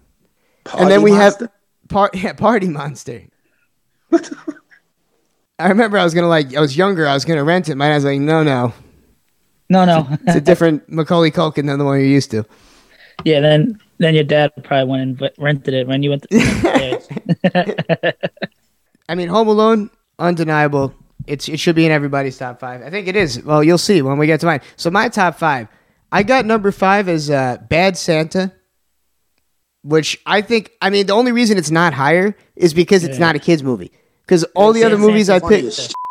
and 0.77 0.89
then 0.89 1.01
we 1.03 1.11
Monster? 1.11 1.45
have 1.45 1.51
par- 1.89 2.11
yeah, 2.15 2.33
Party 2.33 2.67
Monster. 2.67 3.23
I 5.59 5.69
remember 5.69 5.97
I 5.97 6.03
was 6.03 6.13
gonna 6.13 6.27
like 6.27 6.55
I 6.55 6.59
was 6.61 6.75
younger. 6.75 7.07
I 7.07 7.13
was 7.13 7.25
gonna 7.25 7.43
rent 7.43 7.69
it. 7.69 7.75
My 7.75 7.87
dad 7.89 7.95
was 7.95 8.05
like, 8.05 8.19
"No, 8.19 8.43
no, 8.43 8.73
No, 9.69 9.85
no, 9.85 10.07
it's 10.27 10.35
a 10.35 10.41
different 10.41 10.89
Macaulay 10.89 11.31
Culkin 11.31 11.67
than 11.67 11.77
the 11.79 11.85
one 11.85 11.99
you're 11.99 12.07
used 12.07 12.31
to." 12.31 12.43
yeah. 13.23 13.39
Then 13.39 13.79
then 13.99 14.15
your 14.15 14.23
dad 14.25 14.51
probably 14.63 14.89
went 14.89 15.21
and 15.21 15.31
rented 15.37 15.73
it 15.73 15.87
when 15.87 16.01
you 16.03 16.09
went. 16.11 16.23
To- 16.29 18.15
I 19.09 19.15
mean, 19.15 19.29
Home 19.29 19.47
Alone, 19.47 19.89
undeniable. 20.19 20.93
It's 21.27 21.47
it 21.47 21.59
should 21.59 21.75
be 21.75 21.85
in 21.85 21.91
everybody's 21.91 22.37
top 22.37 22.59
five. 22.59 22.81
I 22.81 22.89
think 22.89 23.07
it 23.07 23.15
is. 23.15 23.41
Well, 23.43 23.63
you'll 23.63 23.77
see 23.77 24.01
when 24.01 24.17
we 24.17 24.27
get 24.27 24.39
to 24.41 24.45
mine. 24.45 24.61
So 24.75 24.91
my 24.91 25.07
top 25.09 25.35
five, 25.37 25.67
I 26.11 26.23
got 26.23 26.45
number 26.45 26.71
five 26.71 27.07
as 27.07 27.29
uh, 27.29 27.57
Bad 27.69 27.97
Santa, 27.97 28.51
which 29.83 30.19
I 30.25 30.41
think. 30.41 30.71
I 30.81 30.89
mean, 30.89 31.05
the 31.05 31.13
only 31.13 31.31
reason 31.31 31.57
it's 31.57 31.71
not 31.71 31.93
higher 31.93 32.35
is 32.55 32.73
because 32.73 33.03
it's 33.03 33.17
Yeah. 33.17 33.25
not 33.27 33.35
a 33.35 33.39
kids 33.39 33.63
movie. 33.63 33.91
Because 34.25 34.43
all 34.55 34.73
the 34.73 34.81
Bad 34.81 34.93
other 34.93 34.97
movies 34.97 35.29
I 35.29 35.39
picked, 35.39 35.65
as. 35.67 35.93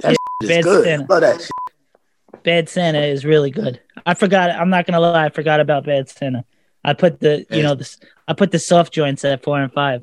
That 0.00 0.16
shit 0.42 0.48
Bad 0.48 0.64
good. 0.64 0.84
Santa. 0.84 1.06
Love 1.10 1.20
that. 1.20 1.50
Bad 2.42 2.68
Santa 2.70 3.02
is 3.04 3.26
really 3.26 3.50
good. 3.50 3.78
I 4.06 4.14
forgot. 4.14 4.50
I'm 4.50 4.70
not 4.70 4.86
gonna 4.86 5.00
lie. 5.00 5.26
I 5.26 5.28
forgot 5.28 5.60
about 5.60 5.84
Bad 5.84 6.08
Santa. 6.08 6.44
I 6.82 6.94
put 6.94 7.20
the 7.20 7.44
you 7.50 7.62
know 7.62 7.74
this. 7.74 7.98
I 8.26 8.32
put 8.32 8.50
the 8.50 8.58
soft 8.58 8.94
joints 8.94 9.22
at 9.26 9.42
four 9.42 9.60
and 9.60 9.70
five. 9.70 10.02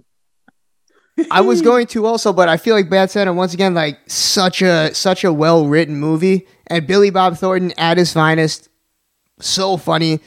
I 1.32 1.41
was 1.41 1.62
going 1.62 1.88
to 1.88 2.06
also, 2.06 2.32
but 2.32 2.47
I 2.49 2.58
feel 2.58 2.75
like 2.75 2.89
Bad 2.89 3.10
Santa 3.12 3.34
once 3.34 3.53
again 3.53 3.73
like 3.73 3.99
such 4.08 4.62
a 4.62 4.93
such 4.93 5.23
a 5.23 5.34
well 5.34 5.67
written 5.67 5.95
movie, 5.97 6.47
And 6.67 6.86
Billy 6.86 7.10
Bob 7.10 7.38
Thornton 7.38 7.73
at 7.77 7.97
his 7.97 8.13
finest. 8.13 8.69
So 9.39 9.77
funny. 9.77 10.19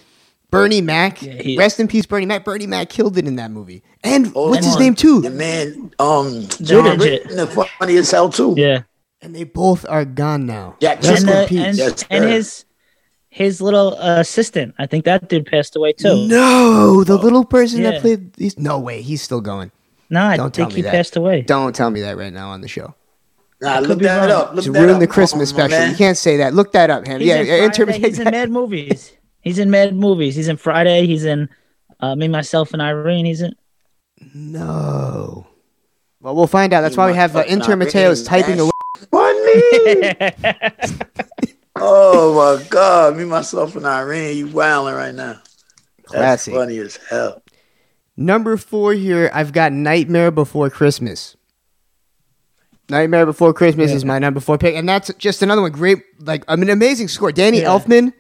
Bernie 0.51 0.81
Mac. 0.81 1.19
he- 1.19 1.57
Rest 1.57 1.79
in 1.79 1.87
peace, 1.87 2.07
Bernie 2.07 2.27
Mac. 2.27 2.45
Bernie 2.45 2.67
Mac 2.67 2.89
killed 2.89 3.17
it 3.19 3.27
in 3.27 3.37
that 3.37 3.51
movie. 3.53 3.83
And 4.03 4.33
Oh, 4.35 4.51
what's 4.51 4.67
his 4.67 4.75
man. 4.77 4.83
name 4.83 4.95
too? 4.97 5.21
The 5.21 5.31
man, 5.31 5.93
um, 6.01 6.41
John 6.63 6.85
John 6.87 6.99
Ritter, 6.99 7.35
the 7.37 7.47
funny 7.47 7.97
as 7.97 8.11
hell 8.11 8.31
too. 8.31 8.55
Yeah. 8.57 8.83
And 9.23 9.35
they 9.35 9.45
both 9.45 9.85
are 9.89 10.05
gone 10.05 10.47
now. 10.47 10.77
Yeah, 10.81 10.95
Rest 10.95 11.23
and, 11.23 11.31
in 11.31 11.37
uh, 11.37 11.47
peace. 11.47 11.61
and, 11.67 11.77
Yes, 11.79 12.05
and 12.11 12.25
his 12.25 12.65
his 13.29 13.61
little 13.61 13.95
uh, 13.97 14.19
assistant. 14.21 14.75
I 14.79 14.87
think 14.87 15.05
that 15.05 15.29
dude 15.29 15.47
passed 15.47 15.77
away 15.77 15.93
too. 15.93 16.27
No, 16.27 17.05
the 17.05 17.17
little 17.17 17.45
person 17.45 17.83
that 17.83 18.01
played. 18.01 18.33
He's, 18.37 18.59
no 18.59 18.79
way, 18.81 19.03
he's 19.03 19.23
still 19.23 19.41
going. 19.41 19.71
No, 20.11 20.25
I 20.25 20.37
Don't 20.37 20.53
tell 20.53 20.65
think 20.67 20.75
me 20.75 20.77
he 20.77 20.83
that. 20.83 20.91
passed 20.93 21.17
away. 21.17 21.43
Don't 21.43 21.75
tell 21.75 21.91
me 21.91 22.01
that 22.03 22.17
right 22.17 22.33
now 22.33 22.51
on 22.51 22.61
the 22.61 22.69
show. 22.69 22.95
Nah, 23.63 23.79
look 23.79 23.99
be 23.99 24.07
that 24.07 24.19
wrong. 24.29 24.31
up. 24.31 24.55
Look 24.55 24.65
To 24.65 24.73
that 24.73 24.81
ruin 24.81 24.95
up, 24.95 25.01
the 25.01 25.07
Christmas 25.07 25.53
my 25.53 25.59
special. 25.69 25.79
man. 25.79 25.91
You 25.93 25.97
can't 25.97 26.17
say 26.17 26.39
that. 26.39 26.55
Look 26.55 26.73
that 26.73 26.91
up, 26.91 27.07
Ham. 27.07 27.21
He's 27.21 27.29
Yeah, 27.29 27.37
in 27.41 27.47
yeah, 27.47 27.53
Friday, 27.53 27.65
intermittent. 27.67 28.05
He's 28.07 28.19
in 28.19 28.31
mad 28.31 28.51
movies. 28.51 29.13
He's 29.43 29.59
in 29.59 29.71
mad 29.71 29.95
movies. 29.95 30.35
He's 30.35 30.49
in 30.49 30.57
Friday. 30.57 31.07
He's 31.07 31.25
in 31.25 31.49
uh, 32.01 32.17
Me, 32.17 32.27
Myself, 32.29 32.73
and 32.73 32.83
Irene. 32.83 33.25
He's 33.27 33.41
in. 33.43 33.55
No. 34.35 35.47
Well, 36.21 36.35
we'll 36.35 36.47
find 36.47 36.73
out. 36.73 36.81
That's 36.83 36.97
why 36.97 37.07
we 37.07 37.15
have 37.17 37.37
uh, 37.37 37.45
Inter 37.47 37.77
Matteo's 37.77 38.23
typing 38.23 38.57
that's 38.57 38.61
away. 38.61 38.71
Funny. 39.11 40.99
oh 41.77 42.57
my 42.59 42.63
god, 42.69 43.17
me 43.17 43.25
myself 43.25 43.77
and 43.77 43.87
Irene, 43.87 44.37
you 44.37 44.47
wilding 44.49 44.95
right 44.95 45.15
now. 45.15 45.41
That's 46.13 46.45
Classic. 46.45 46.55
funny 46.55 46.79
as 46.79 46.97
hell. 47.09 47.43
Number 48.21 48.59
four 48.59 48.93
here, 48.93 49.31
I've 49.33 49.51
got 49.51 49.73
Nightmare 49.73 50.31
Before 50.31 50.69
Christmas. 50.69 51.39
Nightmare 52.91 53.25
Before 53.25 53.55
Christmas 53.55 53.93
is 53.93 54.05
my 54.05 54.19
number 54.19 54.41
four 54.41 54.59
pick, 54.59 54.75
and 54.75 54.87
that's 54.87 55.11
just 55.15 55.41
another 55.41 55.63
one. 55.63 55.73
Great, 55.73 56.03
like 56.19 56.45
I 56.47 56.57
mean, 56.57 56.69
amazing 56.69 57.09
score. 57.09 57.33
Danny 57.33 57.61
Yeah. 57.61 57.69
Elfman 57.69 58.13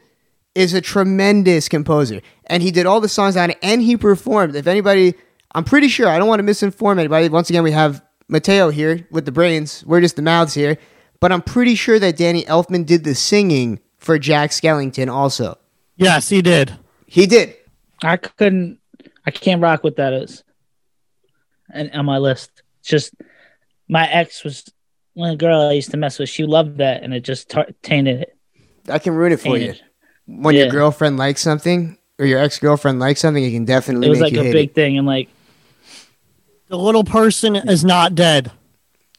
is 0.54 0.72
a 0.72 0.80
tremendous 0.80 1.68
composer, 1.68 2.22
and 2.46 2.62
he 2.62 2.70
did 2.70 2.86
all 2.86 3.02
the 3.02 3.10
songs 3.10 3.36
on 3.36 3.50
it, 3.50 3.58
and 3.62 3.82
he 3.82 3.94
performed. 3.98 4.56
If 4.56 4.66
anybody, 4.66 5.12
I'm 5.54 5.64
pretty 5.64 5.88
sure 5.88 6.08
I 6.08 6.18
don't 6.18 6.28
want 6.28 6.40
to 6.40 6.50
misinform 6.50 6.98
anybody. 6.98 7.28
Once 7.28 7.50
again, 7.50 7.62
we 7.62 7.72
have 7.72 8.02
Matteo 8.26 8.70
here 8.70 9.06
with 9.10 9.26
the 9.26 9.32
brains. 9.32 9.84
We're 9.86 10.00
just 10.00 10.16
the 10.16 10.22
mouths 10.22 10.54
here, 10.54 10.78
but 11.20 11.30
I'm 11.30 11.42
pretty 11.42 11.74
sure 11.74 11.98
that 11.98 12.16
Danny 12.16 12.44
Elfman 12.44 12.86
did 12.86 13.04
the 13.04 13.14
singing 13.14 13.80
for 13.98 14.18
Jack 14.18 14.52
Skellington 14.52 15.12
also. 15.12 15.58
Yes, 15.96 16.30
he 16.30 16.40
did. 16.40 16.78
He 17.04 17.26
did. 17.26 17.54
I 18.02 18.16
couldn't. 18.16 18.79
I 19.26 19.30
can't 19.30 19.60
rock 19.62 19.84
with 19.84 19.96
that 19.96 20.12
as. 20.12 20.42
And 21.72 21.90
on 21.92 22.04
my 22.06 22.18
list, 22.18 22.62
it's 22.80 22.88
just 22.88 23.14
my 23.88 24.08
ex 24.08 24.42
was 24.44 24.64
one 25.14 25.36
girl 25.36 25.60
I 25.68 25.72
used 25.72 25.90
to 25.92 25.96
mess 25.96 26.18
with. 26.18 26.28
She 26.28 26.44
loved 26.44 26.78
that, 26.78 27.02
and 27.02 27.12
it 27.14 27.20
just 27.20 27.48
tar- 27.50 27.68
tainted 27.82 28.20
it. 28.22 28.36
I 28.88 28.98
can 28.98 29.14
ruin 29.14 29.32
it 29.32 29.40
for 29.40 29.56
you. 29.56 29.72
Tainted. 29.72 29.82
When 30.26 30.54
your 30.54 30.68
girlfriend 30.68 31.16
likes 31.18 31.40
something 31.42 31.98
or 32.18 32.24
your 32.26 32.38
ex 32.40 32.58
girlfriend 32.58 32.98
likes 33.00 33.20
something, 33.20 33.42
it 33.44 33.50
can 33.50 33.64
definitely 33.64 34.06
It 34.06 34.10
was 34.10 34.20
make 34.20 34.26
like 34.26 34.32
you 34.34 34.40
a 34.40 34.44
hate 34.44 34.52
big 34.52 34.68
it. 34.70 34.74
thing, 34.74 34.98
and 34.98 35.06
like 35.06 35.28
The 36.68 36.78
little 36.78 37.04
person 37.04 37.56
is 37.56 37.84
not 37.84 38.14
dead. 38.14 38.50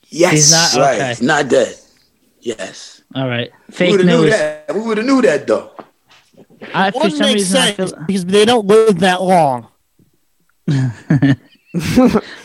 Yes, 0.08 0.32
He's 0.34 0.52
not- 0.52 0.74
right. 0.86 0.96
okay. 1.00 1.08
He's 1.10 1.22
not 1.22 1.48
dead. 1.50 1.76
Yes. 2.42 3.02
all 3.14 3.28
right, 3.28 3.52
We 3.68 3.74
fake 3.74 3.92
would 3.92 4.00
have 4.08 4.20
knew 4.22 4.30
that. 4.30 4.74
We 4.74 4.82
would 4.82 4.98
have 4.98 5.06
knew 5.06 5.22
that 5.22 5.46
though. 5.48 5.72
I, 6.74 6.92
for 6.92 7.10
some 7.10 7.20
make 7.20 7.36
reason, 7.36 7.58
I 7.62 7.74
sense 7.74 7.92
feel, 7.92 8.04
because 8.08 8.26
they 8.26 8.46
don't 8.46 8.66
live 8.68 9.00
that 9.00 9.22
long. 9.22 9.68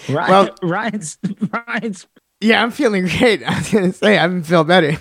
Ryan, 0.08 0.30
Well- 0.30 0.54
Ryan's 0.62 1.18
Ryan's 1.52 2.06
Yeah, 2.40 2.62
I'm 2.62 2.70
feeling 2.70 3.06
great. 3.06 3.42
I 3.46 3.58
was 3.58 3.70
gonna 3.72 3.92
say 3.92 4.18
I 4.18 4.22
haven't 4.22 4.44
felt 4.44 4.68
better. 4.68 4.96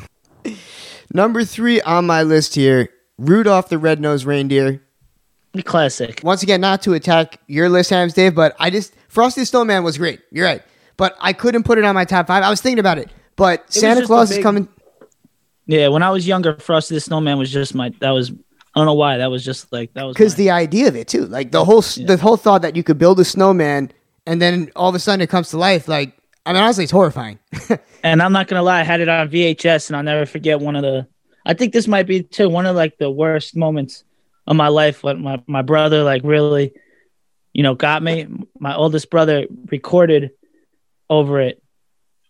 Number 1.13 1.43
three 1.43 1.81
on 1.81 2.05
my 2.05 2.23
list 2.23 2.55
here, 2.55 2.89
Rudolph 3.17 3.69
the 3.69 3.77
Red-Nosed 3.77 4.25
Reindeer. 4.25 4.81
classic. 5.63 6.21
Once 6.23 6.43
again, 6.43 6.59
not 6.59 6.81
to 6.83 6.93
attack 6.93 7.39
your 7.47 7.69
list, 7.69 7.89
Hams 7.91 8.13
Dave, 8.13 8.35
but 8.35 8.55
I 8.59 8.69
just 8.69 8.93
Frosty 9.07 9.41
the 9.41 9.45
Snowman 9.45 9.83
was 9.83 9.97
great. 9.97 10.21
You're 10.31 10.45
right, 10.45 10.61
but 10.97 11.15
I 11.21 11.33
couldn't 11.33 11.63
put 11.63 11.77
it 11.77 11.85
on 11.85 11.95
my 11.95 12.05
top 12.05 12.27
five. 12.27 12.43
I 12.43 12.49
was 12.49 12.61
thinking 12.61 12.79
about 12.79 12.97
it, 12.97 13.09
but 13.35 13.71
Santa 13.71 14.01
just 14.01 14.03
a 14.03 14.07
Claus 14.07 14.31
is 14.31 14.43
coming. 14.43 14.67
Yeah, 15.67 15.87
when 15.87 16.03
I 16.03 16.09
was 16.11 16.27
younger, 16.27 16.57
Frosty 16.57 16.95
the 16.95 17.01
Snowman 17.01 17.37
was 17.37 17.51
just 17.51 17.73
my. 17.75 17.91
That 17.99 18.11
was 18.11 18.31
I 18.75 18.79
don't 18.79 18.87
know 18.87 18.93
why. 18.93 19.17
That 19.17 19.31
was 19.31 19.45
just 19.45 19.71
like 19.71 19.93
that 19.93 20.03
was 20.03 20.15
because 20.15 20.35
the 20.35 20.51
idea 20.51 20.87
of 20.87 20.95
it 20.95 21.07
too, 21.07 21.25
like 21.27 21.51
the 21.51 21.63
whole 21.63 21.81
the 21.81 22.17
whole 22.21 22.37
thought 22.37 22.61
that 22.63 22.75
you 22.75 22.83
could 22.83 22.97
build 22.97 23.19
a 23.19 23.25
snowman 23.25 23.91
and 24.25 24.41
then 24.41 24.71
all 24.75 24.89
of 24.89 24.95
a 24.95 24.99
sudden 24.99 25.21
it 25.21 25.29
comes 25.29 25.49
to 25.51 25.57
life. 25.57 25.87
Like 25.87 26.17
I 26.45 26.53
mean, 26.53 26.61
honestly, 26.61 26.83
it's 26.83 26.91
horrifying. 26.91 27.39
And 28.05 28.21
I'm 28.21 28.33
not 28.33 28.47
gonna 28.47 28.61
lie, 28.61 28.81
I 28.81 28.83
had 28.83 29.01
it 29.01 29.09
on 29.09 29.29
VHS, 29.29 29.89
and 29.89 29.97
I'll 29.97 30.03
never 30.03 30.27
forget 30.27 30.59
one 30.59 30.75
of 30.75 30.83
the. 30.83 31.07
I 31.43 31.55
think 31.55 31.73
this 31.73 31.87
might 31.87 32.05
be 32.05 32.21
too 32.21 32.47
one 32.47 32.67
of 32.67 32.75
like 32.75 32.99
the 32.99 33.09
worst 33.09 33.55
moments 33.55 34.03
of 34.45 34.55
my 34.55 34.67
life 34.67 35.01
when 35.01 35.23
my 35.23 35.41
my 35.47 35.63
brother 35.63 36.03
like 36.03 36.21
really, 36.23 36.73
you 37.51 37.63
know, 37.63 37.73
got 37.73 38.03
me. 38.03 38.27
My 38.59 38.75
oldest 38.75 39.09
brother 39.09 39.47
recorded 39.71 40.33
over 41.09 41.41
it, 41.41 41.63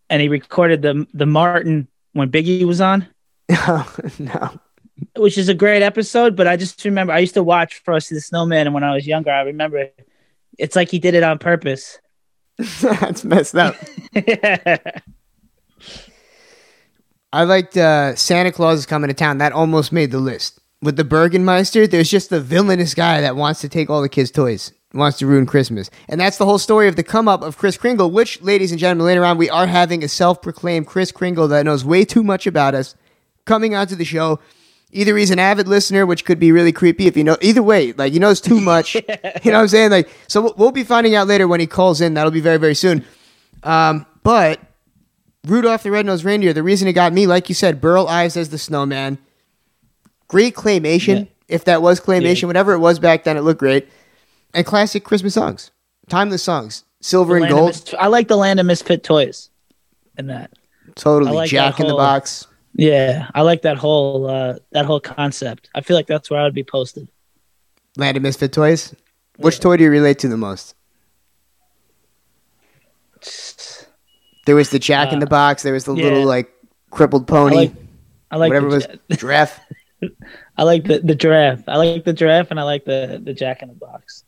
and 0.09 0.21
he 0.21 0.29
recorded 0.29 0.81
the 0.81 1.05
the 1.13 1.25
Martin 1.25 1.89
when 2.13 2.31
Biggie 2.31 2.63
was 2.63 2.79
on, 2.79 3.05
oh, 3.51 3.95
no, 4.17 4.57
which 5.15 5.37
is 5.37 5.49
a 5.49 5.53
great 5.53 5.81
episode. 5.81 6.35
But 6.35 6.47
I 6.47 6.57
just 6.57 6.83
remember 6.85 7.13
I 7.13 7.19
used 7.19 7.33
to 7.35 7.43
watch 7.43 7.81
Frosty 7.83 8.15
the 8.15 8.21
Snowman, 8.21 8.67
and 8.67 8.73
when 8.73 8.83
I 8.83 8.93
was 8.93 9.07
younger, 9.07 9.31
I 9.31 9.41
remember 9.41 9.89
it's 10.57 10.75
like 10.75 10.89
he 10.89 10.99
did 10.99 11.13
it 11.13 11.23
on 11.23 11.37
purpose. 11.39 11.99
that's 12.81 13.23
messed 13.23 13.55
up. 13.55 13.75
I 17.33 17.43
liked 17.43 17.75
uh, 17.75 18.15
Santa 18.15 18.51
Claus 18.51 18.79
is 18.79 18.85
coming 18.85 19.09
to 19.09 19.13
town. 19.13 19.39
That 19.39 19.51
almost 19.51 19.91
made 19.91 20.11
the 20.11 20.19
list. 20.19 20.59
With 20.81 20.95
the 20.95 21.03
Burgermeister, 21.03 21.85
there's 21.87 22.09
just 22.09 22.29
the 22.29 22.39
villainous 22.39 22.93
guy 22.93 23.19
that 23.21 23.35
wants 23.35 23.59
to 23.61 23.69
take 23.69 23.89
all 23.89 24.01
the 24.01 24.07
kids' 24.07 24.31
toys, 24.31 24.71
wants 24.93 25.17
to 25.17 25.27
ruin 25.27 25.45
Christmas. 25.45 25.89
And 26.07 26.21
that's 26.21 26.37
the 26.37 26.45
whole 26.45 26.59
story 26.59 26.87
of 26.87 26.95
the 26.95 27.03
come 27.03 27.27
up 27.27 27.41
of 27.41 27.57
Chris 27.57 27.75
Kringle, 27.75 28.11
which, 28.11 28.41
ladies 28.41 28.71
and 28.71 28.79
gentlemen, 28.79 29.07
later 29.07 29.25
on, 29.25 29.37
we 29.37 29.49
are 29.49 29.67
having 29.67 30.03
a 30.03 30.07
self 30.07 30.41
proclaimed 30.41 30.87
Chris 30.87 31.11
Kringle 31.11 31.49
that 31.49 31.65
knows 31.65 31.83
way 31.83 32.05
too 32.05 32.23
much 32.23 32.47
about 32.47 32.73
us 32.73 32.95
coming 33.45 33.75
onto 33.75 33.95
the 33.95 34.05
show. 34.05 34.39
Either 34.95 35.17
he's 35.17 35.29
an 35.29 35.39
avid 35.39 35.67
listener, 35.67 36.05
which 36.05 36.23
could 36.23 36.39
be 36.39 36.51
really 36.53 36.71
creepy 36.71 37.05
if 37.05 37.17
you 37.17 37.23
know. 37.23 37.37
Either 37.41 37.61
way, 37.61 37.91
like 37.93 38.13
he 38.13 38.19
knows 38.19 38.39
too 38.39 38.61
much. 38.61 38.95
you 38.95 39.01
know 39.11 39.25
what 39.43 39.55
I'm 39.55 39.67
saying? 39.67 39.91
Like, 39.91 40.09
so 40.27 40.41
we'll, 40.41 40.53
we'll 40.57 40.71
be 40.71 40.85
finding 40.85 41.15
out 41.15 41.27
later 41.27 41.47
when 41.49 41.59
he 41.59 41.67
calls 41.67 41.99
in. 41.99 42.13
That'll 42.13 42.31
be 42.31 42.39
very, 42.39 42.57
very 42.57 42.75
soon. 42.75 43.03
Um, 43.63 44.05
but 44.23 44.59
Rudolph 45.45 45.83
the 45.83 45.91
Red-Nosed 45.91 46.23
Reindeer, 46.23 46.53
the 46.53 46.63
reason 46.63 46.87
it 46.87 46.93
got 46.93 47.11
me, 47.11 47.27
like 47.27 47.49
you 47.49 47.55
said, 47.55 47.81
Burl 47.81 48.07
Ives 48.07 48.37
as 48.37 48.49
the 48.49 48.57
snowman. 48.57 49.17
Great 50.29 50.55
claymation. 50.55 51.19
Yeah. 51.25 51.25
If 51.47 51.65
that 51.65 51.81
was 51.81 51.99
claymation, 51.99 52.43
Yeah. 52.43 52.47
whatever 52.47 52.73
it 52.73 52.79
was 52.79 52.97
back 52.97 53.25
then, 53.25 53.35
it 53.37 53.41
looked 53.41 53.59
great. 53.59 53.87
And 54.53 54.65
classic 54.65 55.03
Christmas 55.03 55.33
songs. 55.33 55.71
Timeless 56.07 56.41
songs. 56.41 56.85
Silver 57.01 57.35
and 57.37 57.49
gold. 57.49 57.67
Mis- 57.67 57.93
I 57.99 58.07
like 58.07 58.27
the 58.29 58.37
Land 58.37 58.59
of 58.59 58.65
Misfit 58.65 59.03
Toys, 59.03 59.49
in 60.17 60.27
that. 60.27 60.51
Totally. 60.95 61.33
Like 61.33 61.49
Jack 61.49 61.75
that 61.77 61.81
in 61.83 61.87
the 61.87 61.91
whole- 61.93 61.99
box. 61.99 62.47
Yeah, 62.77 63.29
I 63.33 63.41
like 63.41 63.61
that 63.61 63.77
whole 63.77 64.27
uh, 64.29 64.55
that 64.71 64.85
whole 64.85 64.99
concept. 64.99 65.69
I 65.73 65.81
feel 65.81 65.95
like 65.95 66.07
that's 66.07 66.29
where 66.29 66.39
I 66.39 66.43
would 66.43 66.53
be 66.53 66.63
posted. 66.63 67.07
Land 67.97 68.17
of 68.17 68.23
Misfit 68.23 68.51
Toys. 68.51 68.93
Which 69.37 69.59
toy 69.59 69.77
do 69.77 69.83
you 69.83 69.89
relate 69.89 70.19
to 70.19 70.27
the 70.27 70.37
most? 70.37 70.75
There 74.45 74.55
was 74.55 74.69
the 74.69 74.79
Jack 74.79 75.11
in 75.11 75.19
the 75.19 75.25
box. 75.25 75.63
There 75.63 75.73
was 75.73 75.85
the 75.85 75.93
Uh, 75.93 75.95
yeah. 75.95 76.03
little 76.03 76.25
like 76.25 76.51
crippled 76.91 77.27
pony. 77.27 77.55
I 77.55 77.59
like, 77.59 77.73
I 78.31 78.35
like 78.37 78.49
whatever 78.49 78.67
was. 78.67 78.87
Giraffe. 79.17 79.59
I 80.57 80.63
like 80.63 80.83
the, 80.83 80.99
the 80.99 81.15
giraffe. 81.15 81.63
I 81.67 81.77
like 81.77 82.03
the 82.05 82.13
giraffe, 82.13 82.51
and 82.51 82.59
I 82.59 82.63
like 82.63 82.85
the 82.85 83.19
the 83.23 83.33
Jack 83.33 83.61
in 83.61 83.69
the 83.69 83.75
Box. 83.75 84.23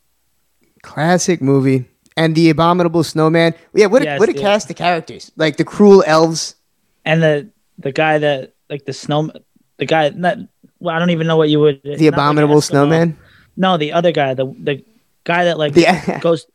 Classic 0.82 1.40
movie. 1.40 1.84
And 2.16 2.34
the 2.34 2.50
Abominable 2.50 3.04
Snowman. 3.04 3.54
Yeah, 3.74 3.86
what 3.86 4.02
a, 4.02 4.06
Yes, 4.06 4.18
what 4.20 4.28
a 4.28 4.32
yeah. 4.34 4.40
cast 4.40 4.68
of 4.70 4.76
characters. 4.76 5.30
Like 5.36 5.56
the 5.56 5.64
cruel 5.64 6.02
elves. 6.06 6.56
And 7.04 7.22
the 7.22 7.48
the 7.78 7.92
guy 7.92 8.18
that 8.18 8.54
like 8.68 8.84
the 8.84 8.92
snow 8.92 9.30
the 9.78 9.86
guy 9.86 10.10
not 10.10 10.38
well, 10.80 10.94
I 10.94 10.98
don't 10.98 11.10
even 11.10 11.26
know 11.26 11.36
what 11.36 11.48
you 11.48 11.60
would 11.60 11.80
The 11.82 12.06
Abominable 12.08 12.60
Snowman. 12.60 13.16
No, 13.56 13.76
the 13.76 13.92
other 13.92 14.12
guy, 14.12 14.34
the 14.34 14.46
the 14.46 14.84
guy 15.24 15.44
that 15.44 15.58
like 15.58 15.74
The- 15.74 16.18
goes 16.22 16.46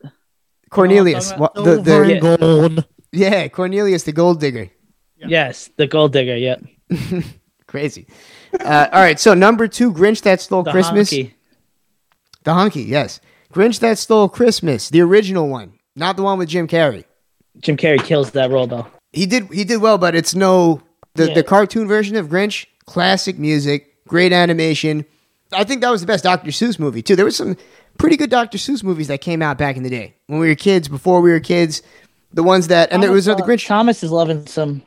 Cornelius. 0.69 1.29
talking 1.29 1.41
What, 1.41 1.57
about? 1.57 1.83
the, 1.86 2.03
the, 2.21 2.38
gold. 2.38 2.86
yeah, 3.12 3.47
Cornelius 3.47 4.03
the 4.03 4.12
gold 4.12 4.39
digger. 4.39 4.69
yes, 5.17 5.69
the 5.77 5.88
gold 5.88 6.13
digger. 6.13 6.36
Yep, 6.38 6.63
Crazy. 7.67 8.07
Uh, 8.59 8.88
all 8.91 9.01
right, 9.01 9.19
so 9.19 9.33
number 9.33 9.67
two, 9.67 9.91
Grinch 9.91 10.21
That 10.21 10.39
Stole 10.41 10.63
the 10.63 10.71
Christmas. 10.71 11.12
honky. 11.12 11.33
The 12.43 12.51
Honky, 12.51 12.88
yes. 12.88 13.19
Grinch 13.53 13.79
That 13.79 13.97
Stole 13.97 14.29
Christmas, 14.29 14.89
the 14.89 15.01
original 15.01 15.47
one, 15.49 15.73
not 15.95 16.17
the 16.17 16.23
one 16.23 16.38
with 16.38 16.49
Jim 16.49 16.67
Carrey. 16.67 17.03
Jim 17.59 17.77
Carrey 17.77 18.03
kills 18.03 18.31
that 18.31 18.49
role 18.51 18.67
though. 18.67 18.88
He 19.12 19.25
did 19.25 19.47
he 19.51 19.63
did 19.63 19.81
well, 19.81 19.97
but 19.97 20.15
it's 20.15 20.33
no 20.36 20.81
the, 21.15 21.28
Yeah. 21.28 21.34
the 21.36 21.43
cartoon 21.43 21.88
version 21.88 22.15
of 22.15 22.28
Grinch, 22.28 22.65
classic 22.86 23.38
music, 23.38 23.93
great 24.08 24.34
animation. 24.34 25.06
I 25.52 25.63
think 25.63 25.82
that 25.82 25.89
was 25.91 26.02
the 26.02 26.08
best 26.08 26.23
Dr. 26.23 26.49
Seuss 26.52 26.80
movie 26.80 27.02
too. 27.02 27.15
There 27.15 27.26
was 27.26 27.36
some 27.36 27.56
pretty 27.97 28.17
good 28.17 28.30
Dr. 28.30 28.58
Seuss 28.58 28.84
movies 28.84 29.08
that 29.08 29.21
came 29.21 29.41
out 29.41 29.58
back 29.58 29.78
in 29.78 29.84
the 29.84 29.89
day 29.89 30.15
when 30.28 30.39
we 30.39 30.47
were 30.47 30.56
kids, 30.56 30.88
before 30.88 31.21
we 31.21 31.32
were 31.32 31.39
kids. 31.39 31.82
The 32.34 32.41
ones 32.43 32.67
that 32.69 32.91
and 32.91 33.04
there 33.04 33.12
was 33.12 33.26
Thomas, 33.26 33.39
another 33.39 33.52
uh, 33.52 33.56
Grinch. 33.56 33.67
Thomas 33.67 34.04
is 34.04 34.12
loving 34.12 34.47
some 34.47 34.82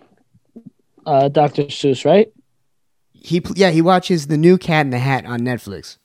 uh, 1.06 1.28
Dr. 1.28 1.64
Seuss, 1.64 2.04
right? 2.04 2.32
He 3.12 3.40
pl- 3.40 3.56
yeah 3.56 3.70
he 3.70 3.82
watches 3.82 4.26
the 4.26 4.36
new 4.36 4.58
Cat 4.58 4.86
in 4.86 4.90
the 4.90 4.98
Hat 4.98 5.24
on 5.26 5.40
Netflix. 5.40 5.96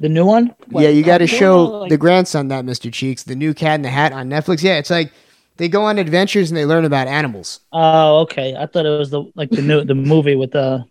The 0.00 0.08
new 0.08 0.24
one? 0.24 0.54
yeah, 0.70 0.88
you 0.90 1.02
got 1.02 1.18
to 1.18 1.26
show 1.26 1.64
like- 1.80 1.90
the 1.90 1.96
grandson 1.98 2.48
that 2.48 2.64
Mr. 2.64 2.90
Cheeks, 2.92 3.24
the 3.24 3.34
new 3.34 3.52
Cat 3.52 3.74
in 3.74 3.82
the 3.82 3.90
Hat 3.90 4.12
on 4.12 4.30
Netflix. 4.30 4.62
Yeah, 4.62 4.78
it's 4.78 4.90
like 4.90 5.12
they 5.58 5.68
go 5.68 5.84
on 5.84 5.98
adventures 5.98 6.50
and 6.50 6.56
they 6.56 6.64
learn 6.64 6.84
about 6.84 7.08
animals. 7.08 7.60
Oh, 7.72 8.20
okay. 8.20 8.56
I 8.56 8.66
thought 8.66 8.86
it 8.86 8.98
was 8.98 9.10
the 9.10 9.30
like 9.34 9.50
the 9.50 9.62
new 9.62 9.84
the 9.84 9.94
movie 9.94 10.34
with 10.36 10.52
the 10.52 10.84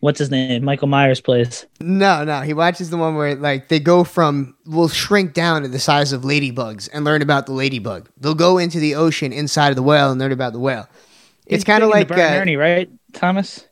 what's 0.00 0.18
his 0.18 0.30
name? 0.30 0.64
Michael 0.64 0.88
Myers 0.88 1.20
plays. 1.20 1.66
No, 1.80 2.22
no, 2.22 2.42
he 2.42 2.54
watches 2.54 2.90
the 2.90 2.96
one 2.96 3.16
where 3.16 3.34
like 3.34 3.68
they 3.68 3.80
go 3.80 4.04
from 4.04 4.54
will 4.66 4.88
shrink 4.88 5.34
down 5.34 5.62
to 5.62 5.68
the 5.68 5.78
size 5.78 6.12
of 6.12 6.22
ladybugs 6.22 6.88
and 6.92 7.04
learn 7.04 7.22
about 7.22 7.46
the 7.46 7.52
ladybug. 7.52 8.08
They'll 8.18 8.34
go 8.34 8.58
into 8.58 8.78
the 8.78 8.94
ocean 8.94 9.32
inside 9.32 9.70
of 9.70 9.76
the 9.76 9.82
whale 9.82 10.10
and 10.10 10.20
learn 10.20 10.32
about 10.32 10.52
the 10.52 10.60
whale. 10.60 10.88
It's 11.46 11.64
kind 11.64 11.82
of 11.82 11.88
like 11.88 12.10
uh, 12.10 12.14
Ernie, 12.14 12.56
right, 12.56 12.90
Thomas? 13.14 13.66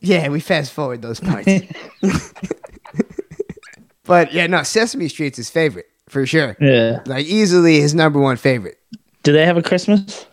Yeah, 0.00 0.28
we 0.30 0.40
fast 0.40 0.72
forward 0.72 1.02
those 1.02 1.20
parts. 1.20 1.46
but 4.04 4.32
yeah, 4.32 4.46
no, 4.46 4.62
Sesame 4.62 5.08
Street's 5.08 5.36
his 5.36 5.50
favorite 5.50 5.86
for 6.08 6.26
sure. 6.26 6.56
Yeah. 6.58 7.00
Like 7.06 7.26
easily 7.26 7.80
his 7.80 7.94
number 7.94 8.18
one 8.18 8.36
favorite. 8.38 8.78
Do 9.22 9.32
they 9.32 9.46
have 9.46 9.56
a 9.56 9.62
Christmas? 9.62 10.26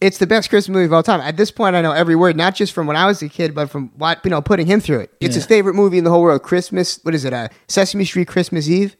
It's 0.00 0.18
the 0.18 0.26
best 0.26 0.50
Christmas 0.50 0.74
movie 0.74 0.84
of 0.86 0.92
all 0.92 1.02
time. 1.02 1.20
At 1.20 1.36
this 1.36 1.50
point, 1.50 1.74
I 1.74 1.80
know 1.80 1.92
every 1.92 2.16
word, 2.16 2.36
not 2.36 2.54
just 2.54 2.72
from 2.74 2.86
when 2.86 2.96
I 2.96 3.06
was 3.06 3.22
a 3.22 3.28
kid, 3.28 3.54
but 3.54 3.70
from 3.70 3.90
what 3.96 4.20
you 4.24 4.30
know, 4.30 4.42
putting 4.42 4.66
him 4.66 4.80
through 4.80 5.00
it. 5.00 5.14
It's 5.20 5.34
his 5.34 5.46
favorite 5.46 5.74
movie 5.74 5.96
in 5.98 6.04
the 6.04 6.10
whole 6.10 6.22
world. 6.22 6.42
Christmas, 6.42 7.00
what 7.02 7.14
is 7.14 7.24
it? 7.24 7.32
Uh, 7.32 7.48
Sesame 7.68 8.04
Street 8.04 8.28
Christmas 8.28 8.68
Eve, 8.68 8.96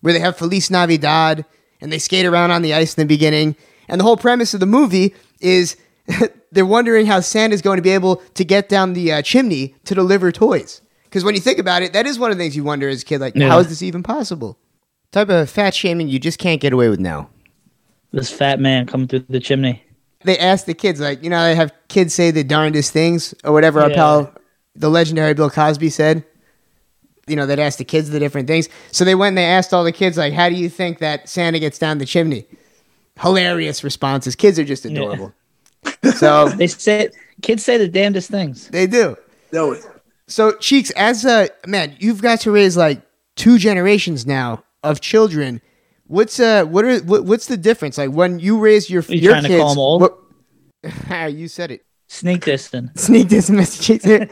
where 0.00 0.12
they 0.14 0.18
have 0.20 0.36
Feliz 0.38 0.70
Navidad 0.70 1.44
and 1.82 1.92
they 1.92 1.98
skate 1.98 2.24
around 2.24 2.50
on 2.52 2.62
the 2.62 2.72
ice 2.72 2.94
in 2.96 3.02
the 3.02 3.06
beginning. 3.06 3.54
And 3.88 4.00
the 4.00 4.04
whole 4.04 4.16
premise 4.16 4.54
of 4.54 4.60
the 4.60 4.66
movie 4.66 5.14
is 5.40 5.76
they're 6.52 6.64
wondering 6.66 7.06
how 7.06 7.20
Santa's 7.20 7.60
going 7.62 7.76
to 7.76 7.82
be 7.82 7.90
able 7.90 8.16
to 8.34 8.44
get 8.44 8.68
down 8.68 8.94
the 8.94 9.12
uh, 9.12 9.22
chimney 9.22 9.74
to 9.84 9.94
deliver 9.94 10.32
toys. 10.32 10.80
Because 11.04 11.24
when 11.24 11.34
you 11.34 11.40
think 11.40 11.58
about 11.58 11.82
it, 11.82 11.92
that 11.92 12.06
is 12.06 12.18
one 12.18 12.30
of 12.30 12.38
the 12.38 12.44
things 12.44 12.56
you 12.56 12.64
wonder 12.64 12.88
as 12.88 13.02
a 13.02 13.04
kid, 13.04 13.20
like, 13.20 13.34
Yeah. 13.34 13.48
how 13.48 13.58
is 13.58 13.68
this 13.68 13.82
even 13.82 14.02
possible? 14.02 14.58
Type 15.12 15.28
of 15.28 15.50
fat 15.50 15.74
shaming 15.74 16.08
you 16.08 16.18
just 16.18 16.38
can't 16.38 16.60
get 16.60 16.72
away 16.72 16.88
with 16.88 17.00
now. 17.00 17.28
This 18.12 18.30
fat 18.30 18.60
man 18.60 18.86
coming 18.86 19.06
through 19.08 19.24
the 19.28 19.40
chimney. 19.40 19.82
they 20.24 20.36
asked 20.38 20.66
the 20.66 20.74
kids, 20.74 21.00
like, 21.00 21.22
you 21.24 21.30
know, 21.30 21.42
they 21.44 21.54
have 21.54 21.72
kids 21.88 22.12
say 22.12 22.30
the 22.30 22.44
darndest 22.44 22.92
things 22.92 23.34
or 23.44 23.52
whatever 23.52 23.80
our 23.80 23.88
Yeah. 23.90 23.96
pal, 23.96 24.34
the 24.74 24.90
legendary 24.90 25.32
Bill 25.34 25.48
Cosby 25.50 25.88
said. 25.90 26.24
You 27.26 27.36
know, 27.36 27.46
they'd 27.46 27.58
ask 27.60 27.78
the 27.78 27.84
kids 27.84 28.10
the 28.10 28.18
different 28.18 28.48
things. 28.48 28.68
So 28.90 29.04
they 29.04 29.14
went 29.14 29.28
and 29.30 29.38
they 29.38 29.44
asked 29.44 29.72
all 29.72 29.84
the 29.84 29.92
kids, 29.92 30.18
like, 30.18 30.32
how 30.32 30.48
do 30.48 30.56
you 30.56 30.68
think 30.68 30.98
that 30.98 31.28
Santa 31.28 31.58
gets 31.60 31.78
down 31.78 31.98
the 31.98 32.04
chimney? 32.06 32.44
Hilarious 33.20 33.84
responses. 33.84 34.34
Kids 34.36 34.58
are 34.58 34.64
just 34.64 34.84
adorable. 34.84 35.32
So 36.16 36.48
They 36.50 36.66
say 36.66 37.08
kids 37.42 37.64
say 37.64 37.78
the 37.78 37.88
damnedest 37.88 38.30
things. 38.30 38.68
they 38.68 38.86
do. 38.86 39.16
No, 39.52 39.76
So, 40.26 40.52
Cheeks, 40.52 40.90
as 40.92 41.24
a 41.24 41.48
man, 41.66 41.96
you've 41.98 42.20
got 42.22 42.40
to 42.40 42.50
raise 42.50 42.76
like 42.76 43.00
two 43.36 43.56
generations 43.58 44.26
now 44.26 44.62
of 44.82 45.00
children. 45.00 45.60
What's 46.10 46.40
uh, 46.40 46.64
what 46.64 46.84
are 46.84 46.98
what, 47.04 47.24
what's 47.24 47.46
the 47.46 47.56
difference? 47.56 47.96
Like 47.96 48.10
when 48.10 48.40
you 48.40 48.58
raise 48.58 48.90
your 48.90 49.00
Are 49.08 49.14
you 49.14 49.20
your 49.20 49.32
trying 49.34 49.42
to 49.44 49.48
kids, 49.48 49.60
call 49.60 49.70
'em 49.70 49.78
old? 49.78 50.00
what- 50.02 50.18
you 51.32 51.46
said 51.46 51.70
it. 51.70 51.84
Sneak 52.08 52.40
dissing. 52.40 52.90
sneak 52.98 53.28
this 53.28 53.48
message 53.48 54.02
here. 54.02 54.26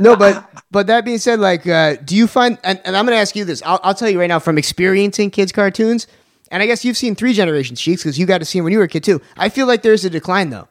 no, 0.00 0.16
but 0.16 0.50
but 0.72 0.88
that 0.88 1.04
being 1.04 1.18
said, 1.18 1.38
like, 1.38 1.64
uh, 1.68 1.94
do 2.04 2.16
you 2.16 2.26
find? 2.26 2.58
And, 2.64 2.80
and 2.84 2.96
I'm 2.96 3.06
going 3.06 3.14
to 3.14 3.20
ask 3.20 3.36
you 3.36 3.44
this. 3.44 3.62
I'll, 3.64 3.78
I'll 3.84 3.94
tell 3.94 4.10
you 4.10 4.18
right 4.18 4.26
now 4.26 4.40
from 4.40 4.58
experiencing 4.58 5.30
kids' 5.30 5.52
cartoons, 5.52 6.08
and 6.50 6.60
I 6.60 6.66
guess 6.66 6.84
you've 6.84 6.96
seen 6.96 7.14
three 7.14 7.32
generations, 7.34 7.80
Cheeks, 7.80 8.02
because 8.02 8.18
you 8.18 8.26
got 8.26 8.38
to 8.38 8.44
see 8.44 8.58
them 8.58 8.64
when 8.64 8.72
you 8.72 8.78
were 8.80 8.86
a 8.86 8.88
kid 8.88 9.04
too. 9.04 9.22
I 9.36 9.48
feel 9.48 9.68
like 9.68 9.82
there's 9.82 10.04
a 10.04 10.10
decline 10.10 10.50
though. 10.50 10.66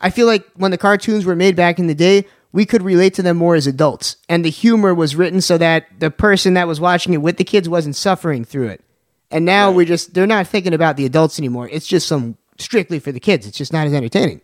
I 0.00 0.08
feel 0.08 0.26
like 0.26 0.46
when 0.56 0.70
the 0.70 0.78
cartoons 0.78 1.26
were 1.26 1.36
made 1.36 1.54
back 1.56 1.78
in 1.78 1.86
the 1.88 1.94
day, 1.94 2.24
we 2.52 2.64
could 2.64 2.80
relate 2.80 3.12
to 3.14 3.22
them 3.22 3.36
more 3.36 3.54
as 3.54 3.66
adults, 3.66 4.16
and 4.30 4.42
the 4.42 4.50
humor 4.50 4.94
was 4.94 5.14
written 5.14 5.42
so 5.42 5.58
that 5.58 5.84
the 5.98 6.10
person 6.10 6.54
that 6.54 6.66
was 6.66 6.80
watching 6.80 7.12
it 7.12 7.18
with 7.20 7.36
the 7.36 7.44
kids 7.44 7.68
wasn't 7.68 7.94
suffering 7.96 8.46
through 8.46 8.68
it. 8.68 8.82
And 9.30 9.44
now 9.44 9.70
we're 9.70 9.86
just 9.86 10.14
they're 10.14 10.26
not 10.26 10.46
thinking 10.46 10.74
about 10.74 10.96
the 10.96 11.06
adults 11.06 11.38
anymore. 11.38 11.68
It's 11.68 11.86
just 11.86 12.08
some 12.08 12.36
strictly 12.58 12.98
for 12.98 13.12
the 13.12 13.20
kids. 13.20 13.46
It's 13.46 13.56
just 13.56 13.72
not 13.72 13.86
as 13.86 13.92
entertaining. 13.92 14.40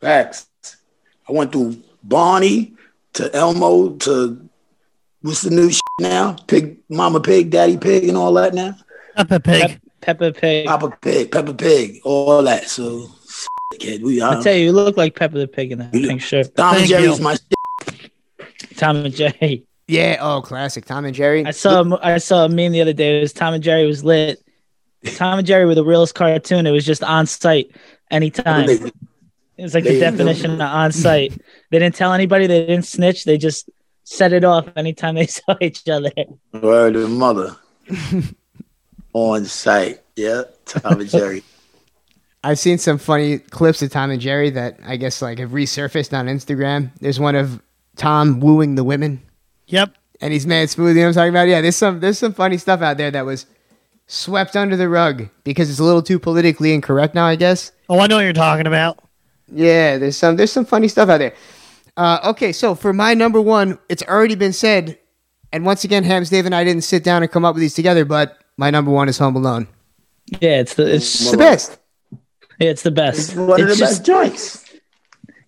Facts. 0.00 0.46
I 1.28 1.32
went 1.32 1.52
through 1.52 1.82
Barney 2.02 2.74
to 3.14 3.34
Elmo 3.34 3.96
to 3.96 4.48
what's 5.22 5.42
the 5.42 5.50
new 5.50 5.70
shit 5.70 5.80
now? 6.00 6.36
Pig, 6.46 6.78
Mama 6.88 7.20
Pig, 7.20 7.50
Daddy 7.50 7.76
Pig, 7.76 8.08
and 8.08 8.16
all 8.16 8.32
that 8.34 8.54
now. 8.54 8.76
Peppa 9.16 9.40
Pig. 9.40 9.80
Peppa 10.00 10.32
Pig. 10.32 10.66
Papa 10.66 10.96
Pig, 11.00 11.32
Peppa 11.32 11.54
Pig, 11.54 12.00
all 12.04 12.42
that. 12.42 12.68
So, 12.68 13.08
kid, 13.78 14.02
we 14.02 14.20
I 14.20 14.36
are. 14.36 14.42
tell 14.42 14.54
you, 14.54 14.66
you 14.66 14.72
look 14.72 14.96
like 14.96 15.16
Peppa 15.16 15.38
the 15.38 15.48
Pig 15.48 15.72
in 15.72 15.78
that 15.78 15.92
pink 15.92 16.22
shirt. 16.22 16.54
Tom 16.54 16.76
and 16.76 16.78
Thank 16.78 16.90
Jerry's 16.90 17.18
you. 17.18 17.24
my 17.24 17.34
shit. 17.34 18.12
Tom 18.76 18.96
and 18.96 19.14
Jerry. 19.14 19.65
Yeah. 19.88 20.16
Oh, 20.20 20.42
classic 20.42 20.84
Tom 20.84 21.04
and 21.04 21.14
Jerry. 21.14 21.44
I 21.46 21.50
saw 21.52 21.82
a 21.82 21.98
I 22.02 22.18
saw 22.18 22.44
a 22.44 22.48
meme 22.48 22.72
the 22.72 22.80
other 22.80 22.92
day. 22.92 23.18
It 23.18 23.20
was 23.20 23.32
Tom 23.32 23.54
and 23.54 23.62
Jerry 23.62 23.86
was 23.86 24.02
lit. 24.04 24.42
Tom 25.14 25.38
and 25.38 25.46
Jerry 25.46 25.64
were 25.66 25.74
the 25.76 25.84
realest 25.84 26.14
cartoon. 26.14 26.66
It 26.66 26.72
was 26.72 26.84
just 26.84 27.04
on 27.04 27.26
site 27.26 27.70
anytime. 28.10 28.66
They- 28.66 28.90
It 29.58 29.62
was 29.62 29.74
like 29.74 29.84
they- 29.84 29.94
the 29.94 30.00
definition 30.00 30.54
of 30.54 30.60
on 30.60 30.92
site. 30.92 31.32
They 31.70 31.78
didn't 31.78 31.94
tell 31.94 32.12
anybody. 32.12 32.46
They 32.46 32.66
didn't 32.66 32.84
snitch. 32.84 33.24
They 33.24 33.38
just 33.38 33.70
set 34.04 34.32
it 34.32 34.44
off 34.44 34.68
anytime 34.76 35.14
they 35.14 35.26
saw 35.28 35.56
each 35.60 35.88
other. 35.88 36.10
Word 36.52 36.96
of 36.96 37.10
mother. 37.10 37.56
On 39.12 39.44
site. 39.44 40.02
Yeah. 40.16 40.42
Tom 40.66 41.00
and 41.00 41.08
Jerry. 41.08 41.42
I've 42.44 42.58
seen 42.58 42.78
some 42.78 42.98
funny 42.98 43.38
clips 43.38 43.82
of 43.82 43.90
Tom 43.90 44.10
and 44.10 44.20
Jerry 44.20 44.50
that 44.50 44.78
I 44.84 44.96
guess 44.96 45.22
like 45.22 45.38
have 45.38 45.50
resurfaced 45.50 46.16
on 46.16 46.26
Instagram. 46.26 46.90
There's 47.00 47.18
one 47.18 47.34
of 47.34 47.60
Tom 47.96 48.40
wooing 48.40 48.74
the 48.74 48.84
women, 48.84 49.20
Yep. 49.68 49.94
and 50.20 50.32
he's 50.32 50.46
mad 50.46 50.70
smooth. 50.70 50.96
You 50.96 51.02
know 51.02 51.08
what 51.08 51.16
I'm 51.16 51.20
talking 51.20 51.30
about? 51.30 51.48
Yeah, 51.48 51.60
there's 51.60 51.76
some 51.76 52.00
there's 52.00 52.18
some 52.18 52.32
funny 52.32 52.58
stuff 52.58 52.80
out 52.82 52.96
there 52.96 53.10
that 53.10 53.24
was 53.26 53.46
swept 54.06 54.56
under 54.56 54.76
the 54.76 54.88
rug 54.88 55.28
because 55.44 55.68
it's 55.68 55.78
a 55.78 55.84
little 55.84 56.02
too 56.02 56.18
politically 56.18 56.72
incorrect 56.72 57.14
now. 57.14 57.26
I 57.26 57.36
guess. 57.36 57.72
Oh, 57.88 57.98
I 58.00 58.06
know 58.06 58.16
what 58.16 58.22
you're 58.22 58.32
talking 58.32 58.66
about. 58.66 58.98
Yeah, 59.52 59.98
there's 59.98 60.16
some 60.16 60.36
there's 60.36 60.52
some 60.52 60.64
funny 60.64 60.88
stuff 60.88 61.08
out 61.08 61.18
there. 61.18 61.34
Uh, 61.96 62.18
okay, 62.24 62.52
so 62.52 62.74
for 62.74 62.92
my 62.92 63.14
number 63.14 63.40
one, 63.40 63.78
it's 63.88 64.02
already 64.02 64.34
been 64.34 64.52
said, 64.52 64.98
and 65.52 65.64
once 65.64 65.82
again, 65.82 66.04
Hams, 66.04 66.28
Dave, 66.28 66.44
and 66.44 66.54
I 66.54 66.62
didn't 66.62 66.82
sit 66.84 67.02
down 67.02 67.22
and 67.22 67.32
come 67.32 67.44
up 67.44 67.54
with 67.54 67.60
these 67.62 67.74
together, 67.74 68.04
but 68.04 68.38
my 68.58 68.70
number 68.70 68.90
one 68.90 69.08
is 69.08 69.16
Home 69.18 69.34
Alone. 69.36 69.66
Yeah, 70.40 70.60
it's 70.60 70.74
the 70.74 70.94
it's 70.94 71.20
It's 71.22 71.30
the 71.30 71.36
best. 71.38 71.78
Yeah, 72.58 72.70
it's 72.70 72.82
the 72.82 72.90
best. 72.90 73.18
It's 73.30 73.34
one 73.34 73.60
of 73.60 73.66
the 73.66 73.72
It's 73.72 73.80
best 73.80 74.04
joints. 74.04 74.64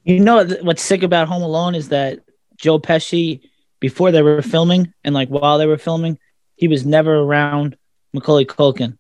You 0.04 0.20
know 0.20 0.44
what's 0.62 0.83
sick 0.83 1.02
about 1.02 1.28
Home 1.28 1.42
Alone 1.42 1.74
is 1.74 1.88
that 1.90 2.20
Joe 2.57 2.78
Pesci, 2.78 3.40
before 3.80 4.10
they 4.12 4.22
were 4.22 4.42
filming 4.42 4.92
and 5.04 5.14
like 5.14 5.28
while 5.28 5.58
they 5.58 5.66
were 5.66 5.78
filming, 5.78 6.18
he 6.56 6.68
was 6.68 6.84
never 6.84 7.16
around 7.18 7.76
Macaulay 8.12 8.44
Culkin. 8.44 8.98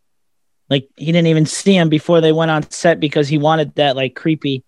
Like 0.70 0.88
he 0.96 1.06
didn't 1.06 1.26
even 1.28 1.46
see 1.46 1.74
him 1.76 1.88
before 1.88 2.20
they 2.20 2.32
went 2.32 2.50
on 2.50 2.70
set 2.70 3.00
because 3.00 3.26
he 3.28 3.38
wanted 3.38 3.74
that 3.76 3.96
like 3.96 4.14
creepy 4.14 4.64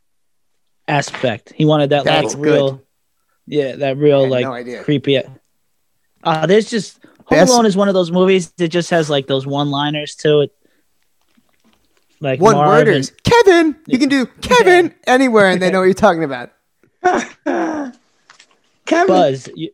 aspect. 0.89 1.53
He 1.55 1.65
wanted 1.65 1.91
that 1.91 2.05
That's 2.05 2.35
like 2.35 2.43
real, 2.45 2.71
good. 2.73 2.81
yeah, 3.47 3.77
that 3.77 3.97
real 3.99 4.27
like 4.29 4.45
no 4.45 4.53
idea. 4.55 4.83
creepy. 4.83 5.21
Uh, 6.25 6.47
there's 6.47 6.69
just 6.71 7.03
Home 7.05 7.39
Best- 7.39 7.53
Alone 7.53 7.67
is 7.67 7.77
one 7.77 7.89
of 7.89 7.95
those 7.95 8.11
movies 8.11 8.51
that 8.53 8.69
just 8.69 8.91
has 8.91 9.09
like 9.09 9.27
those 9.27 9.47
one-liners 9.47 10.17
to 10.17 10.41
it. 10.41 10.51
Like 12.21 12.41
One 12.41 12.55
Marv 12.57 12.89
and- 12.89 13.11
Kevin. 13.23 13.77
You 13.87 13.99
can 13.99 14.09
do 14.09 14.27
Kevin 14.27 14.95
anywhere, 15.07 15.47
and 15.49 15.63
they 15.63 15.71
know 15.71 15.79
what 15.79 15.85
you're 15.85 15.95
talking 15.95 16.25
about. 16.25 16.51
Kevin. 18.87 19.07
Buzz, 19.07 19.49
you, 19.55 19.71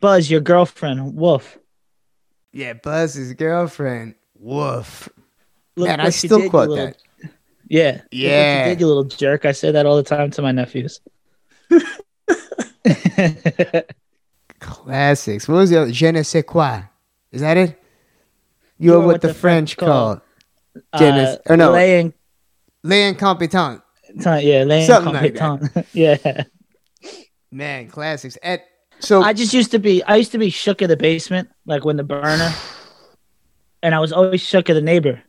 Buzz, 0.00 0.30
your 0.30 0.40
girlfriend, 0.40 1.14
Wolf. 1.16 1.58
Yeah, 2.52 2.74
Buzz's 2.74 3.32
girlfriend. 3.34 4.14
Woof. 4.38 5.08
Look 5.76 5.88
Man, 5.88 6.00
I 6.00 6.10
still 6.10 6.48
quote 6.50 6.68
little- 6.70 6.86
that. 6.86 6.96
Yeah, 7.68 8.00
Yeah. 8.10 8.64
you 8.64 8.70
did 8.70 8.80
you 8.80 8.86
little 8.86 9.04
jerk. 9.04 9.44
I 9.44 9.52
say 9.52 9.70
that 9.72 9.84
all 9.84 9.96
the 9.96 10.02
time 10.02 10.30
to 10.32 10.42
my 10.42 10.52
nephews. 10.52 11.00
Classics. 14.60 15.46
What 15.48 15.54
was 15.56 15.70
the 15.70 15.82
other? 15.82 15.92
Je 15.92 16.10
ne 16.10 16.22
sais 16.22 16.42
quoi. 16.42 16.82
Is 17.30 17.40
that 17.42 17.56
it? 17.56 17.80
You 18.78 18.94
are 18.94 19.00
what, 19.00 19.20
the, 19.20 19.34
French 19.34 19.76
call. 19.76 20.22
Je 20.96 21.10
ne- 21.10 21.32
uh, 21.34 21.36
or 21.46 21.56
no. 21.56 21.72
laying, 21.72 22.14
L'incompetent. 22.84 23.82
yeah, 24.14 24.64
laying 24.64 24.86
Something 24.86 25.12
like 25.14 25.36
competent. 25.36 25.86
yeah. 25.92 26.44
Man, 27.50 27.88
classics. 27.88 28.38
At, 28.42 28.62
so 29.00 29.22
I 29.22 29.32
just 29.32 29.52
used 29.54 29.70
to 29.72 29.78
be. 29.78 30.02
I 30.04 30.16
used 30.16 30.32
to 30.32 30.38
be 30.38 30.50
shook 30.50 30.82
in 30.82 30.88
the 30.88 30.96
basement, 30.96 31.48
like 31.66 31.84
when 31.84 31.96
the 31.96 32.04
burner, 32.04 32.52
and 33.82 33.94
I 33.94 34.00
was 34.00 34.12
always 34.12 34.40
shook 34.40 34.68
at 34.70 34.74
the 34.74 34.82
neighbor. 34.82 35.22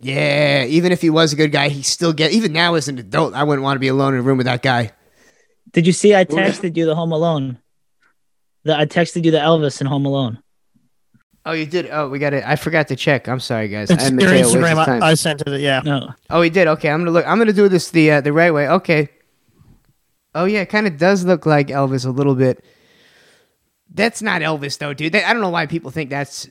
yeah, 0.00 0.64
even 0.64 0.92
if 0.92 1.00
he 1.02 1.10
was 1.10 1.32
a 1.32 1.36
good 1.36 1.52
guy, 1.52 1.68
he 1.68 1.82
still 1.82 2.12
get. 2.12 2.32
Even 2.32 2.52
now 2.52 2.74
as 2.74 2.88
an 2.88 2.98
adult, 2.98 3.34
I 3.34 3.44
wouldn't 3.44 3.62
want 3.62 3.76
to 3.76 3.80
be 3.80 3.88
alone 3.88 4.14
in 4.14 4.20
a 4.20 4.22
room 4.22 4.38
with 4.38 4.46
that 4.46 4.62
guy. 4.62 4.92
Did 5.72 5.86
you 5.86 5.92
see? 5.92 6.14
I 6.14 6.24
texted 6.24 6.76
you 6.76 6.86
the 6.86 6.94
Home 6.94 7.12
Alone. 7.12 7.58
The, 8.64 8.76
I 8.76 8.86
texted 8.86 9.24
you 9.24 9.30
the 9.30 9.38
Elvis 9.38 9.80
in 9.80 9.86
Home 9.86 10.04
Alone. 10.06 10.42
Oh, 11.46 11.52
you 11.52 11.64
did. 11.64 11.88
Oh, 11.90 12.08
we 12.08 12.18
got 12.18 12.34
it. 12.34 12.44
I 12.46 12.56
forgot 12.56 12.88
to 12.88 12.96
check. 12.96 13.26
I'm 13.26 13.40
sorry, 13.40 13.68
guys. 13.68 13.90
It's 13.90 14.02
I 14.04 14.08
your 14.08 14.20
admit 14.20 14.28
to 14.28 14.34
a 14.34 14.42
Instagram. 14.42 15.02
I, 15.02 15.10
I 15.10 15.14
sent 15.14 15.42
it. 15.46 15.60
Yeah. 15.60 15.80
No, 15.84 16.12
Oh, 16.28 16.42
he 16.42 16.50
did. 16.50 16.66
Okay, 16.68 16.90
I'm 16.90 17.00
gonna 17.00 17.12
look. 17.12 17.26
I'm 17.26 17.38
gonna 17.38 17.52
do 17.52 17.68
this 17.68 17.90
the 17.90 18.10
uh, 18.12 18.20
the 18.20 18.32
right 18.32 18.52
way. 18.52 18.68
Okay. 18.68 19.08
Oh 20.34 20.44
yeah, 20.44 20.60
it 20.60 20.66
kind 20.68 20.86
of 20.86 20.96
does 20.96 21.24
look 21.24 21.44
like 21.46 21.68
Elvis 21.68 22.06
a 22.06 22.10
little 22.10 22.34
bit. 22.34 22.64
That's 23.92 24.22
not 24.22 24.42
Elvis 24.42 24.78
though, 24.78 24.94
dude. 24.94 25.12
That- 25.12 25.28
I 25.28 25.32
don't 25.32 25.42
know 25.42 25.50
why 25.50 25.66
people 25.66 25.90
think 25.90 26.10
that's. 26.10 26.46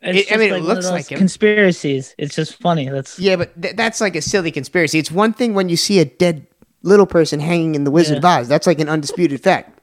It- 0.00 0.30
I 0.32 0.36
mean, 0.36 0.50
it 0.50 0.52
like 0.52 0.62
one 0.62 0.74
looks 0.74 0.86
like 0.90 1.10
him. 1.10 1.18
conspiracies. 1.18 2.14
It's 2.18 2.36
just 2.36 2.54
funny. 2.54 2.88
That's 2.88 3.18
Yeah, 3.18 3.34
but 3.36 3.60
th- 3.60 3.74
that's 3.74 4.00
like 4.00 4.14
a 4.14 4.22
silly 4.22 4.52
conspiracy. 4.52 4.98
It's 5.00 5.10
one 5.10 5.32
thing 5.32 5.54
when 5.54 5.68
you 5.68 5.76
see 5.76 5.98
a 5.98 6.04
dead 6.04 6.46
little 6.84 7.06
person 7.06 7.40
hanging 7.40 7.74
in 7.74 7.82
the 7.82 7.90
Wizard 7.90 8.22
Yeah. 8.22 8.36
of 8.38 8.42
Oz. 8.42 8.48
That's 8.48 8.66
like 8.68 8.78
an 8.78 8.88
undisputed 8.88 9.42
fact. 9.42 9.74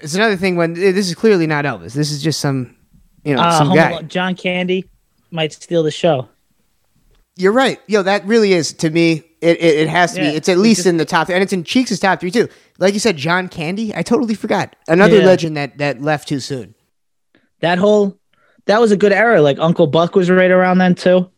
It's 0.00 0.14
another 0.14 0.36
thing 0.36 0.56
when 0.56 0.72
eh, 0.72 0.92
this 0.92 1.08
is 1.08 1.14
clearly 1.14 1.46
not 1.48 1.64
Elvis. 1.64 1.92
This 1.92 2.10
is 2.12 2.22
just 2.22 2.40
some, 2.40 2.74
you 3.24 3.34
know, 3.34 3.42
uh, 3.42 3.58
some 3.58 3.74
guy. 3.74 3.90
Alone- 3.90 4.08
John 4.08 4.34
Candy 4.36 4.88
might 5.32 5.52
steal 5.52 5.82
the 5.82 5.90
show. 5.90 6.28
You're 7.36 7.52
right. 7.52 7.80
Yo, 7.86 8.02
that 8.02 8.26
really 8.26 8.52
is 8.52 8.72
to 8.74 8.90
me. 8.90 9.22
It 9.40 9.56
it, 9.60 9.78
it 9.80 9.88
has 9.88 10.12
to 10.14 10.22
Yeah, 10.22 10.30
be. 10.32 10.36
It's 10.36 10.48
at 10.48 10.58
least 10.58 10.78
just- 10.80 10.86
in 10.88 10.96
the 10.98 11.04
top, 11.04 11.28
and 11.30 11.42
it's 11.42 11.52
in 11.52 11.64
Cheeks' 11.64 11.98
top 11.98 12.20
three 12.20 12.30
too. 12.30 12.48
Like 12.78 12.94
you 12.94 13.00
said, 13.00 13.16
John 13.16 13.48
Candy. 13.48 13.94
I 13.94 14.02
totally 14.02 14.34
forgot 14.34 14.76
another 14.88 15.18
Yeah. 15.18 15.26
legend 15.26 15.56
that 15.56 15.78
that 15.78 16.02
left 16.02 16.28
too 16.28 16.40
soon. 16.40 16.74
That 17.60 17.78
whole 17.78 18.18
that 18.66 18.80
was 18.80 18.92
a 18.92 18.96
good 18.96 19.12
era. 19.12 19.40
Like 19.40 19.58
Uncle 19.58 19.86
Buck 19.86 20.14
was 20.14 20.28
right 20.30 20.50
around 20.50 20.78
then 20.78 20.94
too. 20.94 21.30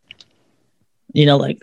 You 1.13 1.27
know, 1.27 1.37
like 1.37 1.59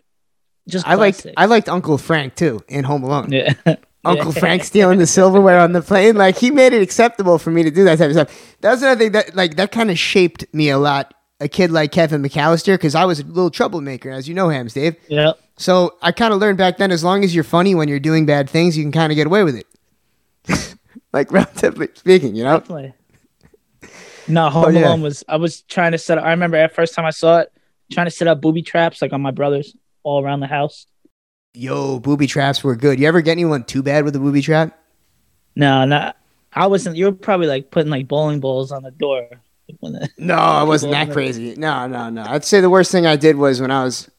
just 0.68 0.88
I 0.88 0.96
liked. 0.96 1.26
I 1.36 1.46
liked 1.46 1.68
Uncle 1.68 1.98
Frank 1.98 2.36
too 2.36 2.62
in 2.70 2.84
Home 2.86 3.04
Alone. 3.04 3.32
Yeah. 3.32 3.54
Uncle 4.06 4.32
Frank 4.32 4.64
stealing 4.64 4.98
the 4.98 5.06
silverware 5.08 5.60
on 5.60 5.74
the 5.74 5.82
plane. 5.82 6.16
Like 6.16 6.38
he 6.38 6.52
made 6.52 6.72
it 6.72 6.82
acceptable 6.82 7.38
for 7.38 7.52
me 7.52 7.64
to 7.64 7.72
do 7.72 7.84
that 7.84 7.98
type 7.98 8.08
of 8.08 8.14
stuff. 8.14 8.56
That 8.62 8.72
was 8.72 8.82
another 8.82 8.98
thing 9.00 9.12
that 9.12 9.36
like 9.36 9.58
that 9.58 9.74
kind 9.74 9.92
of 9.92 10.00
shaped 10.00 10.46
me 10.54 10.70
a 10.70 10.78
lot. 10.78 11.14
A 11.42 11.48
kid 11.48 11.72
like 11.72 11.92
Kevin 11.92 12.22
McAllister, 12.22 12.74
because 12.74 12.96
I 12.96 13.06
was 13.06 13.20
a 13.20 13.24
little 13.24 13.50
troublemaker, 13.50 14.10
as 14.10 14.28
you 14.28 14.34
know, 14.36 14.50
Hams 14.50 14.74
Dave. 14.74 14.98
Yeah. 15.08 15.34
So 15.58 15.96
I 16.02 16.12
kind 16.12 16.34
of 16.34 16.40
learned 16.40 16.58
back 16.58 16.78
then, 16.78 16.92
as 16.92 17.04
long 17.04 17.24
as 17.24 17.34
you're 17.34 17.44
funny 17.46 17.76
when 17.76 17.88
you're 17.88 18.00
doing 18.00 18.26
bad 18.26 18.50
things, 18.50 18.78
you 18.78 18.84
can 18.84 18.92
kind 18.92 19.12
of 19.12 19.16
get 19.16 19.26
away 19.28 19.44
with 19.44 19.56
it. 19.56 20.76
like 21.14 21.32
relatively 21.32 21.88
speaking, 21.96 22.36
you 22.36 22.44
know. 22.44 22.60
Definitely. 22.60 22.94
No, 24.28 24.50
Home 24.50 24.66
Oh, 24.66 24.70
yeah. 24.70 24.88
Alone 24.88 25.02
was. 25.02 25.24
I 25.28 25.38
was 25.38 25.62
trying 25.64 25.94
to 25.94 25.98
set. 25.98 26.18
up 26.18 26.26
I 26.26 26.32
remember 26.32 26.58
at 26.58 26.76
first 26.76 26.94
time 26.94 27.06
I 27.06 27.10
saw 27.10 27.40
it, 27.40 27.52
trying 27.92 28.06
to 28.06 28.12
set 28.12 28.28
up 28.28 28.42
booby 28.42 28.62
traps 28.62 29.02
like 29.02 29.12
on 29.14 29.22
my 29.22 29.32
brothers 29.32 29.76
all 30.04 30.24
around 30.24 30.42
the 30.42 30.48
house. 30.48 30.86
Yo, 31.54 32.00
booby 32.00 32.28
traps 32.28 32.64
were 32.64 32.76
good. 32.76 33.00
You 33.00 33.08
ever 33.08 33.22
get 33.22 33.32
anyone 33.32 33.64
too 33.64 33.82
bad 33.82 34.06
with 34.06 34.16
a 34.16 34.20
booby 34.20 34.42
trap? 34.42 34.78
No, 35.56 35.84
no, 35.86 36.14
I 36.54 36.68
wasn't. 36.68 36.96
You 36.96 37.06
were 37.06 37.12
probably 37.12 37.48
like 37.48 37.72
putting 37.72 37.90
like 37.90 38.08
bowling 38.08 38.40
balls 38.40 38.72
on 38.72 38.84
the 38.84 38.92
door. 38.92 39.28
When 39.80 39.94
the- 39.94 40.10
No, 40.18 40.36
I 40.36 40.64
wasn't 40.64 40.92
that 40.94 41.12
crazy. 41.12 41.56
No, 41.56 41.88
no, 41.88 42.10
no. 42.10 42.24
I'd 42.24 42.46
say 42.46 42.62
the 42.62 42.70
worst 42.70 42.92
thing 42.92 43.06
I 43.06 43.16
did 43.16 43.36
was 43.38 43.62
when 43.62 43.72
I 43.72 43.84
was 43.84 44.10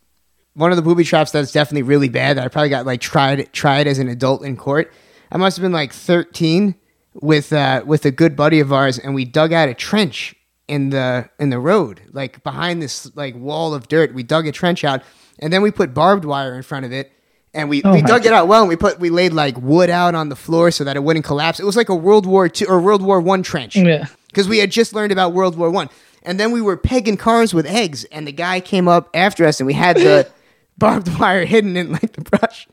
one 0.55 0.70
of 0.72 0.76
the 0.76 0.82
booby 0.82 1.05
traps 1.05 1.30
that's 1.32 1.53
definitely 1.53 1.82
really 1.82 2.09
bad 2.09 2.36
that 2.36 2.44
I 2.44 2.48
probably 2.48 2.70
got 2.70 2.86
like 2.86 3.01
tried 3.01 3.53
tried 3.53 3.86
as 3.86 3.98
an 3.98 4.09
adult 4.09 4.44
in 4.44 4.57
court. 4.57 4.92
I 5.32 5.36
must 5.36 5.57
have 5.57 5.62
been 5.62 5.72
like 5.72 5.92
13 5.92 6.74
with 7.14 7.53
uh 7.53 7.82
with 7.86 8.05
a 8.05 8.11
good 8.11 8.36
buddy 8.36 8.61
of 8.61 8.72
ours 8.72 8.98
and 8.98 9.14
we 9.14 9.24
dug 9.24 9.53
out 9.53 9.68
a 9.68 9.74
trench 9.74 10.34
in 10.68 10.90
the 10.90 11.28
in 11.38 11.51
the 11.51 11.59
road, 11.59 12.01
like 12.12 12.42
behind 12.44 12.82
this 12.82 13.11
like 13.16 13.34
wall 13.36 13.74
of 13.74 13.88
dirt. 13.88 14.14
We 14.14 14.22
dug 14.22 14.46
a 14.46 14.53
trench 14.53 14.84
out 14.84 15.03
and 15.38 15.53
then 15.53 15.62
we 15.62 15.70
put 15.70 15.94
barbed 15.94 16.24
wire 16.24 16.55
in 16.55 16.62
front 16.62 16.84
of 16.86 16.92
it. 16.92 17.12
And 17.53 17.68
we, 17.68 17.82
Oh 17.82 17.92
we 17.94 18.03
my 18.03 18.07
dug 18.09 18.26
it 18.26 18.32
out 18.32 18.46
well, 18.46 18.61
and 18.61 18.68
we 18.68 18.76
put 18.76 19.01
we 19.01 19.11
laid 19.11 19.32
like 19.32 19.57
wood 19.59 19.90
out 19.90 20.14
on 20.14 20.28
the 20.28 20.36
floor 20.36 20.70
so 20.70 20.84
that 20.84 20.94
it 20.94 21.01
wouldn't 21.03 21.24
collapse. 21.24 21.59
It 21.59 21.64
was 21.66 21.74
like 21.74 21.88
a 21.88 21.94
World 21.96 22.24
War 22.24 22.48
Two 22.48 22.66
or 22.66 22.80
World 22.80 23.03
War 23.03 23.20
One 23.20 23.42
trench 23.42 23.74
Yeah. 23.74 24.07
Because 24.31 24.49
we 24.49 24.59
had 24.59 24.70
just 24.70 24.95
learned 24.95 25.12
about 25.12 25.33
World 25.33 25.57
War 25.57 25.70
One, 25.70 25.89
and 26.22 26.39
then 26.39 26.53
we 26.53 26.61
were 26.61 26.76
pegging 26.76 27.16
cars 27.16 27.53
with 27.53 27.66
eggs, 27.66 28.05
and 28.05 28.26
the 28.26 28.33
guy 28.33 28.61
came 28.61 28.89
up 28.89 29.11
after 29.14 29.45
us, 29.45 29.61
and 29.61 29.66
we 29.66 29.74
had 29.74 29.97
the 29.97 30.31
barbed 30.78 31.18
wire 31.18 31.45
hidden 31.45 31.76
in 31.76 31.93
like 31.93 32.12
the 32.12 32.22
brush. 32.22 32.68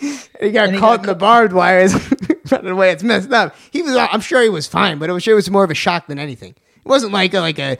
And 0.00 0.18
he 0.40 0.50
got 0.50 0.66
And 0.66 0.74
he 0.74 0.80
caught 0.80 0.98
got 0.98 1.04
in 1.04 1.06
the 1.06 1.14
barbed 1.14 1.52
wires 1.52 1.94
running 2.50 2.70
away. 2.70 2.90
It's 2.90 3.02
messed 3.02 3.32
up. 3.32 3.54
He 3.70 3.82
was, 3.82 3.96
I'm 3.96 4.20
sure 4.20 4.42
he 4.42 4.48
was 4.48 4.66
fine, 4.66 4.98
but 4.98 5.08
it 5.08 5.12
was 5.12 5.22
sure 5.22 5.32
it 5.32 5.36
was 5.36 5.50
more 5.50 5.64
of 5.64 5.70
a 5.70 5.74
shock 5.74 6.06
than 6.06 6.18
anything. 6.18 6.50
It 6.50 6.84
wasn't 6.84 7.12
like 7.12 7.34
a, 7.34 7.40
like 7.40 7.58
a 7.58 7.78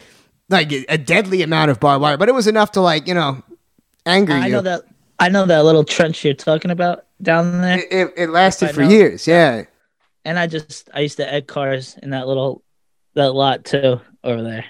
like 0.49 0.73
a, 0.73 0.97
deadly 0.97 1.43
amount 1.43 1.71
of 1.71 1.81
barbed 1.81 2.03
wire, 2.03 2.17
but 2.17 2.29
it 2.29 2.35
was 2.35 2.47
enough 2.47 2.73
to 2.73 2.81
like 2.81 3.07
you 3.07 3.15
know 3.15 3.43
anger 4.05 4.33
I 4.33 4.47
you. 4.47 4.53
know 4.53 4.63
that. 4.63 4.83
I 5.19 5.31
know 5.31 5.47
that 5.47 5.65
little 5.65 5.85
trench 5.85 6.25
you're 6.25 6.35
talking 6.35 6.71
about 6.71 7.07
down 7.23 7.63
there. 7.63 7.79
It, 7.79 7.87
it, 7.91 8.15
it 8.17 8.31
lasted 8.31 8.75
for 8.75 8.83
know. 8.83 8.91
years. 8.91 9.27
Yeah. 9.27 9.65
And 10.27 10.39
I 10.39 10.47
just 10.47 10.91
I 10.93 11.01
used 11.01 11.17
to 11.17 11.33
egg 11.33 11.47
cars 11.47 11.97
in 12.03 12.11
that 12.11 12.27
little 12.27 12.63
that 13.17 13.33
lot 13.33 13.65
too 13.65 14.01
over 14.23 14.43
there. 14.43 14.65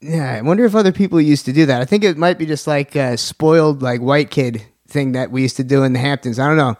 Yeah, 0.00 0.34
I 0.34 0.42
wonder 0.42 0.64
if 0.64 0.74
other 0.74 0.92
people 0.92 1.20
used 1.20 1.44
to 1.46 1.52
do 1.52 1.66
that. 1.66 1.80
I 1.80 1.84
think 1.84 2.04
it 2.04 2.16
might 2.18 2.38
be 2.38 2.46
just 2.46 2.66
like 2.66 2.94
a 2.94 3.16
spoiled 3.16 3.82
like 3.82 4.00
white 4.00 4.30
kid 4.30 4.64
thing 4.88 5.12
that 5.12 5.30
we 5.30 5.42
used 5.42 5.56
to 5.56 5.64
do 5.64 5.82
in 5.82 5.92
the 5.92 5.98
Hamptons. 5.98 6.38
I 6.38 6.46
don't 6.48 6.56
know. 6.56 6.76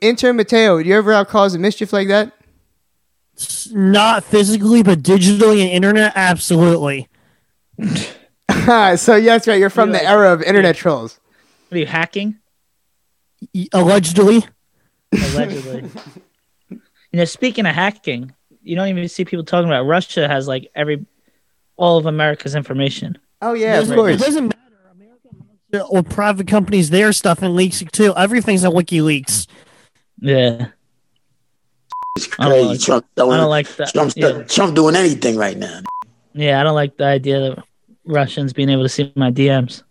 Intern 0.00 0.36
Matteo, 0.36 0.82
do 0.82 0.88
you 0.88 0.96
ever 0.96 1.12
out 1.12 1.28
cause 1.28 1.54
a 1.54 1.58
mischief 1.58 1.92
like 1.92 2.08
that? 2.08 2.32
Not 3.72 4.24
physically, 4.24 4.82
but 4.82 5.02
digitally 5.02 5.62
and 5.62 5.70
internet, 5.70 6.12
absolutely. 6.16 7.08
so 7.78 7.96
yeah, 8.66 8.96
that's 8.96 9.46
right. 9.48 9.58
You're 9.58 9.70
from 9.70 9.90
You're 9.90 9.98
the 9.98 10.04
like- 10.04 10.12
era 10.12 10.32
of 10.32 10.42
internet 10.42 10.76
trolls. 10.76 11.20
Are 11.70 11.78
you 11.78 11.86
hacking? 11.86 12.38
Allegedly. 13.72 14.44
Allegedly. 15.12 15.88
you 16.70 16.80
know, 17.12 17.24
speaking 17.24 17.66
of 17.66 17.74
hacking, 17.74 18.34
you 18.68 18.76
don't 18.76 18.88
even 18.88 19.08
see 19.08 19.24
people 19.24 19.44
talking 19.44 19.68
about 19.68 19.84
Russia 19.84 20.28
has 20.28 20.46
like 20.46 20.70
every 20.74 21.04
all 21.76 21.96
of 21.98 22.06
America's 22.06 22.54
information. 22.54 23.18
Oh 23.40 23.54
yeah, 23.54 23.74
of 23.76 23.82
Doesn't- 23.82 23.96
course. 23.96 24.14
It 24.14 24.24
doesn't 24.24 24.44
matter. 24.48 24.54
America 25.70 25.88
or 25.90 26.02
private 26.02 26.48
companies, 26.48 26.90
their 26.90 27.12
stuff 27.12 27.42
and 27.42 27.54
leaks 27.54 27.82
it 27.82 27.92
too. 27.92 28.14
Everything's 28.16 28.64
a 28.64 28.68
WikiLeaks. 28.68 29.46
Yeah. 30.20 30.68
It's 32.16 32.28
I 32.38 32.44
don't 32.48 32.52
crazy. 32.52 32.68
like- 32.68 32.80
Trump, 32.80 33.06
I 33.16 33.20
don't 33.36 33.50
like 33.50 33.68
that. 33.76 33.92
Trump's 33.92 34.16
Yeah. 34.16 34.42
Trump 34.44 34.74
doing 34.74 34.96
anything 34.96 35.36
right 35.36 35.56
now. 35.56 35.82
Yeah, 36.34 36.60
I 36.60 36.64
don't 36.64 36.74
like 36.74 36.96
the 36.96 37.04
idea 37.04 37.40
that 37.40 37.64
Russians 38.04 38.52
being 38.52 38.68
able 38.70 38.82
to 38.82 38.88
see 38.88 39.12
my 39.16 39.30
DMs. 39.30 39.82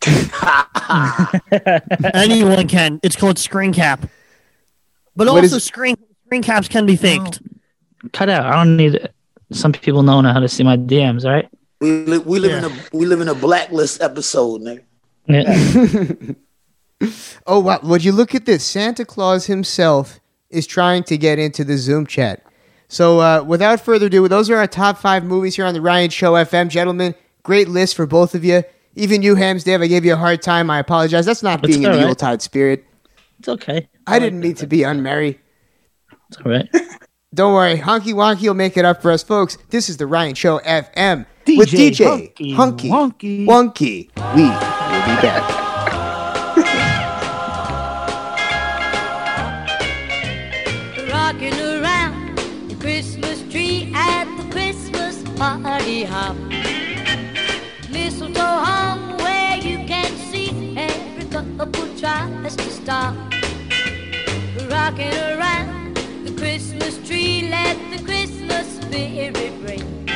Anyone 2.14 2.68
can. 2.68 3.00
It's 3.02 3.16
called 3.16 3.38
screen 3.38 3.72
cap. 3.72 4.00
But 5.16 5.28
What 5.28 5.42
also 5.44 5.56
is- 5.56 5.64
screen 5.64 5.96
screen 6.26 6.42
caps 6.42 6.68
can 6.68 6.86
be 6.86 6.96
faked. 6.96 7.40
Cut 8.12 8.28
out. 8.28 8.46
I 8.46 8.52
don't 8.52 8.76
need 8.76 9.08
some 9.52 9.72
people 9.72 10.02
knowing 10.02 10.24
how 10.24 10.40
to 10.40 10.48
see 10.48 10.62
my 10.62 10.76
DMs, 10.76 11.24
all 11.24 11.32
right? 11.32 11.48
We 11.80 12.04
li- 12.04 12.18
we 12.18 12.38
live 12.38 12.64
in 12.64 12.70
a 12.70 12.74
we 12.92 13.06
live 13.06 13.20
in 13.20 13.28
a 13.28 13.34
blacklist 13.34 14.00
episode, 14.02 14.62
nigga. 14.62 14.84
Yeah. 15.26 16.34
Oh 17.46 17.60
wow! 17.60 17.78
Would 17.84 18.02
you 18.02 18.10
look 18.10 18.34
at 18.34 18.44
this? 18.44 18.64
Santa 18.64 19.04
Claus 19.04 19.46
himself 19.46 20.18
is 20.50 20.66
trying 20.66 21.04
to 21.04 21.16
get 21.16 21.38
into 21.38 21.62
the 21.62 21.76
Zoom 21.78 22.06
chat. 22.06 22.42
So 22.88 23.20
uh, 23.20 23.44
without 23.44 23.80
further 23.80 24.06
ado, 24.06 24.26
those 24.26 24.50
are 24.50 24.56
our 24.56 24.66
top 24.66 24.98
five 24.98 25.22
movies 25.24 25.54
here 25.54 25.64
on 25.64 25.74
the 25.74 25.80
Ryan 25.80 26.10
Show 26.10 26.32
FM, 26.32 26.68
gentlemen. 26.68 27.14
Great 27.44 27.68
list 27.68 27.94
for 27.94 28.04
both 28.06 28.34
of 28.34 28.44
you. 28.44 28.64
Even 28.96 29.22
you, 29.22 29.36
Hams 29.36 29.62
Dave, 29.62 29.80
I 29.80 29.86
gave 29.86 30.04
you 30.04 30.14
a 30.14 30.16
hard 30.16 30.42
time. 30.42 30.70
I 30.70 30.80
apologize. 30.80 31.24
That's 31.24 31.42
not 31.42 31.60
It's 31.64 31.68
being 31.68 31.84
in 31.84 31.86
all 31.86 31.92
the 31.92 31.98
right. 31.98 32.04
Yuletide 32.06 32.42
spirit. 32.42 32.84
it's 33.38 33.48
okay. 33.48 33.88
I 34.08 34.18
didn't 34.18 34.40
mean 34.40 34.56
to 34.56 34.66
be 34.66 34.78
unmerry. 34.78 35.38
It's 36.30 36.38
all 36.44 36.50
right. 36.50 36.68
Don't 37.34 37.52
worry, 37.52 37.76
Honky 37.76 38.14
Wonky 38.14 38.46
will 38.46 38.54
make 38.54 38.78
it 38.78 38.86
up 38.86 39.02
for 39.02 39.10
us, 39.10 39.22
folks. 39.22 39.58
This 39.68 39.90
is 39.90 39.98
the 39.98 40.06
Ryan 40.06 40.34
Show 40.34 40.60
FM 40.60 41.26
with 41.46 41.68
DJ 41.68 42.32
Honky 42.34 42.54
Hunky 42.54 42.88
Wonky. 42.88 43.46
Wonky. 43.46 44.08
We 44.34 44.44
will 44.44 44.48
be 44.48 45.20
back. 45.20 45.68
rocking 51.12 51.52
around 51.60 52.38
the 52.70 52.76
Christmas 52.80 53.42
tree 53.52 53.92
at 53.94 54.24
the 54.38 54.50
Christmas 54.50 55.22
party 55.36 56.04
hop. 56.04 56.34
Mistletoe 57.90 58.40
hung 58.40 59.18
where 59.18 59.58
you 59.58 59.86
can 59.86 60.10
see 60.30 60.74
every 60.78 61.26
couple 61.26 61.94
tries 61.98 62.56
to 62.56 62.70
stop. 62.70 63.14
Rocking 64.70 65.12
around 65.12 65.68
the 65.74 65.77
Christmas 66.48 66.96
tree, 67.06 67.46
let 67.50 67.76
the 67.90 68.02
Christmas 68.02 68.80
spirit 68.80 69.52
ring. 69.60 70.07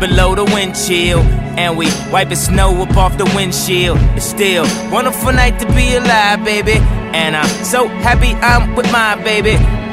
Though 0.00 0.34
it's 0.34 0.34
40 0.34 0.34
below 0.34 0.34
the 0.34 0.44
wind 0.44 0.74
chill. 0.74 1.20
And 1.58 1.76
we 1.76 1.86
wiping 2.10 2.36
snow 2.36 2.82
up 2.82 2.96
off 2.96 3.16
the 3.18 3.24
windshield. 3.34 3.98
It's 4.16 4.26
still 4.26 4.64
wonderful 4.90 5.32
night 5.32 5.58
to 5.60 5.66
be 5.74 5.94
alive, 5.94 6.44
baby. 6.44 6.78
And 7.14 7.36
I'm 7.36 7.48
so 7.64 7.88
happy 7.88 8.32
I'm 8.34 8.74
with 8.74 8.90
my 8.92 9.14
baby. 9.22 9.75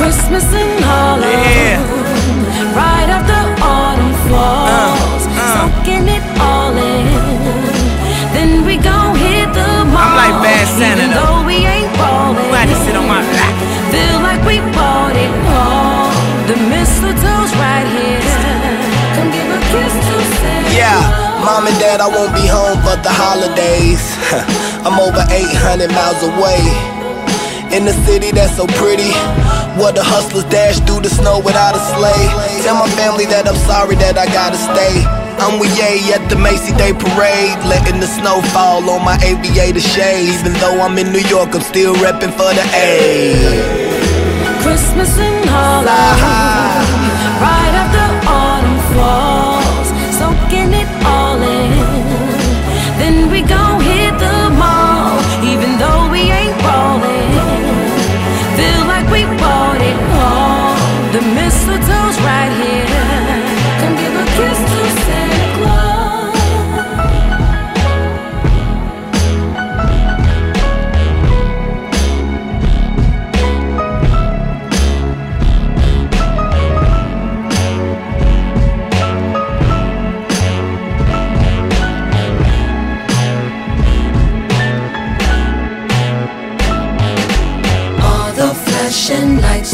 Christmas 0.00 0.48
in 0.56 0.80
Harlem. 0.80 1.28
Right 2.72 3.08
after 3.12 3.36
autumn 3.60 4.16
falls, 4.32 5.28
uh, 5.28 5.36
uh. 5.36 5.52
soaking 5.60 6.08
it 6.08 6.24
all 6.40 6.72
in. 6.72 7.04
Then 8.32 8.64
we 8.64 8.80
gon' 8.80 9.12
hit 9.20 9.52
the 9.52 9.84
mall. 9.92 10.00
I'm 10.00 10.16
like 10.16 10.36
Bad 10.40 10.64
Santa, 10.72 11.04
even 11.04 11.12
though. 11.12 11.20
though 11.20 11.44
we 11.44 11.68
ain't 11.68 11.92
ballin'. 12.00 12.48
Glad 12.48 12.72
to 12.72 12.76
sit 12.80 12.96
on 12.96 13.04
my 13.04 13.20
lap. 13.20 13.54
Feel 13.92 14.18
like 14.24 14.40
we 14.48 14.64
bought 14.72 15.12
it 15.20 15.32
all. 15.52 16.08
The 16.48 16.56
mistletoe's 16.72 17.52
right 17.60 17.84
here. 17.92 18.24
Come 19.20 19.28
give 19.36 19.52
a 19.52 19.60
kiss 19.68 19.92
to 19.92 20.16
Santa. 20.40 20.80
Yeah, 20.80 20.96
mom 21.44 21.68
and 21.68 21.76
dad, 21.76 22.00
I 22.00 22.08
won't 22.08 22.32
be 22.32 22.48
home 22.48 22.80
for 22.80 22.96
the 23.04 23.12
holidays. 23.12 24.00
I'm 24.80 24.96
over 24.96 25.20
800 25.28 25.92
miles 25.92 26.24
away. 26.24 26.64
In 27.70 27.84
the 27.84 27.94
city 28.04 28.32
that's 28.32 28.56
so 28.56 28.66
pretty. 28.66 29.14
What 29.78 29.94
the 29.94 30.02
hustlers 30.02 30.44
dash 30.50 30.80
through 30.80 31.02
the 31.06 31.08
snow 31.08 31.38
without 31.38 31.78
a 31.78 31.82
sleigh. 31.94 32.26
Tell 32.66 32.74
my 32.74 32.90
family 32.98 33.26
that 33.26 33.46
I'm 33.46 33.54
sorry 33.70 33.94
that 34.02 34.18
I 34.18 34.26
gotta 34.26 34.58
stay. 34.58 35.06
I'm 35.38 35.58
with 35.58 35.70
Ye 35.78 36.12
at 36.12 36.28
the 36.28 36.36
Macy 36.36 36.74
Day 36.74 36.92
Parade, 36.92 37.56
letting 37.70 38.00
the 38.00 38.10
snow 38.10 38.42
fall 38.50 38.82
on 38.90 39.04
my 39.04 39.16
aviator 39.22 39.80
shades. 39.80 40.42
Even 40.42 40.52
though 40.58 40.82
I'm 40.82 40.98
in 40.98 41.12
New 41.12 41.24
York, 41.30 41.54
I'm 41.54 41.62
still 41.62 41.94
repping 41.94 42.34
for 42.34 42.50
the 42.52 42.66
A. 42.74 43.38
Christmas 44.62 45.16
in 45.16 45.46
Harlem. 45.46 46.59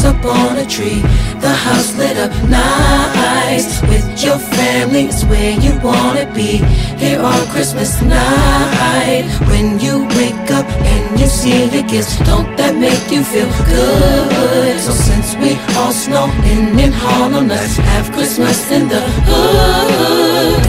Up 0.03 0.23
on 0.25 0.57
a 0.57 0.65
tree. 0.65 1.01
The 1.39 1.49
house 1.49 1.95
lit 1.97 2.17
up 2.17 2.31
nice. 2.49 3.81
With 3.83 4.07
your 4.23 4.37
family, 4.37 5.05
it's 5.05 5.23
where 5.25 5.53
you 5.59 5.79
wanna 5.81 6.25
be. 6.33 6.57
Here 6.97 7.21
on 7.21 7.47
Christmas 7.53 8.01
night. 8.01 9.25
When 9.49 9.79
you 9.79 10.05
wake 10.19 10.51
up 10.51 10.67
and 10.93 11.19
you 11.19 11.27
see 11.27 11.65
your 11.65 11.87
gifts, 11.87 12.17
don't 12.29 12.49
that 12.57 12.75
make 12.75 13.11
you 13.11 13.23
feel 13.23 13.49
good? 13.65 14.79
So 14.79 14.91
since 14.91 15.35
we 15.41 15.57
all 15.77 15.93
snow 15.93 16.25
in 16.51 16.91
Harlem, 16.91 17.47
let's 17.47 17.77
have 17.77 18.11
Christmas 18.11 18.71
in 18.71 18.87
the 18.89 19.01
hood. 19.27 20.63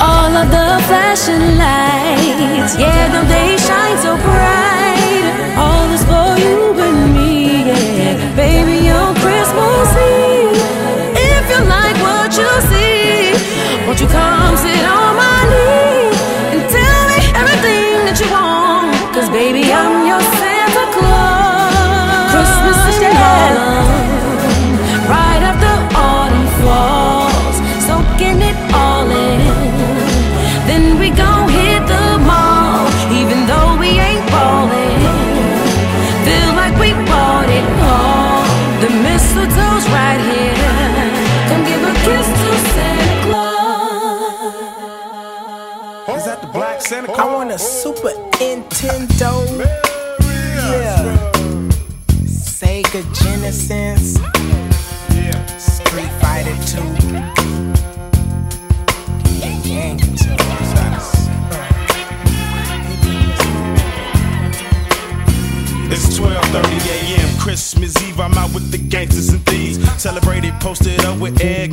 All 0.00 0.32
of 0.42 0.48
the 0.56 0.68
flashing 0.88 1.46
lights, 1.58 2.78
yeah, 2.78 3.12
don't 3.12 3.28
they 3.28 3.56
shine 3.66 3.98
so 4.04 4.16
bright? 4.26 5.24
All 5.56 5.88
is 5.96 6.04
for 6.04 6.38
you 6.38 6.67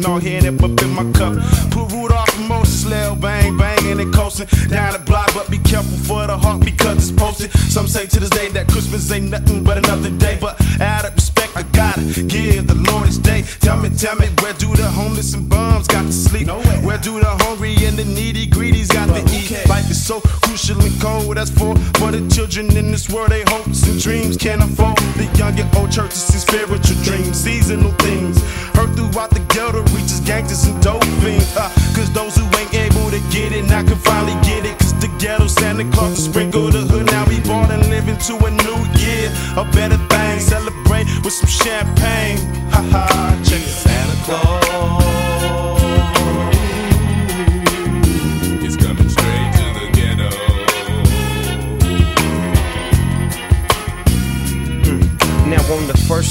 eggnog, 0.06 0.24
head 0.24 0.46
up 0.46 0.64
up 0.64 0.82
in 0.82 0.90
my 0.92 1.12
cup. 1.14 1.34
Put 1.72 1.92
Rudolph 1.92 2.38
and 2.38 2.48
Moses, 2.48 2.86
Lil 2.86 3.16
Bang, 3.16 3.58
banging 3.58 4.00
and 4.00 4.14
coasting 4.14 4.48
down 4.70 4.94
the 4.94 5.00
block. 5.00 5.34
But 5.34 5.50
be 5.50 5.58
careful 5.58 5.98
for 5.98 6.28
the 6.28 6.38
heart 6.38 6.64
because 6.64 6.98
it's 6.98 7.12
posted. 7.12 7.52
Some 7.72 7.88
say 7.88 8.06
to 8.06 8.20
this 8.20 8.30
day 8.30 8.50
that 8.50 8.68
Christmas 8.68 9.12
ain't 9.12 9.30
nothing 9.30 9.64
but 9.64 9.78
another 9.78 10.10
day. 10.12 10.38
But 10.40 10.62
out 10.82 11.06
of 11.06 11.16
respect, 11.16 11.52
I 11.56 11.64
gotta 11.74 12.02
give 12.24 12.68
the 12.68 12.76
Lord 12.92 13.08
his 13.08 13.18
day. 13.18 13.44
Tell 13.62 13.78
me, 13.78 13.90
tell 13.90 14.16
me, 14.16 14.28
where 14.42 14.54
do 14.54 14.76
the 14.76 14.88
homeless 14.88 15.34
and 15.34 15.50
bums 15.50 15.88
got 15.88 16.04
to 16.04 16.14
sleep? 16.14 16.48
Where 16.84 16.98
do 16.98 17.20
the 17.20 17.34
hungry 17.44 17.76
and 17.86 17.98
the 17.98 18.06
needy 18.06 18.46
greedies 18.46 18.90
got 18.90 19.08
to 19.08 19.22
eat? 19.34 19.52
Life 19.68 19.90
is 19.90 20.02
so 20.02 20.22
crucial 20.22 20.80
and 20.82 21.02
cold. 21.02 21.38
That's 21.38 21.50
for 21.50 21.76
for 22.00 22.12
the 22.12 22.22
children 22.34 22.76
in 22.78 22.92
this 22.92 23.10
world. 23.10 23.30
They 23.30 23.44
hopes 23.48 23.88
and 23.88 24.00
dreams 24.00 24.38
can't 24.38 24.62
afford. 24.62 24.98
The 25.18 25.26
young 25.38 25.60
and 25.60 25.76
old 25.76 25.92
churches 25.92 26.30
and 26.30 26.42
spiritual 26.42 26.80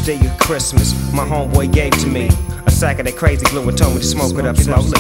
first 0.04 0.20
day 0.20 0.26
of 0.26 0.38
Christmas, 0.38 1.12
my 1.12 1.24
homeboy 1.24 1.72
gave 1.72 1.92
to 1.92 2.06
me 2.06 2.28
a 2.66 2.70
sack 2.70 2.98
of 2.98 3.06
that 3.06 3.16
crazy 3.16 3.44
glue 3.46 3.66
and 3.66 3.78
told 3.78 3.94
me 3.94 4.00
to 4.00 4.06
smoke 4.06 4.38
it 4.38 4.44
up 4.44 4.56
slowly. 4.56 4.90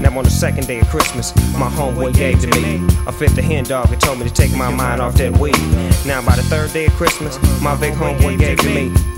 Now 0.00 0.16
on 0.16 0.24
the 0.24 0.30
second 0.30 0.66
day 0.66 0.80
of 0.80 0.88
Christmas, 0.88 1.34
my 1.56 1.68
homeboy 1.68 2.14
gave 2.14 2.40
to 2.40 2.48
me 2.60 2.84
a 3.06 3.12
fifth 3.12 3.38
of 3.38 3.44
hen 3.44 3.64
dog 3.64 3.92
and 3.92 4.00
told 4.00 4.18
me 4.18 4.24
to 4.24 4.34
take 4.34 4.52
my 4.56 4.72
mind 4.72 5.00
off 5.00 5.14
that 5.16 5.36
weed. 5.38 5.54
Now 6.06 6.24
by 6.24 6.34
the 6.36 6.42
third 6.42 6.72
day 6.72 6.86
of 6.86 6.92
Christmas, 6.94 7.38
my 7.62 7.78
big 7.78 7.94
homeboy 7.94 8.38
gave 8.38 8.58
to 8.58 8.68
me 8.74 9.17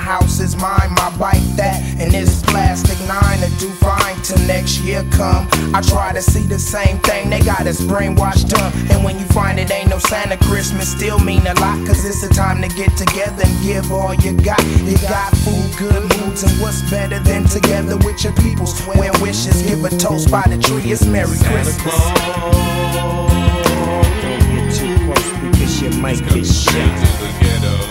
house 0.01 0.39
is 0.39 0.55
mine. 0.57 0.89
My 0.97 1.15
bike 1.17 1.45
that 1.55 1.79
and 1.99 2.11
this 2.11 2.41
plastic 2.43 2.97
nine 3.07 3.39
to 3.39 3.49
do 3.59 3.69
fine 3.77 4.17
till 4.23 4.39
next 4.47 4.81
year 4.81 5.05
come. 5.11 5.47
I 5.73 5.81
try 5.81 6.11
to 6.11 6.21
see 6.21 6.43
the 6.43 6.59
same 6.59 6.97
thing, 6.99 7.29
they 7.29 7.39
got 7.41 7.67
us 7.67 7.79
brainwashed 7.81 8.53
up. 8.53 8.73
And 8.91 9.03
when 9.03 9.19
you 9.19 9.25
find 9.25 9.59
it 9.59 9.71
ain't 9.71 9.89
no 9.89 9.99
Santa 9.99 10.37
Christmas, 10.49 10.91
still 10.91 11.19
mean 11.19 11.45
a 11.45 11.53
lot. 11.61 11.77
Cause 11.85 12.03
it's 12.03 12.21
the 12.27 12.33
time 12.33 12.61
to 12.61 12.67
get 12.69 12.97
together 12.97 13.43
and 13.45 13.63
give 13.63 13.91
all 13.91 14.15
you 14.15 14.33
got. 14.33 14.61
You 14.83 14.97
got 15.07 15.31
food, 15.37 15.69
good 15.77 16.03
moods, 16.17 16.43
and 16.43 16.51
what's 16.61 16.81
better 16.89 17.19
than 17.19 17.45
together 17.45 17.97
with 17.97 18.23
your 18.23 18.33
people? 18.33 18.65
Swear 18.65 19.11
wishes, 19.21 19.61
give 19.61 19.83
a 19.85 19.89
toast 19.89 20.31
by 20.31 20.43
the 20.49 20.57
tree. 20.57 20.91
It's 20.91 21.05
Merry 21.05 21.37
Christmas. 21.37 21.95
Don't 22.97 23.29
get 24.49 24.73
too 24.73 24.95
close 25.05 25.29
because 25.41 25.81
you 25.81 25.89
might 26.01 26.19
get 26.33 26.45
shot. 26.45 27.90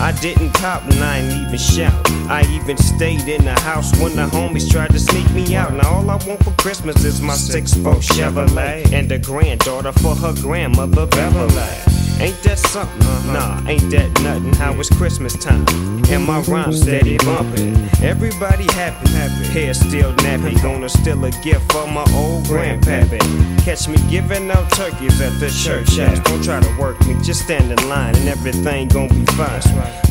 I 0.00 0.12
didn't 0.20 0.52
cop 0.54 0.82
and 0.84 0.94
I 1.02 1.18
ain't 1.18 1.46
even 1.46 1.58
shout. 1.58 1.94
I 2.28 2.42
even 2.50 2.76
stayed 2.76 3.28
in 3.28 3.44
the 3.44 3.58
house 3.60 3.92
when 4.00 4.16
the 4.16 4.26
homies 4.26 4.70
tried 4.70 4.90
to 4.90 4.98
sneak 4.98 5.30
me 5.30 5.54
out. 5.54 5.72
Now 5.72 5.88
all 5.94 6.10
I 6.10 6.16
want 6.26 6.42
for 6.42 6.50
Christmas 6.52 7.04
is 7.04 7.20
my 7.20 7.34
six 7.34 7.74
foot 7.74 7.98
Chevrolet 7.98 8.92
and 8.92 9.10
a 9.12 9.18
granddaughter 9.18 9.92
for 9.92 10.14
her 10.14 10.34
grandmother 10.42 11.06
Beverly. 11.06 11.94
Ain't 12.20 12.40
that 12.42 12.58
something? 12.58 12.98
Nah, 13.32 13.66
ain't 13.68 13.90
that 13.90 14.10
nothing. 14.22 14.54
How 14.54 14.72
it's 14.78 14.88
Christmas 14.88 15.34
time 15.34 15.66
and 16.10 16.24
my 16.24 16.40
rhyme 16.42 16.72
steady 16.72 17.16
bumping. 17.18 17.74
Everybody 18.02 18.64
happy, 18.72 19.10
happy. 19.10 19.46
Hair 19.48 19.74
still 19.74 20.12
nappy. 20.16 20.60
Gonna 20.62 20.88
steal 20.88 21.24
a 21.24 21.30
gift 21.42 21.72
for 21.72 21.86
my 21.86 22.04
old 22.14 22.44
grandpappy. 22.44 23.20
Catch 23.64 23.88
me 23.88 23.96
giving 24.10 24.50
out 24.50 24.70
turkeys 24.72 25.20
at 25.20 25.38
the 25.40 25.50
church 25.50 25.96
house. 25.96 26.20
Don't 26.20 26.42
try 26.42 26.60
to 26.60 26.80
work 26.80 27.00
me, 27.06 27.14
just 27.22 27.42
stand 27.42 27.72
in 27.72 27.88
line 27.88 28.14
and 28.16 28.28
everything 28.28 28.88
gon' 28.88 29.08
be 29.08 29.24
fine. 29.32 29.62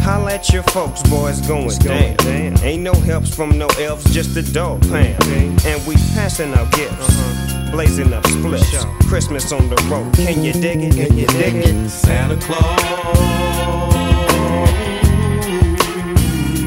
Holla 0.02 0.34
at 0.34 0.52
your 0.52 0.64
folks, 0.64 1.02
boys 1.04 1.40
going 1.48 1.78
down. 1.80 2.18
Ain't 2.64 2.84
no 2.84 2.94
helps 2.94 3.34
from 3.34 3.58
no 3.58 3.68
elves, 3.80 4.12
just 4.14 4.36
a 4.38 4.54
dog 4.54 4.82
pound. 4.90 5.24
And 5.66 5.86
we 5.88 5.96
passing 6.14 6.54
out 6.54 6.72
gifts, 6.72 6.94
uh-huh. 6.94 7.53
Blazing 7.74 8.14
up 8.14 8.26
splits. 8.28 8.86
Christmas 9.10 9.52
on 9.52 9.68
the 9.68 9.76
road, 9.90 10.14
can 10.14 10.44
you 10.44 10.54
dig 10.54 10.84
it? 10.84 10.94
Can 10.94 11.18
you 11.18 11.26
dig 11.26 11.56
it? 11.56 11.90
Santa 11.90 12.38
Claus 12.38 12.80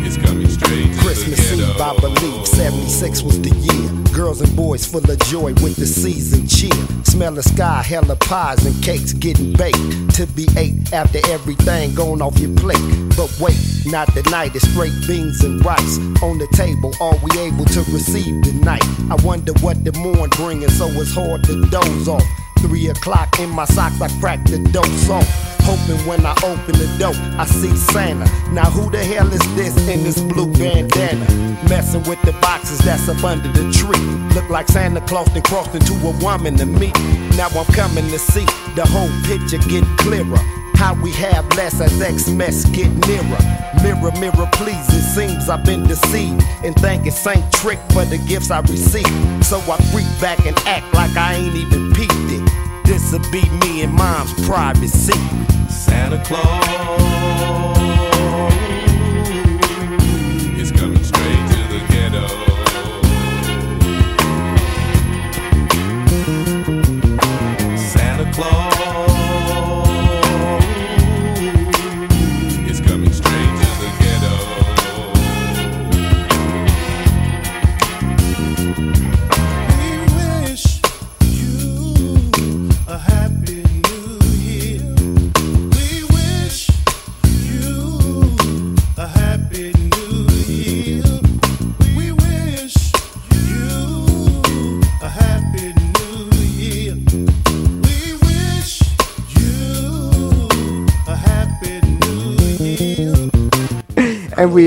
is 0.05 0.17
coming 0.17 0.49
straight 0.49 0.93
to 0.93 0.99
Christmas 0.99 1.53
Eve. 1.53 1.81
I 1.81 1.97
believe 2.01 2.45
76 2.47 3.23
was 3.23 3.41
the 3.41 3.51
year. 3.51 4.06
Girls 4.17 4.41
and 4.41 4.57
boys 4.57 4.87
full 4.87 5.11
of 5.11 5.19
joy 5.27 5.53
with 5.61 5.77
the 5.77 5.85
season 5.85 6.49
cheer. 6.49 6.73
Smell 7.05 7.33
the 7.33 7.43
sky, 7.43 7.83
hella 7.83 8.17
pies 8.17 8.65
and 8.65 8.83
cakes 8.83 9.13
getting 9.13 9.53
baked 9.53 10.15
to 10.15 10.27
be 10.29 10.49
ate 10.57 10.91
after 10.95 11.19
everything 11.29 11.95
gone 11.95 12.23
off 12.23 12.39
your 12.39 12.57
plate. 12.57 12.81
But 13.15 13.31
wait, 13.39 13.59
not 13.85 14.09
tonight, 14.15 14.57
it's 14.57 14.67
straight 14.71 14.95
beans 15.07 15.45
and 15.45 15.63
rice 15.63 15.99
on 16.23 16.39
the 16.39 16.49
table. 16.55 16.95
Are 16.99 17.19
we 17.23 17.39
able 17.41 17.67
to 17.67 17.81
receive 17.93 18.43
tonight? 18.43 18.85
I 19.11 19.17
wonder 19.23 19.53
what 19.61 19.85
the 19.85 19.93
morn 19.93 20.31
bringing, 20.31 20.71
so 20.71 20.87
it's 20.87 21.13
hard 21.13 21.45
to 21.45 21.69
doze 21.69 22.09
off. 22.09 22.25
Three 22.61 22.89
o'clock 22.89 23.39
in 23.39 23.51
my 23.51 23.67
socks, 23.67 24.01
I 24.01 24.09
crack 24.19 24.43
the 24.47 24.59
dope 24.73 24.87
song. 25.05 25.56
Hoping 25.67 25.99
when 26.07 26.25
I 26.25 26.31
open 26.45 26.79
the 26.79 26.87
door, 26.97 27.13
I 27.39 27.45
see 27.45 27.75
Santa. 27.75 28.25
Now 28.53 28.71
who 28.71 28.89
the 28.89 29.03
hell 29.05 29.27
is 29.33 29.43
this 29.57 29.77
in 29.89 30.05
this 30.05 30.21
blue 30.23 30.47
bandana? 30.53 31.27
Messing 31.69 32.05
with 32.05 32.23
the 32.23 32.33
boxes 32.41 32.79
that's 32.79 33.09
up 33.09 33.23
under 33.25 33.51
the 33.51 33.71
tree. 33.73 33.99
Look 34.35 34.49
like 34.49 34.69
Santa 34.69 35.01
Claus 35.01 35.27
then 35.35 35.43
crossed 35.43 35.75
into 35.75 35.95
a 36.07 36.13
woman 36.23 36.57
to 36.59 36.67
me. 36.67 36.93
Now 37.37 37.49
I'm 37.49 37.67
coming 37.75 38.09
to 38.11 38.19
see 38.19 38.47
the 38.77 38.87
whole 38.87 39.11
picture 39.27 39.59
get 39.69 39.85
clearer. 39.99 40.39
How 40.77 40.95
we 41.03 41.11
have 41.13 41.49
less 41.57 41.81
as 41.81 42.01
X-Mess 42.01 42.67
get 42.67 42.91
nearer. 43.09 43.41
Mirror, 43.83 44.13
mirror, 44.21 44.49
please, 44.53 44.87
it 44.95 45.03
seems 45.03 45.49
I've 45.49 45.65
been 45.65 45.85
deceived. 45.89 46.45
And 46.63 46.77
thanking 46.77 47.11
Saint 47.11 47.51
Trick 47.53 47.81
for 47.91 48.05
the 48.05 48.19
gifts 48.29 48.53
I 48.53 48.61
received. 48.61 49.45
So 49.45 49.59
I 49.59 49.79
freak 49.91 50.07
back 50.21 50.47
and 50.47 50.57
act 50.61 50.95
like 50.95 51.17
I 51.17 51.35
ain't 51.35 51.57
even 51.57 51.93
peeped 51.93 52.13
it. 52.31 52.66
This'll 52.87 53.19
be 53.33 53.43
me 53.61 53.83
and 53.83 53.93
mom's 53.93 54.33
secret. 54.89 55.71
Santa 55.71 56.23
Claus 56.25 57.96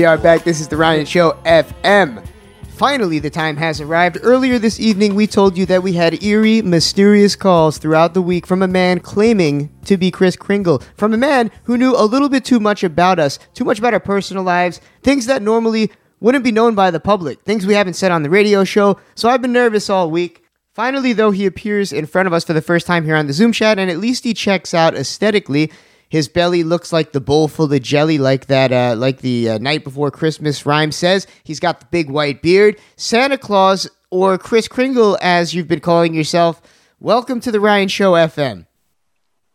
we 0.00 0.06
are 0.06 0.16
back. 0.16 0.44
This 0.44 0.62
is 0.62 0.68
the 0.68 0.78
Ryan 0.78 1.04
Show 1.04 1.32
FM. 1.44 2.26
Finally, 2.70 3.18
the 3.18 3.28
time 3.28 3.58
has 3.58 3.82
arrived. 3.82 4.16
Earlier 4.22 4.58
this 4.58 4.80
evening, 4.80 5.14
we 5.14 5.26
told 5.26 5.58
you 5.58 5.66
that 5.66 5.82
we 5.82 5.92
had 5.92 6.22
eerie, 6.22 6.62
mysterious 6.62 7.36
calls 7.36 7.76
throughout 7.76 8.14
the 8.14 8.22
week 8.22 8.46
from 8.46 8.62
a 8.62 8.66
man 8.66 9.00
claiming 9.00 9.68
to 9.84 9.98
be 9.98 10.10
Chris 10.10 10.36
Kringle. 10.36 10.82
From 10.96 11.12
a 11.12 11.18
man 11.18 11.50
who 11.64 11.76
knew 11.76 11.94
a 11.94 12.08
little 12.08 12.30
bit 12.30 12.46
too 12.46 12.58
much 12.58 12.82
about 12.82 13.18
us, 13.18 13.38
too 13.52 13.62
much 13.62 13.78
about 13.78 13.92
our 13.92 14.00
personal 14.00 14.42
lives, 14.42 14.80
things 15.02 15.26
that 15.26 15.42
normally 15.42 15.92
wouldn't 16.18 16.44
be 16.44 16.50
known 16.50 16.74
by 16.74 16.90
the 16.90 16.98
public, 16.98 17.42
things 17.42 17.66
we 17.66 17.74
haven't 17.74 17.92
said 17.92 18.10
on 18.10 18.22
the 18.22 18.30
radio 18.30 18.64
show. 18.64 18.98
So 19.14 19.28
I've 19.28 19.42
been 19.42 19.52
nervous 19.52 19.90
all 19.90 20.10
week. 20.10 20.42
Finally, 20.72 21.12
though, 21.12 21.30
he 21.30 21.44
appears 21.44 21.92
in 21.92 22.06
front 22.06 22.26
of 22.26 22.32
us 22.32 22.44
for 22.44 22.54
the 22.54 22.62
first 22.62 22.86
time 22.86 23.04
here 23.04 23.16
on 23.16 23.26
the 23.26 23.34
Zoom 23.34 23.52
chat, 23.52 23.78
and 23.78 23.90
at 23.90 23.98
least 23.98 24.24
he 24.24 24.32
checks 24.32 24.72
out 24.72 24.94
aesthetically. 24.94 25.70
His 26.10 26.26
belly 26.26 26.64
looks 26.64 26.92
like 26.92 27.12
the 27.12 27.20
bowl 27.20 27.46
full 27.46 27.72
of 27.72 27.82
jelly, 27.82 28.18
like 28.18 28.46
that, 28.46 28.72
uh, 28.72 28.96
like 28.98 29.18
the 29.18 29.50
uh, 29.50 29.58
night 29.58 29.84
before 29.84 30.10
Christmas 30.10 30.66
rhyme 30.66 30.90
says. 30.90 31.24
He's 31.44 31.60
got 31.60 31.78
the 31.78 31.86
big 31.86 32.10
white 32.10 32.42
beard. 32.42 32.78
Santa 32.96 33.38
Claus, 33.38 33.88
or 34.10 34.36
Chris 34.36 34.66
Kringle, 34.66 35.16
as 35.22 35.54
you've 35.54 35.68
been 35.68 35.78
calling 35.78 36.12
yourself. 36.12 36.60
Welcome 36.98 37.38
to 37.42 37.52
the 37.52 37.60
Ryan 37.60 37.86
Show 37.86 38.14
FM. 38.14 38.66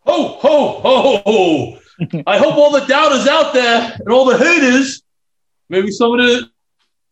Ho, 0.06 0.28
ho, 0.28 0.80
ho, 0.80 1.02
ho. 1.02 1.22
Ho. 1.26 1.80
I 2.26 2.38
hope 2.38 2.56
all 2.56 2.72
the 2.72 2.86
doubters 2.86 3.28
out 3.28 3.54
there 3.54 3.94
and 4.00 4.08
all 4.10 4.24
the 4.24 4.38
haters, 4.38 5.04
maybe 5.68 5.92
some 5.92 6.18
of 6.18 6.26
the 6.26 6.50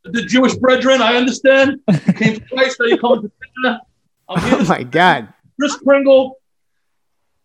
the 0.05 0.21
Jewish 0.21 0.55
brethren, 0.55 1.01
I 1.01 1.15
understand, 1.15 1.79
you 1.89 2.13
came 2.13 2.35
to 2.35 2.45
Christ, 2.47 2.77
now 2.79 2.85
you're 2.87 2.97
coming 2.97 3.21
to 3.23 3.31
Santa. 3.63 3.81
I'm 4.29 4.41
here 4.41 4.55
Oh 4.55 4.63
to 4.63 4.69
my 4.69 4.83
God. 4.83 5.33
Chris 5.59 5.75
Kringle 5.77 6.39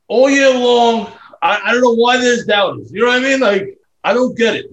all 0.08 0.30
year 0.30 0.52
long. 0.52 1.12
I, 1.42 1.60
I 1.64 1.72
don't 1.72 1.82
know 1.82 1.94
why 1.94 2.18
there's 2.18 2.44
doubters. 2.44 2.90
You 2.92 3.00
know 3.00 3.08
what 3.08 3.18
I 3.18 3.20
mean? 3.20 3.40
Like, 3.40 3.78
I 4.04 4.12
don't 4.12 4.36
get 4.36 4.56
it. 4.56 4.66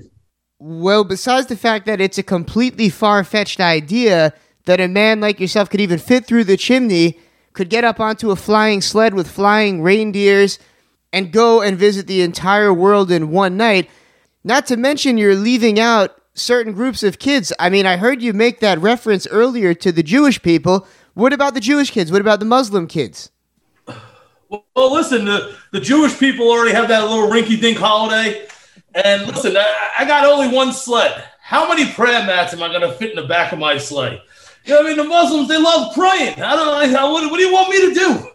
Well, 0.59 1.03
besides 1.03 1.47
the 1.47 1.57
fact 1.57 1.86
that 1.86 2.01
it's 2.01 2.18
a 2.18 2.24
completely 2.24 2.89
far 2.89 3.24
fetched 3.24 3.59
idea 3.59 4.34
that 4.66 4.80
a 4.80 4.88
man 4.88 5.20
like 5.20 5.39
yourself 5.39 5.70
could 5.70 5.82
even 5.82 5.99
fit 5.99 6.26
through 6.26 6.45
the 6.45 6.57
chimney, 6.57 7.20
could 7.53 7.70
get 7.70 7.84
up 7.84 7.99
onto 7.99 8.32
a 8.32 8.36
flying 8.36 8.82
sled 8.82 9.13
with 9.13 9.30
flying 9.30 9.82
reindeers, 9.82 10.59
and 11.13 11.32
go 11.32 11.61
and 11.61 11.78
visit 11.78 12.07
the 12.07 12.22
entire 12.22 12.74
world 12.74 13.09
in 13.09 13.32
one 13.32 13.55
night, 13.55 13.89
not 14.43 14.66
to 14.66 14.76
mention 14.76 15.18
you're 15.18 15.34
leaving 15.34 15.80
out 15.80 16.22
certain 16.34 16.74
groups 16.74 17.03
of 17.03 17.20
kids. 17.20 17.53
I 17.57 17.70
mean, 17.70 17.86
I 17.86 17.95
heard 17.95 18.22
you 18.22 18.34
make 18.34 18.59
that 18.59 18.80
reference 18.80 19.26
earlier 19.28 19.74
to 19.76 19.93
the 19.93 20.03
Jewish 20.03 20.41
people. 20.41 20.86
What 21.13 21.32
about 21.32 21.53
the 21.53 21.61
Jewish 21.61 21.91
kids? 21.91 22.11
What 22.11 22.20
about 22.20 22.39
the 22.39 22.45
Muslim 22.45 22.88
kids? 22.88 23.32
Well, 24.55 24.65
well, 24.75 24.93
listen, 24.93 25.25
the, 25.25 25.55
the 25.71 25.79
Jewish 25.81 26.17
people 26.17 26.47
already 26.49 26.71
have 26.73 26.87
that 26.87 27.03
little 27.03 27.27
rinky 27.29 27.59
dink 27.59 27.77
holiday. 27.77 28.47
And 28.93 29.27
listen, 29.27 29.57
I, 29.57 29.91
I 29.99 30.05
got 30.05 30.25
only 30.25 30.47
one 30.55 30.71
sled. 30.71 31.25
How 31.41 31.67
many 31.67 31.91
prayer 31.91 32.25
mats 32.25 32.53
am 32.53 32.63
I 32.63 32.69
going 32.69 32.81
to 32.81 32.93
fit 32.93 33.09
in 33.11 33.15
the 33.17 33.27
back 33.27 33.51
of 33.51 33.59
my 33.59 33.77
sleigh? 33.77 34.21
You 34.63 34.73
know 34.73 34.77
what 34.81 34.85
I 34.85 34.89
mean? 34.89 34.97
The 34.97 35.03
Muslims, 35.03 35.47
they 35.49 35.57
love 35.57 35.93
praying. 35.93 36.41
I 36.41 36.55
don't 36.55 36.65
know. 36.93 36.99
I- 36.99 37.11
What, 37.11 37.29
what 37.29 37.37
do 37.37 37.43
you 37.43 37.53
want 37.53 37.69
me 37.69 37.81
to 37.89 37.93
do? 37.93 38.29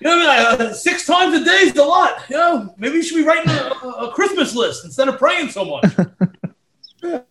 You 0.00 0.08
know 0.08 0.16
what 0.18 0.28
I 0.28 0.56
mean? 0.58 0.68
Uh, 0.68 0.72
six 0.72 1.04
times 1.06 1.34
a 1.34 1.44
day 1.44 1.62
is 1.62 1.76
a 1.76 1.82
lot. 1.82 2.22
You 2.30 2.36
know, 2.36 2.74
maybe 2.78 2.96
you 2.96 3.02
should 3.02 3.16
be 3.16 3.24
writing 3.24 3.50
a, 3.50 3.72
a, 3.86 4.08
a 4.08 4.12
Christmas 4.12 4.54
list 4.54 4.84
instead 4.84 5.08
of 5.08 5.18
praying 5.18 5.48
so 5.50 5.64
much. 5.64 5.84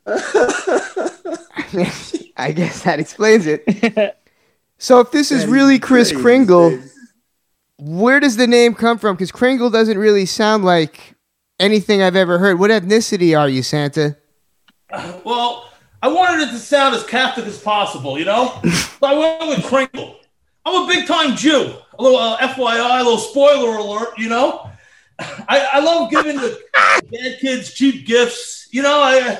I 2.37 2.51
guess 2.53 2.81
that 2.83 2.99
explains 2.99 3.45
it. 3.47 4.17
so 4.77 4.99
if 4.99 5.11
this 5.11 5.31
is 5.31 5.45
really 5.47 5.79
Chris 5.79 6.11
Kringle, 6.11 6.77
where 7.77 8.19
does 8.19 8.37
the 8.37 8.47
name 8.47 8.73
come 8.73 8.97
from? 8.97 9.15
Because 9.15 9.31
Kringle 9.31 9.69
doesn't 9.69 9.97
really 9.97 10.25
sound 10.25 10.63
like 10.63 11.15
anything 11.59 12.01
I've 12.01 12.15
ever 12.15 12.39
heard. 12.39 12.59
What 12.59 12.71
ethnicity 12.71 13.37
are 13.37 13.49
you, 13.49 13.63
Santa? 13.63 14.17
Well, 15.23 15.69
I 16.01 16.07
wanted 16.07 16.47
it 16.47 16.51
to 16.51 16.59
sound 16.59 16.95
as 16.95 17.03
Catholic 17.03 17.47
as 17.47 17.59
possible, 17.59 18.17
you 18.17 18.25
know? 18.25 18.59
so 18.63 19.07
I 19.07 19.13
went 19.13 19.57
with 19.57 19.65
Kringle. 19.65 20.19
I'm 20.65 20.83
a 20.83 20.87
big 20.87 21.07
time 21.07 21.35
Jew. 21.35 21.75
A 21.97 22.03
little 22.03 22.17
uh, 22.17 22.37
FYI, 22.37 22.99
a 22.99 23.03
little 23.03 23.17
spoiler 23.17 23.77
alert, 23.77 24.17
you 24.17 24.29
know? 24.29 24.69
I, 25.19 25.69
I 25.73 25.79
love 25.79 26.11
giving 26.11 26.35
the 26.37 26.59
bad 26.73 27.39
kids 27.39 27.73
cheap 27.73 28.05
gifts, 28.05 28.67
you 28.71 28.81
know? 28.81 29.01
I, 29.01 29.39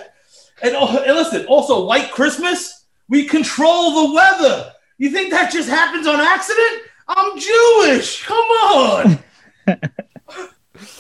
and, 0.62 0.76
oh, 0.76 1.04
and 1.06 1.16
listen, 1.16 1.46
also, 1.46 1.86
White 1.86 2.12
Christmas, 2.12 2.86
we 3.10 3.26
control 3.26 4.08
the 4.08 4.14
weather. 4.14 4.72
You 4.98 5.10
think 5.10 5.32
that 5.32 5.52
just 5.52 5.70
happens 5.70 6.08
on 6.08 6.20
accident? 6.20 6.84
I'm 7.08 7.40
Jewish. 7.40 8.24
Come 8.26 8.38
on. 8.38 9.20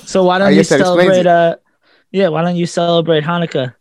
So 0.06 0.24
why 0.24 0.38
don't 0.38 0.51
you 0.51 0.58
guess 0.58 0.70
that 0.70 0.80
explains 0.80 1.16
celebrate? 1.16 1.26
Uh, 1.28 1.56
yeah, 2.12 2.30
why 2.30 2.41
don't 2.41 2.56
you 2.56 2.66
celebrate 2.66 3.24
Hanukkah? 3.24 3.76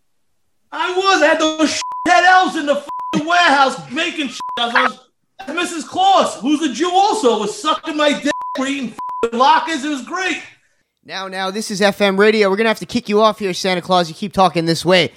I 0.72 0.97
was. 0.97 1.22
I 1.22 1.27
had 1.27 1.41
those 1.41 1.81
head 2.09 2.25
elves 2.25 2.57
in 2.57 2.66
the 2.66 2.75
f***ing 2.75 3.27
warehouse 3.27 3.91
making 3.93 4.29
shit. 4.29 4.41
I 4.59 4.89
was, 4.89 5.09
Mrs. 5.47 5.87
Claus, 5.87 6.41
who's 6.41 6.62
a 6.62 6.72
Jew 6.72 6.91
also, 6.91 7.39
was 7.39 7.61
sucking 7.61 7.97
my 7.97 8.20
dick. 8.20 8.33
We're 8.59 8.66
eating 8.66 8.95
latkes. 9.25 9.85
It 9.85 9.89
was 9.89 10.03
great. 10.03 10.43
Now, 11.05 11.29
now, 11.29 11.51
this 11.51 11.70
is 11.70 11.81
FM 11.81 12.18
radio. 12.18 12.49
We're 12.49 12.57
going 12.57 12.64
to 12.64 12.70
have 12.70 12.79
to 12.79 12.87
kick 12.87 13.09
you 13.09 13.20
off 13.20 13.39
here, 13.39 13.53
Santa 13.53 13.83
Claus. 13.83 14.09
You 14.09 14.14
keep 14.14 14.33
talking 14.33 14.64
this 14.64 14.85
way. 14.85 15.12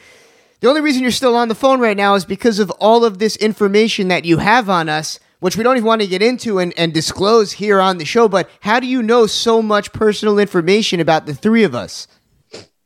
The 0.60 0.68
only 0.68 0.82
reason 0.82 1.01
you're 1.01 1.12
still 1.12 1.36
on 1.36 1.47
the 1.47 1.55
phone 1.55 1.80
right 1.80 1.95
now 1.95 2.16
is 2.16 2.26
because 2.26 2.60
of 2.60 2.70
all 2.72 3.05
of 3.05 3.20
this 3.20 3.38
information 3.38 4.10
that 4.10 4.26
you 4.26 4.38
have 4.38 4.70
on 4.70 4.89
us, 4.89 5.20
which 5.39 5.55
we 5.57 5.63
don't 5.63 5.77
even 5.77 5.88
want 5.88 6.01
to 6.01 6.07
get 6.07 6.21
into 6.21 6.59
and, 6.59 6.73
and 6.77 6.93
disclose 6.93 7.53
here 7.53 7.79
on 7.79 7.97
the 7.97 8.05
show. 8.05 8.27
But 8.27 8.49
how 8.61 8.79
do 8.79 8.88
you 8.88 9.01
know 9.03 9.27
so 9.27 9.61
much 9.61 9.91
personal 9.93 10.39
information 10.39 10.99
about 10.99 11.25
the 11.25 11.33
three 11.33 11.63
of 11.63 11.75
us? 11.75 12.07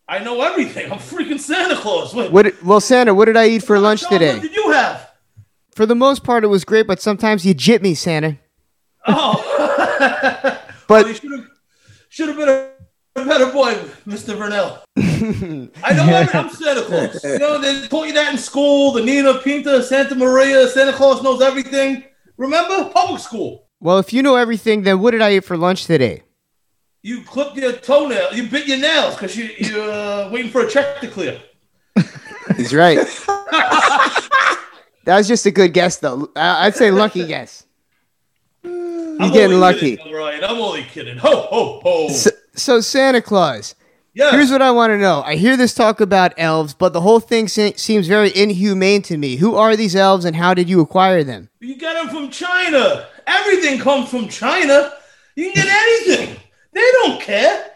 I 0.08 0.20
know 0.20 0.42
everything. 0.42 0.92
I'm 0.92 0.98
freaking 1.00 1.40
Santa 1.40 1.78
Claus. 1.78 2.14
What, 2.14 2.32
What? 2.32 2.62
Well, 2.64 2.82
Santa, 2.82 3.14
what 3.14 3.26
did 3.26 3.38
I 3.38 3.48
eat 3.48 3.64
for 3.64 3.80
lunch 3.80 4.02
Sean, 4.02 4.12
What 4.12 4.20
today? 4.20 4.40
did 4.42 4.54
you 4.56 4.72
have? 4.72 5.10
For 5.74 5.86
the 5.86 5.96
most 5.96 6.24
part, 6.26 6.44
it 6.44 6.48
was 6.48 6.66
great, 6.66 6.86
but 6.86 7.02
sometimes 7.02 7.46
you 7.46 7.54
jit 7.54 7.82
me, 7.82 7.94
Santa. 7.96 8.38
Oh. 9.08 9.48
But 10.88 11.08
you 11.08 11.14
should 11.14 11.32
have 11.32 11.48
should 12.10 12.28
have 12.28 12.38
been 12.38 12.50
a, 12.50 13.24
better 13.26 13.46
boy, 13.54 13.76
Mr. 14.06 14.36
Verneuille. 14.36 14.82
I 15.84 15.94
know 15.94 16.04
every, 16.04 16.38
I'm 16.38 16.50
Santa 16.50 16.82
Claus. 16.82 17.24
You 17.24 17.40
know, 17.40 17.58
they 17.60 17.88
taught 17.88 18.08
you 18.08 18.14
that 18.14 18.34
in 18.34 18.38
school. 18.38 18.92
The 18.92 19.02
Nina 19.02 19.36
Pinta, 19.36 19.82
Santa 19.84 20.16
Maria, 20.16 20.68
Santa 20.68 20.92
Claus 20.92 21.24
knows 21.24 21.42
everything. 21.42 22.04
Remember? 22.42 22.90
Public 22.90 23.22
school. 23.22 23.68
well, 23.80 24.00
if 24.00 24.12
you 24.12 24.24
know 24.24 24.36
everything, 24.36 24.82
then 24.82 25.00
what 25.00 25.12
did 25.12 25.22
I 25.22 25.36
eat 25.36 25.44
for 25.46 25.56
lunch 25.56 25.86
today? 25.86 26.24
You 27.04 27.22
clipped 27.22 27.56
your 27.56 27.74
toenail. 27.74 28.34
You 28.34 28.48
bit 28.50 28.68
your 28.68 28.80
nails 28.80 29.14
because 29.14 29.38
you, 29.38 29.50
you're 29.60 29.92
uh, 29.92 30.30
waiting 30.32 30.50
for 30.52 30.62
a 30.66 30.70
check 30.70 31.00
to 31.02 31.08
clear. 31.08 31.40
He's 32.58 32.74
right. 32.74 32.98
that 35.06 35.18
was 35.18 35.28
just 35.28 35.46
a 35.46 35.52
good 35.52 35.72
guess, 35.72 35.98
though. 35.98 36.32
I- 36.36 36.66
I'd 36.66 36.76
say 36.76 36.90
lucky 36.90 37.28
guess. 37.28 37.68
He's 38.64 38.72
I'm 38.72 39.32
getting 39.32 39.60
lucky. 39.60 39.98
Kidding, 39.98 40.14
right, 40.14 40.44
I'm 40.44 40.58
only 40.58 40.84
kidding. 40.84 41.18
Ho, 41.18 41.42
ho, 41.42 41.80
ho. 41.84 42.10
So, 42.10 42.32
so 42.56 42.82
Santa 42.82 43.22
Claus. 43.22 43.76
Yeah. 44.14 44.32
Here's 44.32 44.52
what 44.52 44.62
I 44.62 44.72
want 44.72 44.92
to 44.92 44.98
know. 44.98 45.22
I 45.26 45.36
hear 45.36 45.56
this 45.56 45.74
talk 45.74 46.02
about 46.02 46.34
elves, 46.38 46.74
but 46.74 46.92
the 46.92 47.00
whole 47.02 47.22
thing 47.22 47.48
se- 47.48 47.76
seems 47.78 48.08
very 48.08 48.36
inhumane 48.36 49.02
to 49.04 49.18
me. 49.18 49.38
Who 49.38 49.56
are 49.56 49.76
these 49.78 49.96
elves, 49.96 50.26
and 50.26 50.36
how 50.36 50.54
did 50.54 50.70
you 50.70 50.82
acquire 50.82 51.24
them? 51.24 51.50
You 51.62 51.76
get 51.78 51.94
them 51.94 52.10
from 52.10 52.30
China. 52.30 53.08
Everything 53.26 53.80
comes 53.80 54.10
from 54.10 54.28
China. 54.28 54.92
You 55.36 55.52
can 55.52 55.64
get 55.64 55.68
anything. 55.70 56.36
They 56.74 56.92
don't 57.04 57.22
care. 57.22 57.68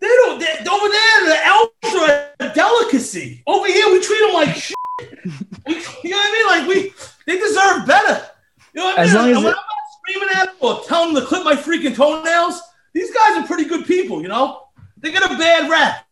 They 0.00 0.08
don't. 0.08 0.38
They, 0.38 0.46
over 0.46 0.88
there, 0.88 1.26
the 1.26 1.46
elves 1.46 1.72
are 2.10 2.28
a 2.50 2.54
delicacy. 2.54 3.42
Over 3.46 3.66
here, 3.66 3.86
we 3.92 4.02
treat 4.02 4.20
them 4.26 4.34
like 4.34 4.54
shit. 4.54 4.74
We, 5.66 5.74
you 6.04 6.10
know 6.10 6.16
what 6.16 6.26
I 6.26 6.32
mean? 6.32 6.46
Like 6.46 6.68
we, 6.68 6.92
they 7.26 7.38
deserve 7.38 7.86
better. 7.86 8.26
You 8.74 8.80
know 8.80 8.86
what 8.86 8.98
I 8.98 9.02
As 9.04 9.14
mean? 9.14 9.18
long 9.22 9.30
as 9.30 9.36
when 9.36 9.46
it- 9.46 9.48
I'm 9.48 9.52
not 9.54 9.64
screaming 10.02 10.28
at 10.34 10.46
them 10.46 10.54
or 10.60 10.80
telling 10.86 11.14
them 11.14 11.22
to 11.22 11.28
clip 11.28 11.44
my 11.44 11.54
freaking 11.54 11.94
toenails, 11.94 12.60
these 12.92 13.12
guys 13.14 13.38
are 13.38 13.46
pretty 13.46 13.64
good 13.66 13.86
people. 13.86 14.20
You 14.22 14.28
know, 14.28 14.64
they 15.02 15.12
get 15.12 15.22
a 15.22 15.36
bad 15.36 15.70
rap. 15.70 16.06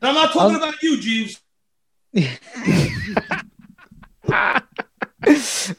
And 0.00 0.08
I'm 0.10 0.14
not 0.14 0.32
talking 0.32 0.56
um, 0.56 0.62
about 0.62 0.82
you, 0.82 1.00
Jeeves. 1.00 1.40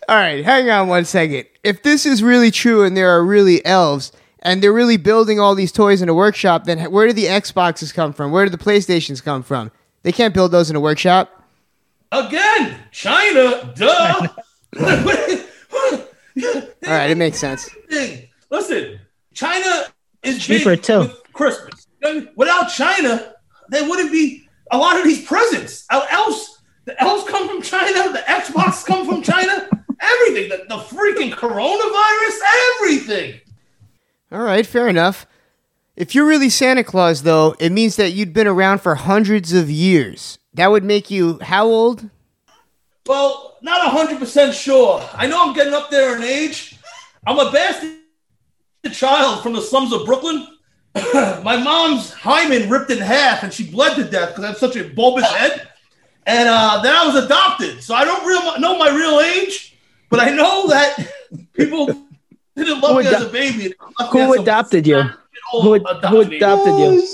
All 0.07 0.15
right, 0.15 0.43
hang 0.43 0.69
on 0.69 0.87
one 0.87 1.05
second. 1.05 1.45
If 1.63 1.83
this 1.83 2.05
is 2.05 2.23
really 2.23 2.51
true 2.51 2.83
and 2.83 2.95
there 2.95 3.09
are 3.09 3.23
really 3.23 3.65
elves 3.65 4.11
and 4.39 4.61
they're 4.61 4.73
really 4.73 4.97
building 4.97 5.39
all 5.39 5.55
these 5.55 5.71
toys 5.71 6.01
in 6.01 6.09
a 6.09 6.13
workshop, 6.13 6.65
then 6.65 6.91
where 6.91 7.07
do 7.07 7.13
the 7.13 7.25
Xboxes 7.25 7.93
come 7.93 8.13
from? 8.13 8.31
Where 8.31 8.45
do 8.45 8.49
the 8.49 8.57
PlayStations 8.57 9.23
come 9.23 9.43
from? 9.43 9.71
They 10.03 10.11
can't 10.11 10.33
build 10.33 10.51
those 10.51 10.69
in 10.69 10.75
a 10.75 10.79
workshop. 10.79 11.43
Again, 12.11 12.77
China, 12.91 13.73
duh. 13.75 14.27
All 16.85 16.91
right, 16.91 17.11
it 17.11 17.17
makes 17.17 17.37
sense. 17.37 17.69
Listen, 18.49 18.99
China 19.33 19.85
is 20.23 20.39
Cheaper, 20.43 20.75
too. 20.75 20.99
with 20.99 21.22
Christmas. 21.33 21.87
Without 22.35 22.65
China, 22.65 23.33
there 23.69 23.87
wouldn't 23.87 24.11
be 24.11 24.47
a 24.71 24.77
lot 24.77 24.97
of 24.97 25.03
these 25.03 25.25
presents. 25.25 25.85
Uh, 25.89 26.05
El- 26.09 26.23
Elves, 26.25 26.61
the 26.85 27.01
elves 27.01 27.23
come 27.29 27.47
from 27.47 27.61
China. 27.61 28.11
The 28.11 28.19
Xbox 28.19 28.85
come 28.85 29.07
from 29.07 29.21
China. 29.21 29.69
Everything, 29.99 30.49
the, 30.49 30.65
the 30.67 30.77
freaking 30.77 31.31
coronavirus, 31.31 32.39
everything. 32.75 33.39
All 34.33 34.41
right, 34.41 34.65
fair 34.65 34.89
enough. 34.89 35.25
If 35.95 36.13
you're 36.13 36.25
really 36.25 36.49
Santa 36.49 36.83
Claus, 36.83 37.23
though, 37.23 37.55
it 37.59 37.71
means 37.71 37.95
that 37.95 38.11
you'd 38.11 38.33
been 38.33 38.47
around 38.47 38.81
for 38.81 38.95
hundreds 38.95 39.53
of 39.53 39.69
years. 39.69 40.39
That 40.55 40.71
would 40.71 40.83
make 40.83 41.09
you 41.09 41.39
how 41.41 41.67
old? 41.67 42.09
Well, 43.05 43.57
not 43.61 43.81
hundred 43.91 44.19
percent 44.19 44.53
sure. 44.53 45.07
I 45.13 45.27
know 45.27 45.47
I'm 45.47 45.53
getting 45.53 45.73
up 45.73 45.89
there 45.89 46.17
in 46.17 46.23
age. 46.23 46.77
I'm 47.25 47.39
a 47.39 47.51
bastard 47.51 47.93
child 48.91 49.43
from 49.43 49.53
the 49.53 49.61
slums 49.61 49.93
of 49.93 50.05
Brooklyn. 50.05 50.47
My 51.43 51.57
mom's 51.57 52.11
hymen 52.13 52.69
ripped 52.69 52.91
in 52.91 52.99
half, 52.99 53.43
and 53.43 53.51
she 53.51 53.69
bled 53.69 53.95
to 53.97 54.03
death 54.03 54.29
because 54.29 54.43
I 54.43 54.47
have 54.47 54.57
such 54.57 54.75
a 54.75 54.83
bulbous 54.89 55.29
head. 55.31 55.67
And 56.25 56.47
uh, 56.47 56.81
then 56.81 56.95
I 56.95 57.05
was 57.05 57.23
adopted, 57.25 57.83
so 57.83 57.95
I 57.95 58.05
don't 58.05 58.25
real 58.25 58.59
know 58.59 58.77
my 58.77 58.89
real 58.89 59.19
age, 59.19 59.77
but 60.09 60.19
I 60.19 60.29
know 60.29 60.67
that 60.69 61.11
people 61.53 61.87
didn't 62.55 62.79
love 62.81 63.03
me 63.03 63.07
as 63.07 63.23
a 63.23 63.29
baby. 63.29 63.57
They 63.69 63.73
left 63.99 64.13
me 64.13 64.21
as 64.21 64.27
Who 64.27 64.41
adopted 64.41 64.87
you? 64.87 65.03
old 65.51 65.63
Who, 65.63 66.07
who 66.07 66.21
adopted 66.21 66.79
you? 66.79 67.07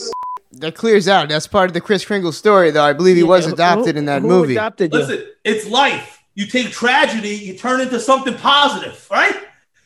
That 0.53 0.75
clears 0.75 1.07
out. 1.07 1.29
That's 1.29 1.47
part 1.47 1.69
of 1.69 1.73
the 1.73 1.81
Chris 1.81 2.03
Kringle 2.05 2.31
story, 2.33 2.69
though. 2.71 2.83
I 2.83 2.93
believe 2.93 3.15
he 3.15 3.23
was 3.23 3.45
who- 3.45 3.53
adopted 3.53 3.95
in 3.97 4.05
that 4.05 4.21
who 4.21 4.27
movie. 4.27 4.53
adopted 4.53 4.93
you? 4.93 4.99
Listen, 4.99 5.25
it's 5.43 5.65
life. 5.67 6.21
You 6.35 6.45
take 6.45 6.69
tragedy, 6.71 7.29
you 7.35 7.55
turn 7.57 7.81
into 7.81 7.99
something 7.99 8.35
positive, 8.35 9.07
right? 9.09 9.35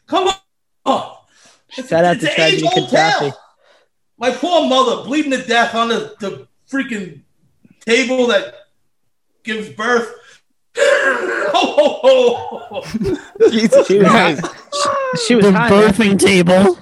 Come 0.08 0.30
on. 0.86 1.16
Shout 1.70 2.06
out 2.06 2.16
it's 2.18 2.26
to 2.26 2.34
Tragedy 2.36 2.68
age-old 2.68 2.90
Khadafi. 2.90 3.34
Tale. 4.22 4.32
My 4.32 4.36
poor 4.36 4.68
mother 4.68 5.04
bleeding 5.04 5.32
to 5.32 5.42
death 5.46 5.76
on 5.76 5.90
the, 5.90 6.16
the 6.20 6.48
freaking 6.70 7.22
table 7.82 8.28
that 8.28 8.56
gives 9.44 9.70
birth. 9.70 10.14
oh, 10.78 12.00
ho, 12.02 12.82
ho. 12.82 13.50
Jesus 13.50 13.86
She 13.88 14.00
was, 14.00 14.40
she, 14.74 15.28
she 15.28 15.36
was 15.36 15.46
The 15.46 15.52
high, 15.52 15.70
man. 15.70 15.92
birthing 15.94 16.20
table. 16.20 16.80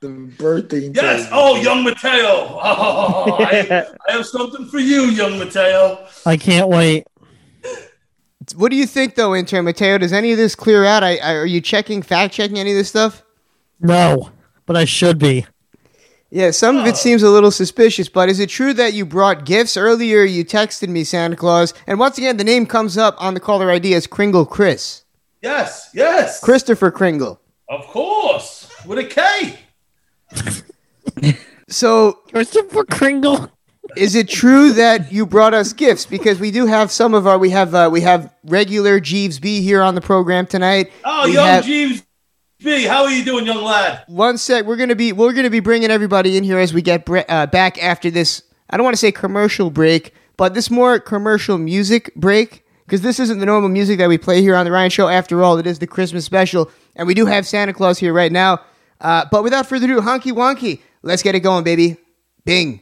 The 0.00 0.08
birthing. 0.08 0.96
Yes. 0.96 1.28
Oh, 1.32 1.60
young 1.60 1.84
Matteo. 1.84 2.60
Oh, 2.66 3.36
I, 3.40 3.86
I 4.08 4.12
have 4.12 4.26
something 4.26 4.66
for 4.66 4.78
you, 4.78 5.02
young 5.06 5.38
Matteo. 5.38 6.06
I 6.24 6.36
can't 6.36 6.68
wait. 6.68 7.06
What 8.56 8.70
do 8.70 8.76
you 8.76 8.86
think, 8.86 9.14
though, 9.14 9.34
intern 9.34 9.64
Matteo? 9.64 9.96
Does 9.98 10.12
any 10.12 10.32
of 10.32 10.36
this 10.38 10.54
clear 10.54 10.84
out? 10.84 11.02
I, 11.02 11.16
I, 11.16 11.34
are 11.34 11.46
you 11.46 11.60
checking, 11.62 12.02
fact 12.02 12.34
checking 12.34 12.58
any 12.58 12.70
of 12.72 12.76
this 12.76 12.88
stuff? 12.88 13.24
No, 13.80 14.30
but 14.66 14.76
I 14.76 14.84
should 14.84 15.18
be. 15.18 15.46
Yeah, 16.34 16.50
some 16.50 16.78
Oh. 16.78 16.80
of 16.80 16.86
it 16.88 16.96
seems 16.96 17.22
a 17.22 17.30
little 17.30 17.52
suspicious, 17.52 18.08
but 18.08 18.28
is 18.28 18.40
it 18.40 18.48
true 18.48 18.74
that 18.74 18.92
you 18.92 19.06
brought 19.06 19.44
gifts? 19.46 19.76
Earlier, 19.76 20.24
you 20.24 20.44
texted 20.44 20.88
me 20.88 21.04
Santa 21.04 21.36
Claus, 21.36 21.72
and 21.86 21.96
once 22.00 22.18
again, 22.18 22.38
the 22.38 22.42
name 22.44 22.66
comes 22.66 22.98
up 22.98 23.14
on 23.20 23.34
the 23.34 23.40
caller 23.40 23.70
ID 23.70 23.94
as 23.94 24.08
Kringle 24.08 24.44
Chris. 24.44 25.04
Yes, 25.42 25.90
yes. 25.94 26.40
Christopher 26.40 26.90
Kringle. 26.90 27.40
Of 27.68 27.86
course. 27.86 28.66
With 28.84 28.98
a 28.98 29.04
K. 29.04 29.58
So, 31.68 32.12
Christopher 32.30 32.84
Kringle. 32.84 33.50
is 33.96 34.14
it 34.14 34.28
true 34.28 34.72
that 34.74 35.10
you 35.12 35.24
brought 35.26 35.54
us 35.54 35.72
gifts? 35.72 36.04
Because 36.04 36.38
we 36.38 36.50
do 36.50 36.66
have 36.66 36.90
some 36.90 37.14
of 37.14 37.26
our 37.26 37.38
we 37.38 37.50
have 37.50 37.74
uh, 37.74 37.88
we 37.90 38.02
have 38.02 38.32
regular 38.44 39.00
Jeeves 39.00 39.38
B 39.40 39.62
here 39.62 39.82
on 39.82 39.94
the 39.94 40.00
program 40.02 40.46
tonight. 40.46 40.92
Oh, 41.04 41.26
We 41.26 41.32
young 41.34 41.46
have- 41.46 41.64
Jeeves 41.64 42.02
B. 42.64 42.84
How 42.84 43.04
are 43.04 43.10
you 43.10 43.24
doing, 43.24 43.44
young 43.44 43.62
lad? 43.62 44.04
One 44.08 44.38
sec, 44.38 44.64
we're 44.64 44.76
gonna 44.76 44.96
be 44.96 45.12
we're 45.12 45.34
gonna 45.34 45.50
be 45.50 45.60
bringing 45.60 45.90
everybody 45.90 46.36
in 46.38 46.44
here 46.44 46.58
as 46.58 46.72
we 46.72 46.80
get 46.80 47.04
bre- 47.04 47.20
uh, 47.28 47.46
back 47.46 47.80
after 47.82 48.10
this. 48.10 48.42
I 48.70 48.78
don't 48.78 48.84
want 48.84 48.94
to 48.94 48.98
say 48.98 49.12
commercial 49.12 49.70
break, 49.70 50.14
but 50.38 50.54
this 50.54 50.70
more 50.70 50.98
commercial 50.98 51.58
music 51.58 52.10
break 52.16 52.64
because 52.86 53.02
this 53.02 53.20
isn't 53.20 53.38
the 53.38 53.46
normal 53.46 53.68
music 53.68 53.98
that 53.98 54.08
we 54.08 54.16
play 54.16 54.40
here 54.40 54.56
on 54.56 54.64
the 54.64 54.72
Ryan 54.72 54.90
Show. 54.90 55.08
After 55.08 55.42
all, 55.42 55.58
it 55.58 55.66
is 55.66 55.78
the 55.78 55.86
Christmas 55.86 56.24
special, 56.24 56.70
and 56.96 57.06
we 57.06 57.12
do 57.12 57.26
have 57.26 57.46
Santa 57.46 57.74
Claus 57.74 57.98
here 57.98 58.14
right 58.14 58.32
now. 58.32 58.60
Uh, 59.00 59.26
but 59.30 59.42
without 59.44 59.66
further 59.66 59.84
ado, 59.84 60.00
honky 60.00 60.32
wonky, 60.32 60.80
let's 61.02 61.22
get 61.22 61.34
it 61.34 61.40
going, 61.40 61.64
baby. 61.64 61.98
Bing. 62.46 62.72